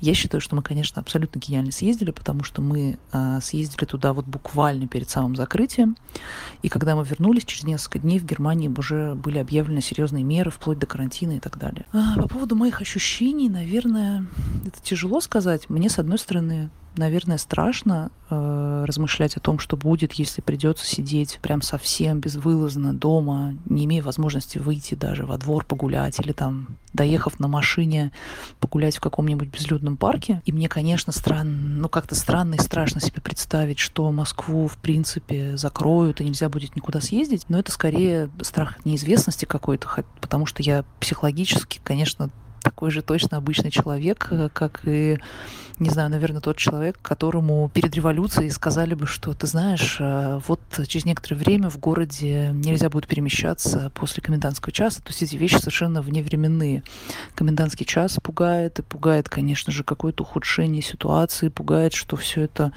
Я 0.00 0.14
считаю, 0.14 0.40
что 0.40 0.56
мы, 0.56 0.62
конечно, 0.62 1.00
абсолютно 1.00 1.38
гениально 1.38 1.72
съездили, 1.72 2.10
потому 2.10 2.44
что 2.44 2.62
мы 2.62 2.98
э, 3.12 3.40
съездили 3.42 3.84
туда 3.84 4.12
вот 4.12 4.26
буквально 4.26 4.88
перед 4.88 5.08
самым 5.08 5.36
закрытием. 5.36 5.96
И 6.62 6.68
когда 6.68 6.96
мы 6.96 7.04
вернулись, 7.04 7.44
через 7.44 7.64
несколько 7.64 7.98
дней 7.98 8.18
в 8.18 8.24
Германии 8.24 8.68
уже 8.68 9.14
были 9.14 9.38
объявлены 9.38 9.80
серьезные 9.80 10.24
меры, 10.24 10.50
вплоть 10.50 10.78
до 10.78 10.86
карантина 10.86 11.32
и 11.32 11.40
так 11.40 11.58
далее. 11.58 11.86
А, 11.92 12.16
по 12.16 12.28
поводу 12.28 12.56
моих 12.56 12.80
ощущений, 12.80 13.48
наверное, 13.48 14.26
это 14.66 14.80
тяжело 14.82 15.20
сказать. 15.20 15.68
Мне, 15.68 15.88
с 15.90 15.98
одной 15.98 16.18
стороны, 16.18 16.70
наверное, 16.96 17.38
страшно 17.38 18.10
э, 18.30 18.84
размышлять 18.86 19.36
о 19.36 19.40
том, 19.40 19.58
что 19.58 19.76
будет, 19.76 20.12
если 20.14 20.40
придется 20.40 20.86
сидеть 20.86 21.38
прям 21.42 21.62
совсем 21.62 22.20
безвылазно 22.20 22.94
дома, 22.94 23.56
не 23.66 23.84
имея 23.84 24.02
возможности 24.02 24.58
выйти 24.58 24.94
даже 24.94 25.24
во 25.24 25.38
двор 25.38 25.64
погулять 25.64 26.18
или 26.20 26.32
там, 26.32 26.76
доехав 26.92 27.40
на 27.40 27.48
машине, 27.48 28.12
погулять 28.60 28.96
в 28.96 29.00
каком-нибудь 29.00 29.48
безлюдном 29.48 29.96
парке. 29.96 30.42
И 30.44 30.52
мне, 30.52 30.68
конечно, 30.68 31.12
странно, 31.12 31.52
ну 31.52 31.88
как-то 31.88 32.14
странно 32.14 32.54
и 32.54 32.58
страшно 32.58 33.00
себе 33.00 33.20
представить, 33.22 33.78
что 33.78 34.10
Москву, 34.12 34.68
в 34.68 34.76
принципе, 34.76 35.56
закроют 35.56 36.20
и 36.20 36.24
нельзя 36.24 36.48
будет 36.48 36.76
никуда 36.76 37.00
съездить. 37.00 37.46
Но 37.48 37.58
это 37.58 37.72
скорее 37.72 38.30
страх 38.42 38.84
неизвестности 38.84 39.44
какой-то, 39.44 40.04
потому 40.20 40.46
что 40.46 40.62
я 40.62 40.84
психологически, 41.00 41.80
конечно, 41.82 42.30
такой 42.62 42.90
же 42.90 43.02
точно 43.02 43.38
обычный 43.38 43.70
человек, 43.70 44.28
э, 44.30 44.48
как 44.52 44.80
и 44.84 45.18
не 45.82 45.90
знаю, 45.90 46.10
наверное, 46.10 46.40
тот 46.40 46.56
человек, 46.58 46.98
которому 47.02 47.68
перед 47.72 47.94
революцией 47.94 48.50
сказали 48.50 48.94
бы, 48.94 49.06
что 49.06 49.34
ты 49.34 49.46
знаешь, 49.46 49.96
э, 49.98 50.40
вот 50.46 50.60
через 50.86 51.04
некоторое 51.04 51.36
время 51.36 51.70
в 51.70 51.78
городе 51.78 52.50
нельзя 52.52 52.88
будет 52.88 53.06
перемещаться 53.08 53.90
после 53.94 54.22
комендантского 54.22 54.72
часа. 54.72 55.00
То 55.00 55.08
есть 55.08 55.22
эти 55.22 55.36
вещи 55.36 55.56
совершенно 55.56 56.00
вневременные. 56.02 56.84
Комендантский 57.34 57.84
час 57.84 58.18
пугает, 58.22 58.78
и 58.78 58.82
пугает, 58.82 59.28
конечно 59.28 59.72
же, 59.72 59.82
какое-то 59.82 60.22
ухудшение 60.22 60.82
ситуации, 60.82 61.48
пугает, 61.48 61.94
что 61.94 62.16
все 62.16 62.42
это 62.42 62.72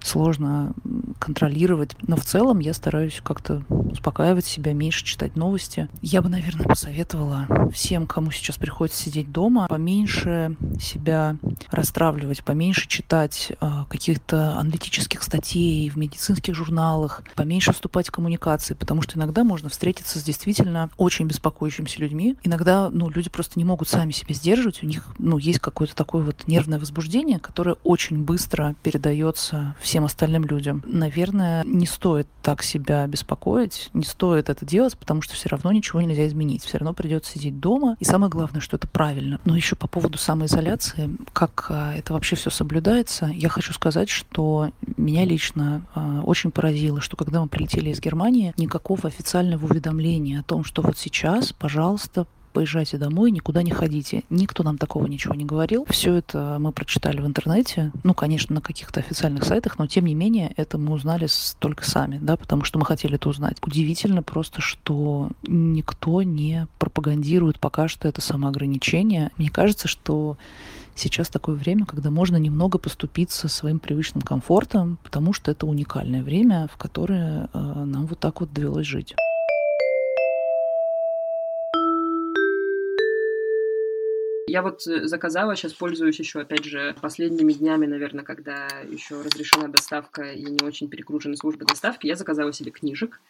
сложно 0.00 0.74
контролировать. 1.18 1.96
Но 2.02 2.16
в 2.16 2.24
целом 2.24 2.60
я 2.60 2.74
стараюсь 2.74 3.20
как-то 3.24 3.64
успокаивать 3.68 4.46
себя, 4.46 4.72
меньше 4.74 5.04
читать 5.04 5.34
новости. 5.34 5.88
Я 6.02 6.22
бы, 6.22 6.28
наверное, 6.28 6.66
посоветовала 6.66 7.48
всем, 7.72 8.06
кому 8.06 8.30
сейчас 8.30 8.58
приходится 8.58 9.02
сидеть 9.02 9.23
дома, 9.30 9.66
поменьше 9.68 10.56
себя 10.80 11.36
расстраивать, 11.70 12.42
поменьше 12.42 12.88
читать 12.88 13.52
э, 13.60 13.84
каких-то 13.88 14.58
аналитических 14.58 15.22
статей 15.22 15.88
в 15.88 15.96
медицинских 15.96 16.54
журналах, 16.54 17.22
поменьше 17.34 17.72
вступать 17.72 18.08
в 18.08 18.12
коммуникации, 18.12 18.74
потому 18.74 19.02
что 19.02 19.18
иногда 19.18 19.44
можно 19.44 19.68
встретиться 19.68 20.18
с 20.18 20.22
действительно 20.22 20.90
очень 20.96 21.26
беспокоящимися 21.26 22.00
людьми. 22.00 22.36
Иногда 22.42 22.90
ну, 22.90 23.08
люди 23.08 23.30
просто 23.30 23.58
не 23.58 23.64
могут 23.64 23.88
сами 23.88 24.12
себя 24.12 24.34
сдерживать, 24.34 24.82
у 24.82 24.86
них 24.86 25.06
ну, 25.18 25.38
есть 25.38 25.60
какое-то 25.60 25.94
такое 25.94 26.22
вот 26.22 26.46
нервное 26.46 26.78
возбуждение, 26.78 27.38
которое 27.38 27.76
очень 27.84 28.22
быстро 28.22 28.74
передается 28.82 29.74
всем 29.80 30.04
остальным 30.04 30.44
людям. 30.44 30.82
Наверное, 30.86 31.64
не 31.64 31.86
стоит 31.86 32.28
так 32.42 32.62
себя 32.62 33.06
беспокоить, 33.06 33.90
не 33.92 34.04
стоит 34.04 34.48
это 34.48 34.66
делать, 34.66 34.96
потому 34.98 35.22
что 35.22 35.34
все 35.34 35.48
равно 35.48 35.72
ничего 35.72 36.00
нельзя 36.00 36.26
изменить, 36.26 36.64
все 36.64 36.78
равно 36.78 36.92
придется 36.92 37.32
сидеть 37.32 37.60
дома. 37.60 37.96
И 38.00 38.04
самое 38.04 38.30
главное, 38.30 38.60
что 38.60 38.76
это 38.76 38.86
правильно. 38.88 39.13
Но 39.44 39.56
еще 39.56 39.76
по 39.76 39.86
поводу 39.86 40.18
самоизоляции, 40.18 41.10
как 41.32 41.66
а, 41.68 41.94
это 41.94 42.12
вообще 42.12 42.36
все 42.36 42.50
соблюдается, 42.50 43.26
я 43.26 43.48
хочу 43.48 43.72
сказать, 43.72 44.08
что 44.08 44.70
меня 44.96 45.24
лично 45.24 45.82
э, 45.94 46.20
очень 46.24 46.50
поразило, 46.50 47.00
что 47.00 47.16
когда 47.16 47.40
мы 47.40 47.48
прилетели 47.48 47.90
из 47.90 48.00
Германии, 48.00 48.54
никакого 48.56 49.08
официального 49.08 49.66
уведомления 49.66 50.40
о 50.40 50.42
том, 50.42 50.64
что 50.64 50.82
вот 50.82 50.98
сейчас, 50.98 51.52
пожалуйста, 51.52 52.26
поезжайте 52.54 52.96
домой, 52.96 53.32
никуда 53.32 53.62
не 53.62 53.72
ходите. 53.72 54.22
Никто 54.30 54.62
нам 54.62 54.78
такого 54.78 55.06
ничего 55.06 55.34
не 55.34 55.44
говорил. 55.44 55.84
Все 55.90 56.14
это 56.14 56.56
мы 56.60 56.72
прочитали 56.72 57.20
в 57.20 57.26
интернете, 57.26 57.92
ну, 58.04 58.14
конечно, 58.14 58.54
на 58.54 58.60
каких-то 58.60 59.00
официальных 59.00 59.44
сайтах, 59.44 59.78
но 59.78 59.86
тем 59.86 60.06
не 60.06 60.14
менее 60.14 60.54
это 60.56 60.78
мы 60.78 60.92
узнали 60.92 61.26
только 61.58 61.84
сами, 61.84 62.18
да, 62.22 62.36
потому 62.36 62.64
что 62.64 62.78
мы 62.78 62.86
хотели 62.86 63.16
это 63.16 63.28
узнать. 63.28 63.56
Удивительно 63.66 64.22
просто, 64.22 64.62
что 64.62 65.30
никто 65.42 66.22
не 66.22 66.68
пропагандирует 66.78 67.58
пока 67.58 67.88
что 67.88 68.08
это 68.08 68.20
самоограничение. 68.20 69.32
Мне 69.36 69.50
кажется, 69.50 69.88
что 69.88 70.38
сейчас 70.94 71.28
такое 71.28 71.56
время, 71.56 71.84
когда 71.84 72.10
можно 72.10 72.36
немного 72.36 72.78
поступиться 72.78 73.48
своим 73.48 73.80
привычным 73.80 74.22
комфортом, 74.22 74.98
потому 75.02 75.32
что 75.32 75.50
это 75.50 75.66
уникальное 75.66 76.22
время, 76.22 76.68
в 76.72 76.76
которое 76.76 77.48
э, 77.52 77.58
нам 77.58 78.06
вот 78.06 78.20
так 78.20 78.40
вот 78.40 78.52
довелось 78.52 78.86
жить. 78.86 79.14
Я 84.54 84.62
вот 84.62 84.86
э, 84.86 85.08
заказала, 85.08 85.56
сейчас 85.56 85.72
пользуюсь 85.72 86.20
еще, 86.20 86.38
опять 86.38 86.64
же, 86.64 86.94
последними 87.00 87.52
днями, 87.52 87.86
наверное, 87.86 88.22
когда 88.22 88.68
еще 88.88 89.20
разрешена 89.20 89.66
доставка 89.66 90.30
и 90.30 90.44
не 90.44 90.64
очень 90.64 90.88
перегружены 90.88 91.36
службы 91.36 91.64
доставки, 91.64 92.06
я 92.06 92.14
заказала 92.14 92.52
себе 92.52 92.70
книжек 92.70 93.20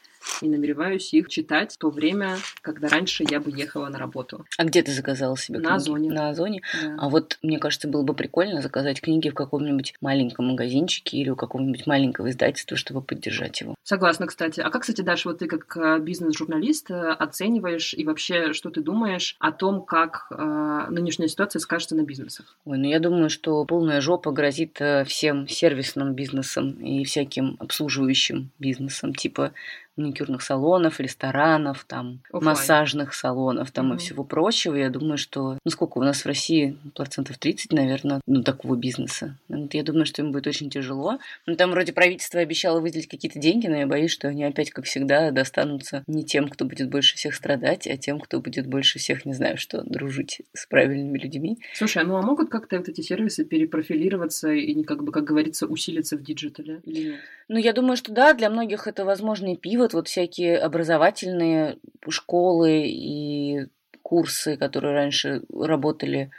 и 0.43 0.49
намереваюсь 0.49 1.13
их 1.15 1.29
читать 1.29 1.75
в 1.75 1.79
то 1.79 1.91
время, 1.91 2.37
когда 2.63 2.89
раньше 2.89 3.25
я 3.29 3.41
бы 3.41 3.51
ехала 3.51 3.89
на 3.89 3.99
работу. 3.99 4.45
А 4.59 4.65
где 4.65 4.83
ты 4.83 4.93
заказала 4.93 5.37
себе 5.37 5.59
книги? 5.59 5.69
На 5.69 5.77
Озоне. 5.77 6.11
На 6.11 6.29
Озоне? 6.31 6.63
Да. 6.83 6.97
А 6.99 7.09
вот, 7.09 7.39
мне 7.43 7.59
кажется, 7.59 7.89
было 7.89 8.03
бы 8.03 8.15
прикольно 8.15 8.63
заказать 8.63 9.01
книги 9.01 9.29
в 9.29 9.35
каком-нибудь 9.35 9.95
маленьком 10.01 10.49
магазинчике 10.49 11.19
или 11.19 11.31
у 11.31 11.37
какого-нибудь 11.37 11.87
маленького 11.87 12.31
издательства, 12.31 12.77
чтобы 12.77 13.03
поддержать 13.03 13.61
его. 13.61 13.75
Согласна, 13.83 14.27
кстати. 14.27 14.61
А 14.61 14.71
как, 14.71 14.83
кстати, 14.83 15.03
Даша, 15.03 15.29
вот 15.29 15.39
ты 15.39 15.47
как 15.47 15.77
э, 15.77 15.99
бизнес-журналист 16.01 16.91
э, 16.91 17.11
оцениваешь 17.11 17.95
и 17.95 18.05
вообще, 18.05 18.53
что 18.53 18.71
ты 18.71 18.81
думаешь 18.81 19.37
о 19.39 19.53
том, 19.53 19.83
как 19.83 20.27
э, 20.31 20.87
нынешняя 20.91 21.29
ситуация 21.29 21.61
скажется 21.61 21.95
на 21.95 22.03
бизнесах? 22.03 22.57
Ой, 22.65 22.79
ну 22.79 22.89
я 22.89 23.01
думаю, 23.01 23.29
что 23.29 23.65
полная 23.65 24.01
жопа 24.01 24.33
грозит 24.33 24.81
э, 24.81 25.05
всем 25.05 25.49
сервисным 25.49 26.15
бизнесам 26.15 26.73
и 26.73 27.05
всяким 27.05 27.57
обслуживающим 27.59 28.51
бизнесам, 28.59 29.15
типа 29.15 29.53
маникюрных 29.97 30.43
салонов, 30.43 31.01
ресторанов, 31.01 31.85
там, 31.89 32.21
Оффлайн. 32.27 32.45
массажных 32.45 33.15
салонов, 33.15 33.71
там 33.71 33.87
Мгм. 33.89 33.97
и 33.97 33.99
всего 33.99 34.25
прочего. 34.25 34.75
Я 34.75 34.91
думаю, 34.91 35.19
что, 35.19 35.59
ну 35.65 35.71
сколько 35.71 35.99
у 35.99 36.03
нас 36.03 36.23
в 36.25 36.27
России, 36.27 36.77
процентов 36.95 37.39
30, 37.39 37.73
наверное, 37.73 38.21
ну 38.27 38.43
такого 38.43 38.77
бизнеса. 38.77 39.37
Я 39.49 39.83
думаю, 39.83 40.07
что 40.07 40.23
им 40.23 40.33
будет 40.33 40.47
очень 40.47 40.71
тяжело. 40.71 41.19
Ну 41.47 41.57
там 41.57 41.71
вроде 41.71 41.93
правительство 41.93 42.41
обещало 42.41 42.81
выделить 42.81 43.09
какие-то 43.09 43.39
деньги, 43.39 43.67
но 43.67 43.77
я 43.77 43.87
боюсь, 43.87 44.11
что 44.11 44.29
они 44.29 44.45
опять, 44.45 44.71
как 44.71 44.85
всегда, 44.85 45.31
достанутся 45.31 46.03
не 46.07 46.25
тем, 46.25 46.49
кто 46.49 46.65
будет 46.65 46.89
больше 46.91 47.17
всех 47.17 47.35
страдать, 47.35 47.87
а 47.87 47.97
тем, 47.97 48.19
кто 48.21 48.41
будет 48.41 48.67
больше 48.67 48.99
всех, 48.99 49.25
не 49.25 49.33
знаю 49.35 49.59
что, 49.59 49.83
дружить 49.83 50.43
с 50.55 50.67
правильными 50.67 51.19
людьми. 51.19 51.59
Слушай, 51.75 52.05
ну 52.05 52.17
а 52.17 52.23
могут 52.23 52.51
как-то 52.51 52.79
вот 52.79 52.89
эти 52.89 53.01
сервисы 53.01 53.45
перепрофилироваться 53.45 54.51
и, 54.51 54.83
как 54.83 55.03
бы, 55.05 55.13
как 55.13 55.25
говорится, 55.25 55.67
усилиться 55.67 56.17
в 56.17 56.23
digital 56.23 56.73
е 56.73 56.81
или 56.85 57.11
нет? 57.11 57.21
Ну, 57.49 57.59
я 57.59 57.73
думаю, 57.73 57.97
что 57.97 58.11
да, 58.13 58.33
для 58.33 58.49
многих 58.51 58.87
это 58.87 59.05
возможный 59.05 59.57
пивот, 59.57 59.84
вот 59.93 60.09
всякие 60.09 60.59
образовательные 60.59 61.77
школы 62.09 62.85
и 62.87 63.67
курсы, 64.03 64.57
которые 64.57 64.95
раньше 64.95 65.43
работали 65.53 66.31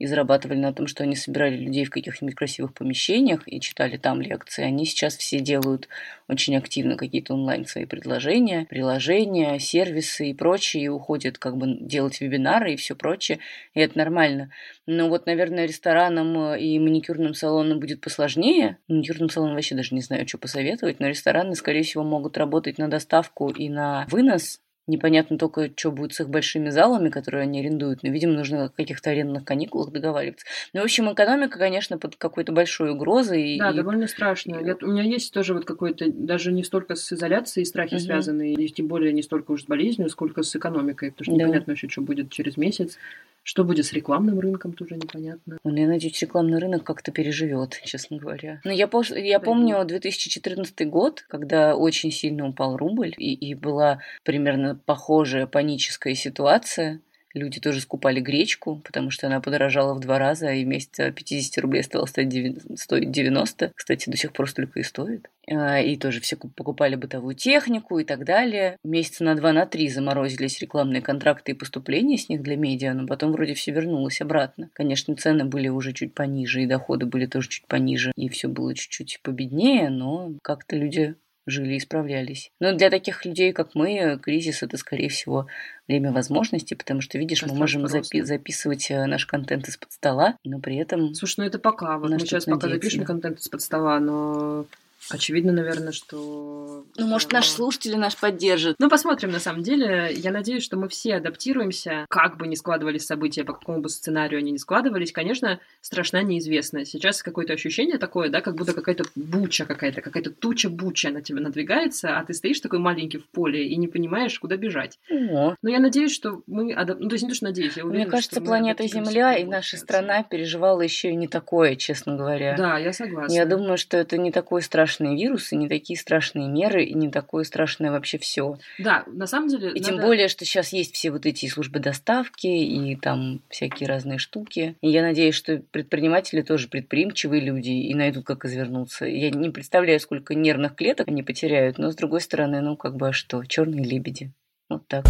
и 0.00 0.06
зарабатывали 0.06 0.58
на 0.58 0.72
том, 0.72 0.86
что 0.86 1.04
они 1.04 1.14
собирали 1.14 1.56
людей 1.56 1.84
в 1.84 1.90
каких-нибудь 1.90 2.34
красивых 2.34 2.72
помещениях 2.72 3.42
и 3.46 3.60
читали 3.60 3.98
там 3.98 4.22
лекции, 4.22 4.64
они 4.64 4.86
сейчас 4.86 5.16
все 5.16 5.40
делают 5.40 5.88
очень 6.26 6.56
активно 6.56 6.96
какие-то 6.96 7.34
онлайн 7.34 7.66
свои 7.66 7.84
предложения, 7.84 8.64
приложения, 8.64 9.58
сервисы 9.58 10.30
и 10.30 10.34
прочее, 10.34 10.84
и 10.84 10.88
уходят 10.88 11.36
как 11.36 11.58
бы 11.58 11.76
делать 11.80 12.20
вебинары 12.22 12.72
и 12.72 12.76
все 12.76 12.96
прочее, 12.96 13.40
и 13.74 13.80
это 13.80 13.98
нормально. 13.98 14.50
Но 14.86 15.10
вот, 15.10 15.26
наверное, 15.26 15.66
ресторанам 15.66 16.54
и 16.54 16.78
маникюрным 16.78 17.34
салонам 17.34 17.78
будет 17.78 18.00
посложнее. 18.00 18.78
Маникюрным 18.88 19.28
салонам 19.28 19.54
вообще 19.54 19.74
даже 19.74 19.94
не 19.94 20.00
знаю, 20.00 20.26
что 20.26 20.38
посоветовать, 20.38 20.98
но 20.98 21.08
рестораны, 21.08 21.54
скорее 21.54 21.82
всего, 21.82 22.04
могут 22.04 22.38
работать 22.38 22.78
на 22.78 22.88
доставку 22.88 23.50
и 23.50 23.68
на 23.68 24.06
вынос, 24.10 24.60
Непонятно 24.90 25.38
только, 25.38 25.70
что 25.76 25.92
будет 25.92 26.14
с 26.14 26.20
их 26.20 26.28
большими 26.28 26.70
залами, 26.70 27.10
которые 27.10 27.42
они 27.42 27.60
арендуют. 27.60 28.02
Но, 28.02 28.10
видимо, 28.10 28.32
нужно 28.32 28.64
о 28.64 28.68
каких-то 28.70 29.10
арендных 29.10 29.44
каникулах 29.44 29.92
договариваться. 29.92 30.44
Ну, 30.72 30.80
в 30.80 30.84
общем, 30.84 31.12
экономика, 31.12 31.60
конечно, 31.60 31.96
под 31.96 32.16
какой-то 32.16 32.50
большой 32.50 32.90
угрозой. 32.90 33.56
Да, 33.56 33.70
и... 33.70 33.74
довольно 33.76 34.08
страшно. 34.08 34.56
Я- 34.56 34.76
у 34.82 34.86
меня 34.88 35.04
есть 35.04 35.32
тоже 35.32 35.54
вот 35.54 35.64
какой-то, 35.64 36.10
даже 36.10 36.50
не 36.50 36.64
столько 36.64 36.96
с 36.96 37.12
изоляцией 37.12 37.66
страхи 37.66 37.94
Мгм. 37.94 38.00
связанные, 38.02 38.54
и 38.54 38.68
тем 38.68 38.88
более 38.88 39.12
не 39.12 39.22
столько 39.22 39.52
уж 39.52 39.62
с 39.62 39.66
болезнью, 39.66 40.08
сколько 40.08 40.42
с 40.42 40.56
экономикой, 40.56 41.12
потому 41.12 41.24
что 41.24 41.34
Да. 41.36 41.44
непонятно 41.44 41.70
вообще, 41.72 41.88
что 41.88 42.00
будет 42.00 42.30
через 42.32 42.56
месяц. 42.56 42.98
Что 43.42 43.64
будет 43.64 43.86
с 43.86 43.92
рекламным 43.92 44.38
рынком, 44.38 44.74
тоже 44.74 44.96
непонятно. 44.96 45.58
Ну, 45.64 45.74
я 45.74 45.86
надеюсь, 45.88 46.20
рекламный 46.20 46.58
рынок 46.58 46.84
как-то 46.84 47.10
переживет, 47.10 47.80
честно 47.84 48.18
говоря. 48.18 48.60
Но 48.64 48.70
я, 48.70 48.86
пош- 48.86 49.18
я 49.18 49.40
помню 49.40 49.82
2014 49.84 50.88
год, 50.88 51.24
когда 51.28 51.74
очень 51.74 52.10
сильно 52.12 52.46
упал 52.46 52.76
рубль, 52.76 53.14
и, 53.16 53.32
и 53.34 53.54
была 53.54 54.00
примерно 54.24 54.78
похожая 54.84 55.46
паническая 55.46 56.14
ситуация. 56.14 57.00
Люди 57.32 57.60
тоже 57.60 57.80
скупали 57.80 58.20
гречку, 58.20 58.76
потому 58.84 59.10
что 59.10 59.28
она 59.28 59.40
подорожала 59.40 59.94
в 59.94 60.00
два 60.00 60.18
раза, 60.18 60.50
и 60.52 60.64
вместо 60.64 61.12
50 61.12 61.58
рублей 61.62 61.82
стала 61.82 62.06
стоить 62.06 62.28
90, 62.28 62.76
стоить 62.76 63.10
90. 63.10 63.72
Кстати, 63.74 64.10
до 64.10 64.16
сих 64.16 64.32
пор 64.32 64.50
столько 64.50 64.80
и 64.80 64.82
стоит. 64.82 65.30
А, 65.48 65.80
И 65.80 65.96
тоже 65.96 66.20
все 66.20 66.36
куп- 66.36 66.54
покупали 66.54 66.96
бытовую 66.96 67.34
технику 67.34 67.98
и 67.98 68.04
так 68.04 68.24
далее. 68.24 68.76
Месяца 68.84 69.24
на 69.24 69.34
два, 69.36 69.52
на 69.52 69.66
три 69.66 69.88
заморозились 69.88 70.60
рекламные 70.60 71.02
контракты 71.02 71.52
и 71.52 71.54
поступления 71.54 72.18
с 72.18 72.28
них 72.28 72.42
для 72.42 72.56
медиа, 72.56 72.94
но 72.94 73.06
потом 73.06 73.32
вроде 73.32 73.54
все 73.54 73.70
вернулось 73.70 74.20
обратно. 74.20 74.70
Конечно, 74.72 75.14
цены 75.14 75.44
были 75.44 75.68
уже 75.68 75.92
чуть 75.92 76.14
пониже, 76.14 76.62
и 76.62 76.66
доходы 76.66 77.06
были 77.06 77.26
тоже 77.26 77.48
чуть 77.48 77.66
пониже, 77.66 78.12
и 78.16 78.28
все 78.28 78.48
было 78.48 78.74
чуть-чуть 78.74 79.20
победнее, 79.22 79.88
но 79.88 80.32
как-то 80.42 80.76
люди 80.76 81.14
жили 81.50 81.74
и 81.74 81.80
справлялись. 81.80 82.50
Но 82.60 82.72
для 82.74 82.90
таких 82.90 83.24
людей, 83.24 83.52
как 83.52 83.74
мы, 83.74 84.18
кризис 84.22 84.62
это, 84.62 84.76
скорее 84.76 85.08
всего, 85.08 85.46
время 85.88 86.12
возможностей, 86.12 86.74
потому 86.74 87.00
что, 87.00 87.18
видишь, 87.18 87.42
мы 87.42 87.48
Пространство 87.48 87.78
можем 87.80 88.02
запи- 88.02 88.22
записывать 88.22 88.90
э, 88.90 89.06
наш 89.06 89.26
контент 89.26 89.68
из-под 89.68 89.92
стола, 89.92 90.36
но 90.44 90.60
при 90.60 90.76
этом 90.76 91.14
Слушай, 91.14 91.40
ну 91.40 91.44
это 91.46 91.58
пока. 91.58 91.98
Вот 91.98 92.10
мы 92.10 92.20
сейчас 92.20 92.44
пока 92.44 92.66
надеяться, 92.66 92.76
запишем 92.76 93.00
да. 93.00 93.06
контент 93.06 93.38
из-под 93.40 93.60
стола, 93.60 93.98
но 94.00 94.66
Очевидно, 95.10 95.52
наверное, 95.52 95.92
что... 95.92 96.84
Ну, 96.96 97.06
может, 97.06 97.32
наши 97.32 97.50
слушатели 97.50 97.94
нас 97.94 98.14
поддержат. 98.14 98.76
Ну, 98.78 98.88
посмотрим, 98.88 99.30
на 99.30 99.40
самом 99.40 99.62
деле. 99.62 100.12
Я 100.14 100.30
надеюсь, 100.30 100.62
что 100.62 100.76
мы 100.76 100.88
все 100.88 101.16
адаптируемся, 101.16 102.06
как 102.08 102.36
бы 102.36 102.46
ни 102.46 102.54
складывались 102.54 103.06
события, 103.06 103.44
по 103.44 103.52
какому 103.52 103.80
бы 103.80 103.88
сценарию 103.88 104.38
они 104.38 104.52
ни 104.52 104.56
складывались. 104.56 105.12
Конечно, 105.12 105.60
страшна 105.80 106.22
неизвестность. 106.22 106.92
Сейчас 106.92 107.22
какое-то 107.22 107.52
ощущение 107.52 107.98
такое, 107.98 108.28
да, 108.28 108.40
как 108.40 108.54
будто 108.54 108.72
какая-то 108.72 109.04
буча 109.14 109.64
какая-то, 109.64 110.00
какая-то 110.00 110.30
туча 110.30 110.68
буча 110.68 111.10
на 111.10 111.22
тебя 111.22 111.40
надвигается, 111.40 112.18
а 112.18 112.24
ты 112.24 112.34
стоишь 112.34 112.60
такой 112.60 112.78
маленький 112.78 113.18
в 113.18 113.28
поле 113.28 113.66
и 113.66 113.76
не 113.76 113.88
понимаешь, 113.88 114.38
куда 114.38 114.56
бежать. 114.56 114.98
О. 115.10 115.54
Но 115.62 115.70
я 115.70 115.80
надеюсь, 115.80 116.14
что 116.14 116.42
мы... 116.46 116.72
Адап... 116.72 117.00
Ну, 117.00 117.08
то 117.08 117.14
есть 117.14 117.24
не 117.24 117.30
то, 117.30 117.34
что 117.34 117.46
надеюсь, 117.46 117.76
я 117.76 117.84
уверена, 117.84 118.04
Мне 118.04 118.10
кажется, 118.10 118.36
что 118.36 118.40
мы 118.40 118.46
планета 118.46 118.86
Земля 118.86 119.36
и 119.36 119.44
наша 119.44 119.76
страна 119.76 120.22
переживала 120.22 120.80
еще 120.82 121.10
и 121.10 121.14
не 121.14 121.28
такое, 121.28 121.76
честно 121.76 122.16
говоря. 122.16 122.56
Да, 122.56 122.78
я 122.78 122.92
согласна. 122.92 123.34
Я 123.34 123.46
думаю, 123.46 123.76
что 123.76 123.96
это 123.96 124.18
не 124.18 124.30
такой 124.30 124.62
страшный 124.62 124.99
вирус, 125.08 125.52
и 125.52 125.56
не 125.56 125.68
такие 125.68 125.98
страшные 125.98 126.48
меры, 126.48 126.84
и 126.84 126.94
не 126.94 127.10
такое 127.10 127.44
страшное 127.44 127.90
вообще 127.90 128.18
все. 128.18 128.58
Да, 128.78 129.04
на 129.06 129.26
самом 129.26 129.48
деле... 129.48 129.72
И 129.72 129.80
тем 129.80 129.96
надо- 129.96 130.06
более, 130.06 130.28
что 130.28 130.44
сейчас 130.44 130.72
есть 130.72 130.94
все 130.94 131.10
вот 131.10 131.26
эти 131.26 131.46
службы 131.46 131.80
доставки 131.80 132.46
и 132.46 132.96
там 132.96 133.40
всякие 133.48 133.88
разные 133.88 134.18
штуки. 134.18 134.76
И 134.80 134.90
я 134.90 135.02
надеюсь, 135.02 135.34
что 135.34 135.62
предприниматели 135.70 136.42
тоже 136.42 136.68
предприимчивые 136.68 137.40
люди 137.40 137.70
и 137.70 137.94
найдут, 137.94 138.24
как 138.24 138.44
извернуться. 138.44 139.06
Я 139.06 139.30
не 139.30 139.50
представляю, 139.50 140.00
сколько 140.00 140.34
нервных 140.34 140.74
клеток 140.74 141.08
они 141.08 141.22
потеряют, 141.22 141.78
но 141.78 141.90
с 141.90 141.96
другой 141.96 142.20
стороны, 142.20 142.60
ну 142.60 142.76
как 142.76 142.96
бы 142.96 143.08
а 143.08 143.12
что, 143.12 143.44
черные 143.44 143.84
лебеди. 143.84 144.30
Вот 144.68 144.86
так. 144.86 145.04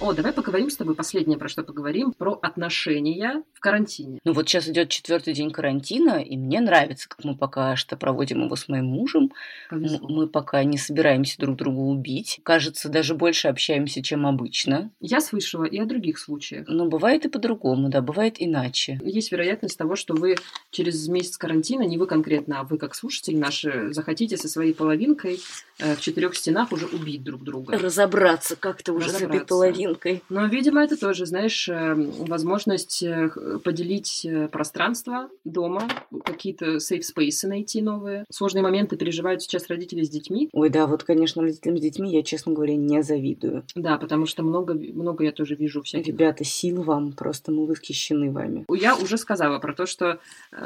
О, 0.00 0.14
давай 0.14 0.32
поговорим 0.32 0.70
с 0.70 0.76
тобой, 0.76 0.94
последнее, 0.94 1.36
про 1.36 1.50
что 1.50 1.62
поговорим, 1.62 2.12
про 2.12 2.38
отношения 2.40 3.42
в 3.52 3.60
карантине. 3.60 4.18
Ну 4.24 4.32
вот 4.32 4.48
сейчас 4.48 4.66
идет 4.66 4.88
четвертый 4.88 5.34
день 5.34 5.50
карантина, 5.50 6.22
и 6.22 6.38
мне 6.38 6.60
нравится, 6.60 7.06
как 7.06 7.22
мы 7.22 7.36
пока 7.36 7.76
что 7.76 7.98
проводим 7.98 8.44
его 8.44 8.56
с 8.56 8.66
моим 8.68 8.86
мужем. 8.86 9.30
Повезло. 9.68 10.08
Мы 10.08 10.26
пока 10.26 10.64
не 10.64 10.78
собираемся 10.78 11.38
друг 11.38 11.56
друга 11.56 11.80
убить. 11.80 12.40
Кажется, 12.44 12.88
даже 12.88 13.14
больше 13.14 13.48
общаемся, 13.48 14.02
чем 14.02 14.26
обычно. 14.26 14.90
Я 15.00 15.20
слышала 15.20 15.64
и 15.64 15.78
о 15.78 15.84
других 15.84 16.18
случаях. 16.18 16.66
Но 16.66 16.86
бывает 16.86 17.26
и 17.26 17.28
по-другому, 17.28 17.90
да, 17.90 18.00
бывает 18.00 18.36
иначе. 18.38 18.98
Есть 19.04 19.30
вероятность 19.32 19.76
того, 19.76 19.96
что 19.96 20.14
вы 20.14 20.36
через 20.70 21.08
месяц 21.08 21.36
карантина, 21.36 21.82
не 21.82 21.98
вы 21.98 22.06
конкретно, 22.06 22.60
а 22.60 22.64
вы 22.64 22.78
как 22.78 22.94
слушатель 22.94 23.38
наши, 23.38 23.92
захотите 23.92 24.38
со 24.38 24.48
своей 24.48 24.72
половинкой 24.72 25.40
э, 25.78 25.94
в 25.94 26.00
четырех 26.00 26.34
стенах 26.36 26.72
уже 26.72 26.86
убить 26.86 27.22
друг 27.22 27.44
друга. 27.44 27.76
Разобраться 27.76 28.56
как-то 28.56 28.94
уже 28.94 29.10
с 29.10 29.16
этой 29.16 29.24
Разобраться. 29.24 29.90
Половинкой. 30.00 30.22
Но, 30.28 30.46
видимо, 30.46 30.82
это 30.82 30.98
тоже, 30.98 31.26
знаешь, 31.26 31.68
э, 31.68 31.94
возможность 31.94 33.02
э, 33.02 33.30
поделить 33.62 34.24
э, 34.24 34.48
пространство 34.48 35.28
дома, 35.44 35.88
какие-то 36.24 36.76
safe 36.76 37.02
spaces 37.02 37.48
найти 37.48 37.82
новые. 37.82 38.24
Сложные 38.30 38.62
моменты 38.62 38.96
переживают 38.96 39.42
сейчас 39.42 39.68
родители 39.68 40.02
с 40.02 40.10
детьми. 40.10 40.48
Ой, 40.52 40.70
да, 40.70 40.86
вот, 40.86 41.04
конечно, 41.04 41.42
родителям 41.42 41.78
с 41.78 41.80
детьми 41.80 42.12
я, 42.12 42.22
честно 42.22 42.52
говоря, 42.52 42.76
не 42.76 43.02
завидую. 43.02 43.64
Да, 43.74 43.98
потому 43.98 44.26
что 44.26 44.42
много, 44.42 44.74
много 44.74 45.24
я 45.24 45.32
тоже 45.32 45.54
вижу 45.54 45.82
всяких 45.82 46.08
Ребята, 46.08 46.44
сил 46.44 46.82
вам, 46.82 47.12
просто 47.12 47.52
мы 47.52 47.66
восхищены 47.66 48.30
вами. 48.30 48.64
Я 48.68 48.96
уже 48.96 49.16
сказала 49.16 49.58
про 49.58 49.74
то, 49.74 49.86
что 49.86 50.18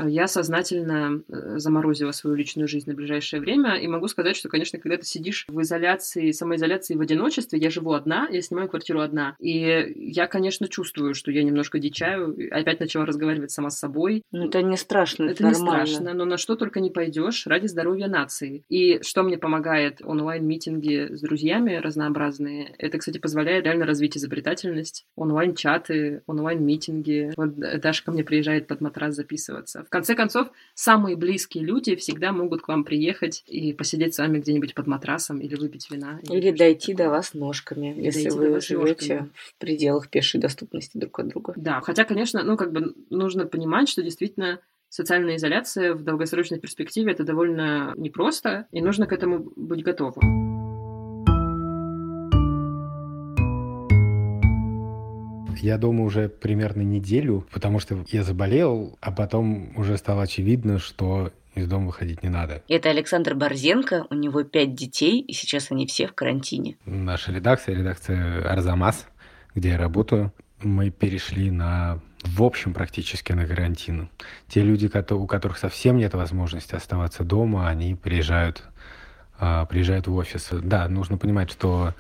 я 0.05 0.27
сознательно 0.27 1.23
заморозила 1.29 2.13
свою 2.13 2.37
личную 2.37 2.67
жизнь 2.67 2.89
на 2.89 2.97
ближайшее 2.97 3.41
время, 3.41 3.77
и 3.77 3.87
могу 3.87 4.09
сказать, 4.09 4.37
что, 4.37 4.49
конечно, 4.49 4.79
когда 4.79 4.97
ты 4.97 5.05
сидишь 5.05 5.45
в 5.49 5.61
изоляции, 5.61 6.33
самоизоляции 6.33 6.95
в 6.95 7.01
одиночестве, 7.01 7.59
я 7.59 7.71
живу 7.71 7.93
одна, 7.93 8.29
я 8.31 8.41
снимаю 8.43 8.69
квартиру 8.69 9.01
одна, 9.01 9.14
и 9.39 9.93
я, 9.97 10.27
конечно, 10.27 10.69
чувствую, 10.69 11.15
что 11.15 11.31
я 11.31 11.43
немножко 11.43 11.79
дичаю, 11.79 12.37
опять 12.51 12.81
начала 12.81 13.07
разговаривать 13.07 13.51
сама 13.51 13.71
с 13.71 13.79
собой. 13.79 14.23
Ну, 14.33 14.49
это 14.49 14.63
не 14.63 14.77
страшно, 14.77 15.25
это, 15.25 15.33
Это 15.33 15.45
не 15.45 15.51
нормально. 15.53 15.87
страшно, 15.87 16.15
но 16.15 16.25
на 16.25 16.37
что 16.37 16.57
только 16.57 16.81
не 16.81 16.91
пойдешь 16.91 17.47
ради 17.47 17.67
здоровья 17.67 18.09
нации. 18.09 18.65
И 18.69 19.01
что 19.03 19.23
мне 19.23 19.39
помогает 19.39 20.01
онлайн-митинги 20.03 21.15
с 21.15 21.21
друзьями 21.21 21.77
разнообразные, 21.77 22.75
это, 22.79 22.99
кстати, 22.99 23.19
позволяет 23.19 23.65
реально 23.65 23.87
развить 23.87 24.17
изобретательность. 24.17 25.07
Онлайн-чаты, 25.17 26.23
онлайн-митинги. 26.27 27.33
Вот 27.37 27.55
Даша 27.55 28.05
ко 28.05 28.13
мне 28.13 28.25
приезжает 28.25 28.67
под 28.67 28.81
матрас 28.81 29.15
записываться. 29.15 29.85
В 29.85 29.89
конце 29.89 30.15
концов, 30.15 30.49
самые 30.75 31.17
близкие 31.17 31.65
люди 31.65 31.97
всегда 31.97 32.33
могут 32.33 32.63
к 32.63 32.69
вам 32.69 32.85
приехать 32.85 33.43
и 33.47 33.73
посидеть 33.73 34.15
с 34.15 34.19
вами 34.19 34.39
где-нибудь 34.39 34.75
под 34.75 34.87
матрасом 34.87 35.41
или 35.41 35.55
выпить 35.55 35.91
вина. 35.91 36.21
Или 36.29 36.51
дойти 36.51 36.95
до 36.95 37.11
вас 37.11 37.35
ножками, 37.35 37.95
Или 37.95 38.05
если 38.05 38.31
вы 38.31 38.61
живете 38.61 39.04
ножками. 39.11 39.31
в 39.35 39.59
пределах 39.59 40.09
пешей 40.09 40.41
доступности 40.41 40.99
друг 40.99 41.19
от 41.19 41.29
друга. 41.29 41.55
Да, 41.57 41.81
хотя, 41.81 42.05
конечно, 42.05 42.43
ну, 42.43 42.57
как 42.57 42.73
бы 42.73 42.95
нужно 43.11 43.47
понимать, 43.47 43.89
что 43.89 44.03
действительно 44.03 44.61
социальная 44.89 45.37
изоляция 45.37 45.95
в 45.95 46.05
долгосрочной 46.05 46.61
перспективе 46.61 47.13
это 47.13 47.25
довольно 47.25 47.93
непросто, 47.97 48.67
и 48.71 48.81
нужно 48.81 49.07
к 49.07 49.13
этому 49.13 49.51
быть 49.57 49.83
готовым. 49.83 50.55
Я 55.65 55.79
дома 55.79 56.05
уже 56.05 56.29
примерно 56.29 56.83
неделю, 56.83 57.47
потому 57.51 57.79
что 57.79 58.05
я 58.09 58.23
заболел, 58.23 58.99
а 59.01 59.11
потом 59.11 59.77
уже 59.79 59.97
стало 59.97 60.23
очевидно, 60.23 60.79
что 60.79 61.33
из 61.55 61.67
дома 61.69 61.87
выходить 61.87 62.23
не 62.23 62.29
надо. 62.29 62.63
Это 62.69 62.91
Александр 62.91 63.35
Борзенко, 63.35 64.07
у 64.11 64.15
него 64.15 64.43
пять 64.43 64.75
детей, 64.75 65.21
и 65.21 65.33
сейчас 65.33 65.71
они 65.71 65.87
все 65.87 66.07
в 66.07 66.15
карантине. 66.15 66.77
Наша 66.85 67.33
редакция, 67.33 67.77
редакция 67.77 68.47
Арзамас, 68.49 69.07
где 69.55 69.71
я 69.71 69.79
работаю, 69.79 70.33
мы 70.63 70.91
перешли 70.91 71.51
на 71.51 72.01
в 72.25 72.43
общем, 72.43 72.73
практически 72.73 73.33
на 73.33 73.47
карантин. 73.47 74.09
Те 74.49 74.63
люди, 74.63 74.91
у 75.13 75.27
которых 75.27 75.59
совсем 75.59 75.99
нет 75.99 76.15
возможности 76.15 76.75
оставаться 76.75 77.23
дома, 77.23 77.69
они 77.69 77.95
приезжают, 77.95 78.65
а, 79.39 79.67
приезжают 79.67 80.07
в 80.07 80.15
офис. 80.15 80.49
Да, 80.51 80.89
нужно 80.89 81.19
понимать, 81.19 81.51
что 81.51 81.95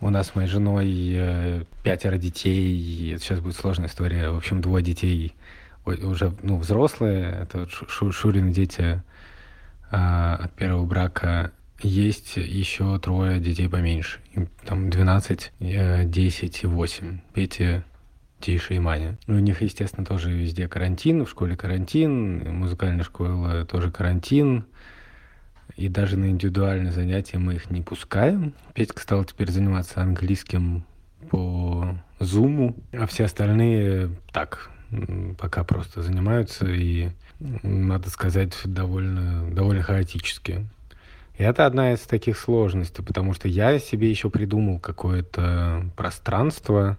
у 0.00 0.10
нас 0.10 0.28
с 0.28 0.34
моей 0.34 0.48
женой 0.48 1.12
э, 1.14 1.64
пятеро 1.84 2.16
детей, 2.16 2.76
и 2.76 3.12
это 3.12 3.22
сейчас 3.22 3.40
будет 3.40 3.54
сложная 3.54 3.88
история. 3.88 4.30
В 4.30 4.38
общем, 4.38 4.60
двое 4.60 4.82
детей 4.82 5.34
уже 5.96 6.32
ну, 6.42 6.58
взрослые, 6.58 7.40
это 7.42 7.60
вот 7.60 7.70
Шу- 7.70 7.88
Шу- 7.88 8.12
Шурины 8.12 8.52
дети 8.52 9.02
а, 9.90 10.36
от 10.36 10.52
первого 10.52 10.84
брака. 10.84 11.52
Есть 11.82 12.36
еще 12.36 12.98
трое 12.98 13.40
детей 13.40 13.68
поменьше. 13.68 14.20
Им 14.34 14.48
там 14.64 14.90
12, 14.90 15.52
э, 15.60 16.04
10 16.04 16.62
и 16.62 16.66
8. 16.66 17.20
Петя, 17.32 17.84
Тиша 18.38 18.74
и 18.74 18.78
Маня. 18.78 19.18
Ну, 19.26 19.36
У 19.36 19.38
них, 19.38 19.62
естественно, 19.62 20.04
тоже 20.04 20.30
везде 20.30 20.68
карантин, 20.68 21.24
в 21.24 21.30
школе 21.30 21.56
карантин, 21.56 22.54
музыкальная 22.54 23.04
школа 23.04 23.64
тоже 23.64 23.90
карантин. 23.90 24.66
И 25.76 25.88
даже 25.88 26.18
на 26.18 26.26
индивидуальные 26.26 26.92
занятия 26.92 27.38
мы 27.38 27.54
их 27.54 27.70
не 27.70 27.80
пускаем. 27.80 28.54
Петька 28.74 29.00
стал 29.00 29.24
теперь 29.24 29.50
заниматься 29.50 30.02
английским 30.02 30.84
по 31.30 31.96
Зуму, 32.18 32.76
а 32.92 33.06
все 33.06 33.24
остальные 33.24 34.10
так, 34.32 34.70
пока 35.38 35.64
просто 35.64 36.02
занимаются 36.02 36.66
и, 36.66 37.10
надо 37.38 38.10
сказать, 38.10 38.54
довольно, 38.64 39.48
довольно 39.50 39.82
хаотически. 39.82 40.66
И 41.38 41.42
это 41.42 41.64
одна 41.64 41.92
из 41.94 42.00
таких 42.00 42.38
сложностей, 42.38 43.02
потому 43.02 43.32
что 43.32 43.48
я 43.48 43.78
себе 43.78 44.10
еще 44.10 44.28
придумал 44.28 44.78
какое-то 44.78 45.84
пространство 45.96 46.98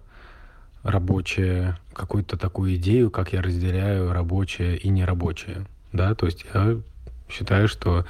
рабочее, 0.82 1.78
какую-то 1.92 2.36
такую 2.36 2.74
идею, 2.74 3.10
как 3.10 3.32
я 3.32 3.40
разделяю 3.40 4.12
рабочее 4.12 4.76
и 4.76 4.88
нерабочее. 4.88 5.66
Да, 5.92 6.14
то 6.14 6.26
есть 6.26 6.44
я 6.52 6.80
считаю, 7.28 7.68
что 7.68 8.04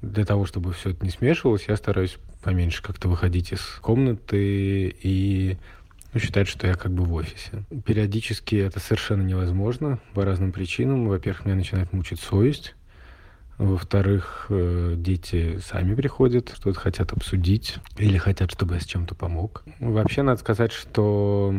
для 0.00 0.24
того, 0.24 0.46
чтобы 0.46 0.72
все 0.72 0.90
это 0.90 1.04
не 1.04 1.10
смешивалось, 1.10 1.64
я 1.66 1.76
стараюсь 1.76 2.18
поменьше 2.42 2.82
как-то 2.82 3.08
выходить 3.08 3.52
из 3.52 3.60
комнаты 3.80 4.94
и 5.02 5.56
ну, 6.14 6.20
считать, 6.20 6.46
что 6.46 6.68
я 6.68 6.74
как 6.74 6.92
бы 6.92 7.04
в 7.04 7.12
офисе. 7.12 7.64
Периодически 7.84 8.54
это 8.54 8.78
совершенно 8.78 9.22
невозможно 9.22 9.98
по 10.14 10.24
разным 10.24 10.52
причинам. 10.52 11.08
Во-первых, 11.08 11.44
меня 11.44 11.56
начинает 11.56 11.92
мучить 11.92 12.20
совесть. 12.20 12.76
Во-вторых, 13.58 14.46
э, 14.48 14.94
дети 14.96 15.58
сами 15.58 15.94
приходят, 15.94 16.52
что-то 16.54 16.78
хотят 16.78 17.12
обсудить 17.12 17.76
или 17.98 18.16
хотят, 18.16 18.52
чтобы 18.52 18.74
я 18.74 18.80
с 18.80 18.86
чем-то 18.86 19.16
помог. 19.16 19.64
Вообще, 19.80 20.22
надо 20.22 20.40
сказать, 20.40 20.72
что 20.72 21.54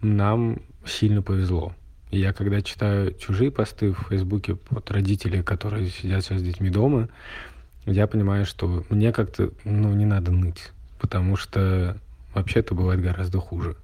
нам 0.00 0.60
сильно 0.86 1.22
повезло. 1.22 1.74
Я 2.10 2.32
когда 2.32 2.60
читаю 2.62 3.14
чужие 3.14 3.50
посты 3.50 3.92
в 3.92 4.08
Фейсбуке 4.08 4.56
от 4.70 4.90
родителей, 4.90 5.42
которые 5.42 5.90
сидят 5.90 6.24
сейчас 6.24 6.40
с 6.40 6.42
детьми 6.42 6.70
дома, 6.70 7.08
я 7.86 8.06
понимаю, 8.06 8.46
что 8.46 8.84
мне 8.88 9.12
как-то 9.12 9.50
ну, 9.64 9.92
не 9.94 10.04
надо 10.04 10.32
ныть, 10.32 10.70
потому 10.98 11.36
что 11.36 11.96
вообще 12.34 12.60
это 12.60 12.74
бывает 12.74 13.00
гораздо 13.00 13.38
хуже. 13.38 13.76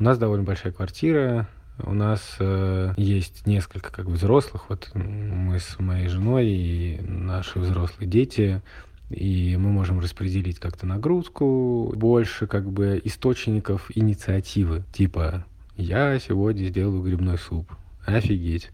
У 0.00 0.02
нас 0.02 0.16
довольно 0.16 0.44
большая 0.44 0.72
квартира, 0.72 1.46
у 1.78 1.92
нас 1.92 2.36
э, 2.38 2.94
есть 2.96 3.46
несколько 3.46 3.92
как 3.92 4.06
взрослых, 4.06 4.70
вот 4.70 4.90
мы 4.94 5.60
с 5.60 5.78
моей 5.78 6.08
женой 6.08 6.46
и 6.46 7.00
наши 7.02 7.58
взрослые 7.58 8.08
дети, 8.08 8.62
и 9.10 9.58
мы 9.58 9.68
можем 9.68 10.00
распределить 10.00 10.58
как-то 10.58 10.86
нагрузку, 10.86 11.92
больше 11.94 12.46
как 12.46 12.70
бы 12.70 12.98
источников 13.04 13.90
инициативы, 13.94 14.84
типа 14.94 15.44
я 15.76 16.18
сегодня 16.18 16.64
сделаю 16.68 17.02
грибной 17.02 17.36
суп, 17.36 17.70
офигеть. 18.06 18.70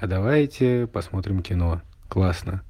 А 0.00 0.06
давайте 0.06 0.86
посмотрим 0.86 1.42
кино. 1.42 1.82
Классно. 2.08 2.62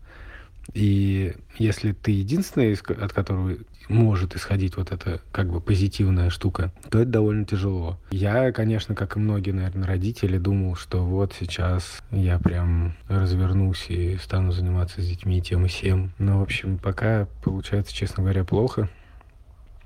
И 0.74 1.34
если 1.58 1.92
ты 1.92 2.12
единственный, 2.12 2.74
от 2.74 3.12
которого 3.12 3.56
может 3.88 4.36
исходить 4.36 4.76
вот 4.76 4.92
эта 4.92 5.20
как 5.32 5.50
бы 5.50 5.60
позитивная 5.60 6.30
штука, 6.30 6.72
то 6.90 7.00
это 7.00 7.10
довольно 7.10 7.44
тяжело. 7.44 7.98
Я, 8.10 8.52
конечно, 8.52 8.94
как 8.94 9.16
и 9.16 9.20
многие, 9.20 9.50
наверное, 9.50 9.86
родители, 9.86 10.38
думал, 10.38 10.76
что 10.76 11.04
вот 11.04 11.34
сейчас 11.38 12.02
я 12.10 12.38
прям 12.38 12.94
развернусь 13.08 13.86
и 13.88 14.16
стану 14.16 14.52
заниматься 14.52 15.02
с 15.02 15.08
детьми 15.08 15.42
тем 15.42 15.66
и 15.66 15.68
всем. 15.68 16.12
Но, 16.18 16.38
в 16.38 16.42
общем, 16.42 16.78
пока 16.78 17.26
получается, 17.42 17.94
честно 17.94 18.22
говоря, 18.22 18.44
плохо. 18.44 18.88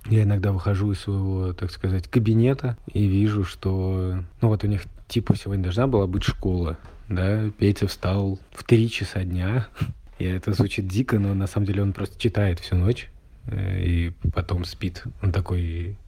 Я 0.07 0.25
иногда 0.25 0.53
выхожу 0.53 0.93
из 0.93 1.01
своего, 1.01 1.55
так 1.55 1.71
сказать, 1.71 2.09
кабинета 2.09 2.77
и 2.93 3.07
вижу, 3.07 3.45
что... 3.45 4.23
Ну 4.43 4.49
вот 4.49 4.63
у 4.63 4.67
них 4.67 4.83
типа 5.09 5.35
сегодня 5.35 5.65
должна 5.65 5.87
была 5.87 6.07
быть 6.07 6.25
школа, 6.25 6.79
да, 7.09 7.51
Петя 7.59 7.87
встал 7.87 8.39
в 8.53 8.65
три 8.65 8.91
часа 8.91 9.25
дня, 9.25 9.67
и 10.25 10.27
это 10.27 10.55
звучит 10.55 10.89
дико, 10.89 11.19
но 11.19 11.35
на 11.35 11.47
самом 11.47 11.67
деле 11.67 11.83
он 11.83 11.93
просто 11.93 12.19
читает 12.19 12.59
всю 12.59 12.77
ночь 12.77 13.11
э, 13.47 13.83
и 13.83 14.13
потом 14.33 14.65
спит. 14.65 15.03
Он 15.21 15.33
такой, 15.33 15.99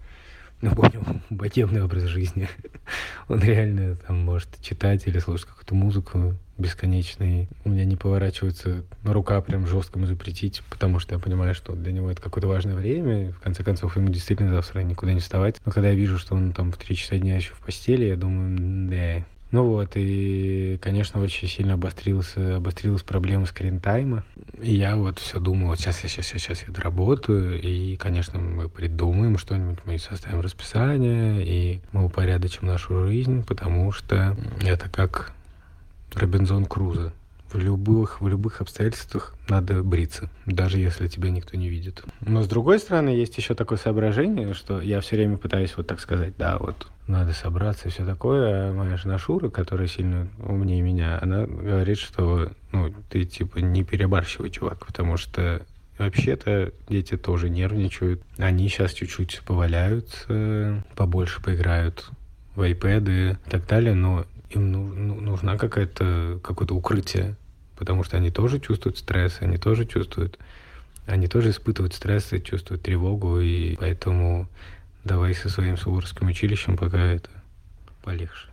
ну, 0.63 0.75
понял, 0.75 1.05
ботевный 1.31 1.83
образ 1.83 2.05
жизни. 2.05 2.49
Он 3.29 3.41
реально 3.41 3.97
там 3.97 4.19
может 4.21 4.49
читать 4.63 5.07
или 5.07 5.19
слушать 5.19 5.49
какую-то 5.49 5.75
музыку 5.75 6.35
бесконечный. 6.57 7.49
У 7.65 7.69
меня 7.69 7.85
не 7.85 7.97
поворачивается 7.97 8.85
рука 9.05 9.43
прям 9.43 9.67
жестко 9.67 9.99
ему 9.99 10.07
запретить, 10.07 10.63
потому 10.71 10.99
что 10.99 11.15
я 11.15 11.21
понимаю, 11.21 11.55
что 11.55 11.75
для 11.75 11.93
него 11.93 12.11
это 12.11 12.23
какое-то 12.23 12.49
важное 12.49 12.75
время. 12.75 13.33
В 13.33 13.41
конце 13.41 13.65
концов, 13.65 13.97
ему 13.97 14.09
действительно 14.09 14.55
завтра 14.55 14.81
никуда 14.81 15.13
не 15.13 15.21
вставать. 15.21 15.61
Но 15.67 15.73
когда 15.73 15.91
я 15.91 15.95
вижу, 15.95 16.19
что 16.19 16.35
он 16.35 16.55
там 16.55 16.73
в 16.73 16.79
три 16.79 16.97
часа 16.97 17.19
дня 17.19 17.37
еще 17.37 17.53
в 17.53 17.61
постели, 17.61 18.07
я 18.07 18.17
думаю, 18.17 18.89
да, 18.89 19.27
ну 19.57 19.65
вот, 19.65 19.93
и, 19.95 20.79
конечно, 20.83 21.19
очень 21.19 21.49
сильно 21.49 21.75
обострился, 21.75 22.57
обострилась 22.57 23.03
проблема 23.03 23.47
скринтайма. 23.47 24.23
И 24.61 24.75
я 24.75 24.97
вот 24.97 25.19
все 25.19 25.41
думал, 25.41 25.69
вот 25.69 25.81
сейчас 25.81 26.03
я 26.03 26.11
сейчас, 26.11 26.27
сейчас 26.27 26.63
я 26.69 26.75
доработаю, 26.75 27.59
и, 27.59 27.97
конечно, 27.97 28.39
мы 28.39 28.69
придумаем 28.69 29.39
что-нибудь, 29.39 29.79
мы 29.87 29.99
составим 29.99 30.43
расписание, 30.43 31.43
и 31.43 31.81
мы 31.93 32.05
упорядочим 32.05 32.67
нашу 32.67 33.07
жизнь, 33.07 33.47
потому 33.47 33.93
что 33.93 34.37
это 34.61 34.91
как 34.91 35.33
Робинзон 36.13 36.67
Крузо 36.67 37.15
в 37.53 37.59
любых, 37.59 38.21
в 38.21 38.29
любых 38.29 38.61
обстоятельствах 38.61 39.35
надо 39.49 39.83
бриться, 39.83 40.31
даже 40.47 40.79
если 40.79 41.09
тебя 41.09 41.31
никто 41.31 41.57
не 41.57 41.69
видит. 41.69 42.03
Но 42.21 42.43
с 42.43 42.49
другой 42.49 42.79
стороны, 42.79 43.11
есть 43.11 43.37
еще 43.37 43.55
такое 43.55 43.79
соображение, 43.79 44.55
что 44.55 44.81
я 44.81 45.01
все 45.01 45.17
время 45.17 45.37
пытаюсь 45.37 45.77
вот 45.77 45.87
так 45.87 46.01
сказать, 46.01 46.35
да, 46.37 46.59
вот 46.59 46.89
надо 47.07 47.33
собраться 47.33 47.89
и 47.89 47.91
все 47.91 48.05
такое, 48.05 48.71
а 48.71 48.73
моя 48.73 48.97
жена 48.97 49.19
Шура, 49.19 49.49
которая 49.49 49.87
сильно 49.87 50.29
умнее 50.39 50.83
меня, 50.83 51.19
она 51.23 51.47
говорит, 51.47 51.99
что 51.99 52.51
ну, 52.73 52.93
ты 53.09 53.25
типа 53.25 53.59
не 53.59 53.85
перебарщивай, 53.85 54.51
чувак, 54.51 54.87
потому 54.87 55.17
что 55.17 55.63
Вообще-то 55.99 56.73
дети 56.89 57.17
тоже 57.17 57.49
нервничают. 57.49 58.23
Они 58.37 58.69
сейчас 58.69 58.93
чуть-чуть 58.93 59.41
поваляются, 59.47 60.85
побольше 60.95 61.43
поиграют 61.43 62.11
в 62.55 62.63
iPad 62.63 63.33
и 63.33 63.51
так 63.51 63.67
далее, 63.67 63.95
но 63.95 64.27
им 64.51 64.73
ну, 64.73 65.21
нужна 65.21 65.57
какая-то 65.57 66.41
какое-то 66.43 66.75
укрытие, 66.75 67.37
потому 67.77 68.05
что 68.05 68.17
они 68.17 68.31
тоже 68.31 68.61
чувствуют 68.61 68.99
стресс, 68.99 69.39
они 69.41 69.59
тоже 69.59 69.87
чувствуют, 69.87 70.39
они 71.07 71.27
тоже 71.27 71.51
испытывают 71.51 71.95
стресс 71.95 72.33
и 72.33 72.43
чувствуют 72.43 72.83
тревогу, 72.83 73.41
и 73.41 73.77
поэтому 73.77 74.49
давай 75.05 75.35
со 75.35 75.49
своим 75.49 75.77
суворовским 75.77 76.27
училищем 76.27 76.77
пока 76.77 76.99
это 76.99 77.31
полегче. 78.03 78.49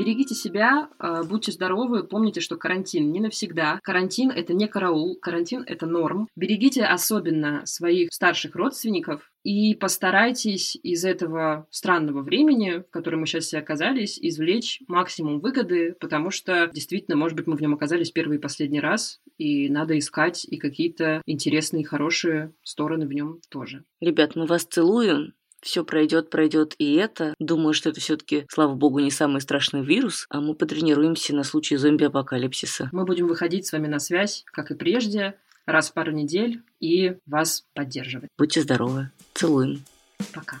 Берегите 0.00 0.34
себя, 0.34 0.88
а, 0.98 1.24
будьте 1.24 1.52
здоровы, 1.52 2.04
помните, 2.04 2.40
что 2.40 2.56
карантин 2.56 3.12
не 3.12 3.20
навсегда. 3.20 3.78
Карантин— 3.82 4.30
это 4.34 4.54
не 4.54 4.66
караул, 4.66 5.18
карантин— 5.20 5.62
это 5.66 5.84
норм. 5.84 6.26
Берегите 6.34 6.84
особенно 6.84 7.66
своих 7.66 8.08
старших 8.10 8.56
родственников 8.56 9.30
и 9.44 9.74
постарайтесь 9.74 10.74
из 10.82 11.04
этого 11.04 11.66
странного 11.70 12.22
времени, 12.22 12.78
в 12.78 12.90
котором 12.90 13.20
мы 13.20 13.26
сейчас 13.26 13.44
все 13.44 13.58
оказались, 13.58 14.18
извлечь 14.18 14.80
максимум 14.88 15.40
выгоды, 15.40 15.94
потому 16.00 16.30
что 16.30 16.70
действительно, 16.72 17.18
может 17.18 17.36
быть, 17.36 17.46
мы 17.46 17.56
в 17.56 17.60
нем 17.60 17.74
оказались 17.74 18.10
первый 18.10 18.38
и 18.38 18.40
последний 18.40 18.80
раз, 18.80 19.20
и 19.36 19.68
надо 19.68 19.98
искать 19.98 20.46
и 20.46 20.56
какие-то 20.56 21.20
интересные, 21.26 21.84
хорошие 21.84 22.54
стороны 22.62 23.06
в 23.06 23.12
нем 23.12 23.40
тоже. 23.50 23.84
Ребят, 24.00 24.34
мы 24.34 24.46
вас 24.46 24.64
целуем 24.64 25.34
все 25.62 25.84
пройдет, 25.84 26.30
пройдет 26.30 26.74
и 26.78 26.94
это. 26.94 27.34
Думаю, 27.38 27.74
что 27.74 27.90
это 27.90 28.00
все-таки, 28.00 28.46
слава 28.48 28.74
богу, 28.74 28.98
не 28.98 29.10
самый 29.10 29.40
страшный 29.40 29.82
вирус, 29.82 30.26
а 30.30 30.40
мы 30.40 30.54
потренируемся 30.54 31.34
на 31.34 31.44
случай 31.44 31.76
зомби-апокалипсиса. 31.76 32.88
Мы 32.92 33.04
будем 33.04 33.26
выходить 33.26 33.66
с 33.66 33.72
вами 33.72 33.86
на 33.86 33.98
связь, 33.98 34.44
как 34.46 34.70
и 34.70 34.74
прежде, 34.74 35.34
раз 35.66 35.90
в 35.90 35.94
пару 35.94 36.12
недель 36.12 36.62
и 36.80 37.16
вас 37.26 37.64
поддерживать. 37.74 38.30
Будьте 38.38 38.62
здоровы. 38.62 39.10
Целуем. 39.34 39.82
Пока. 40.32 40.60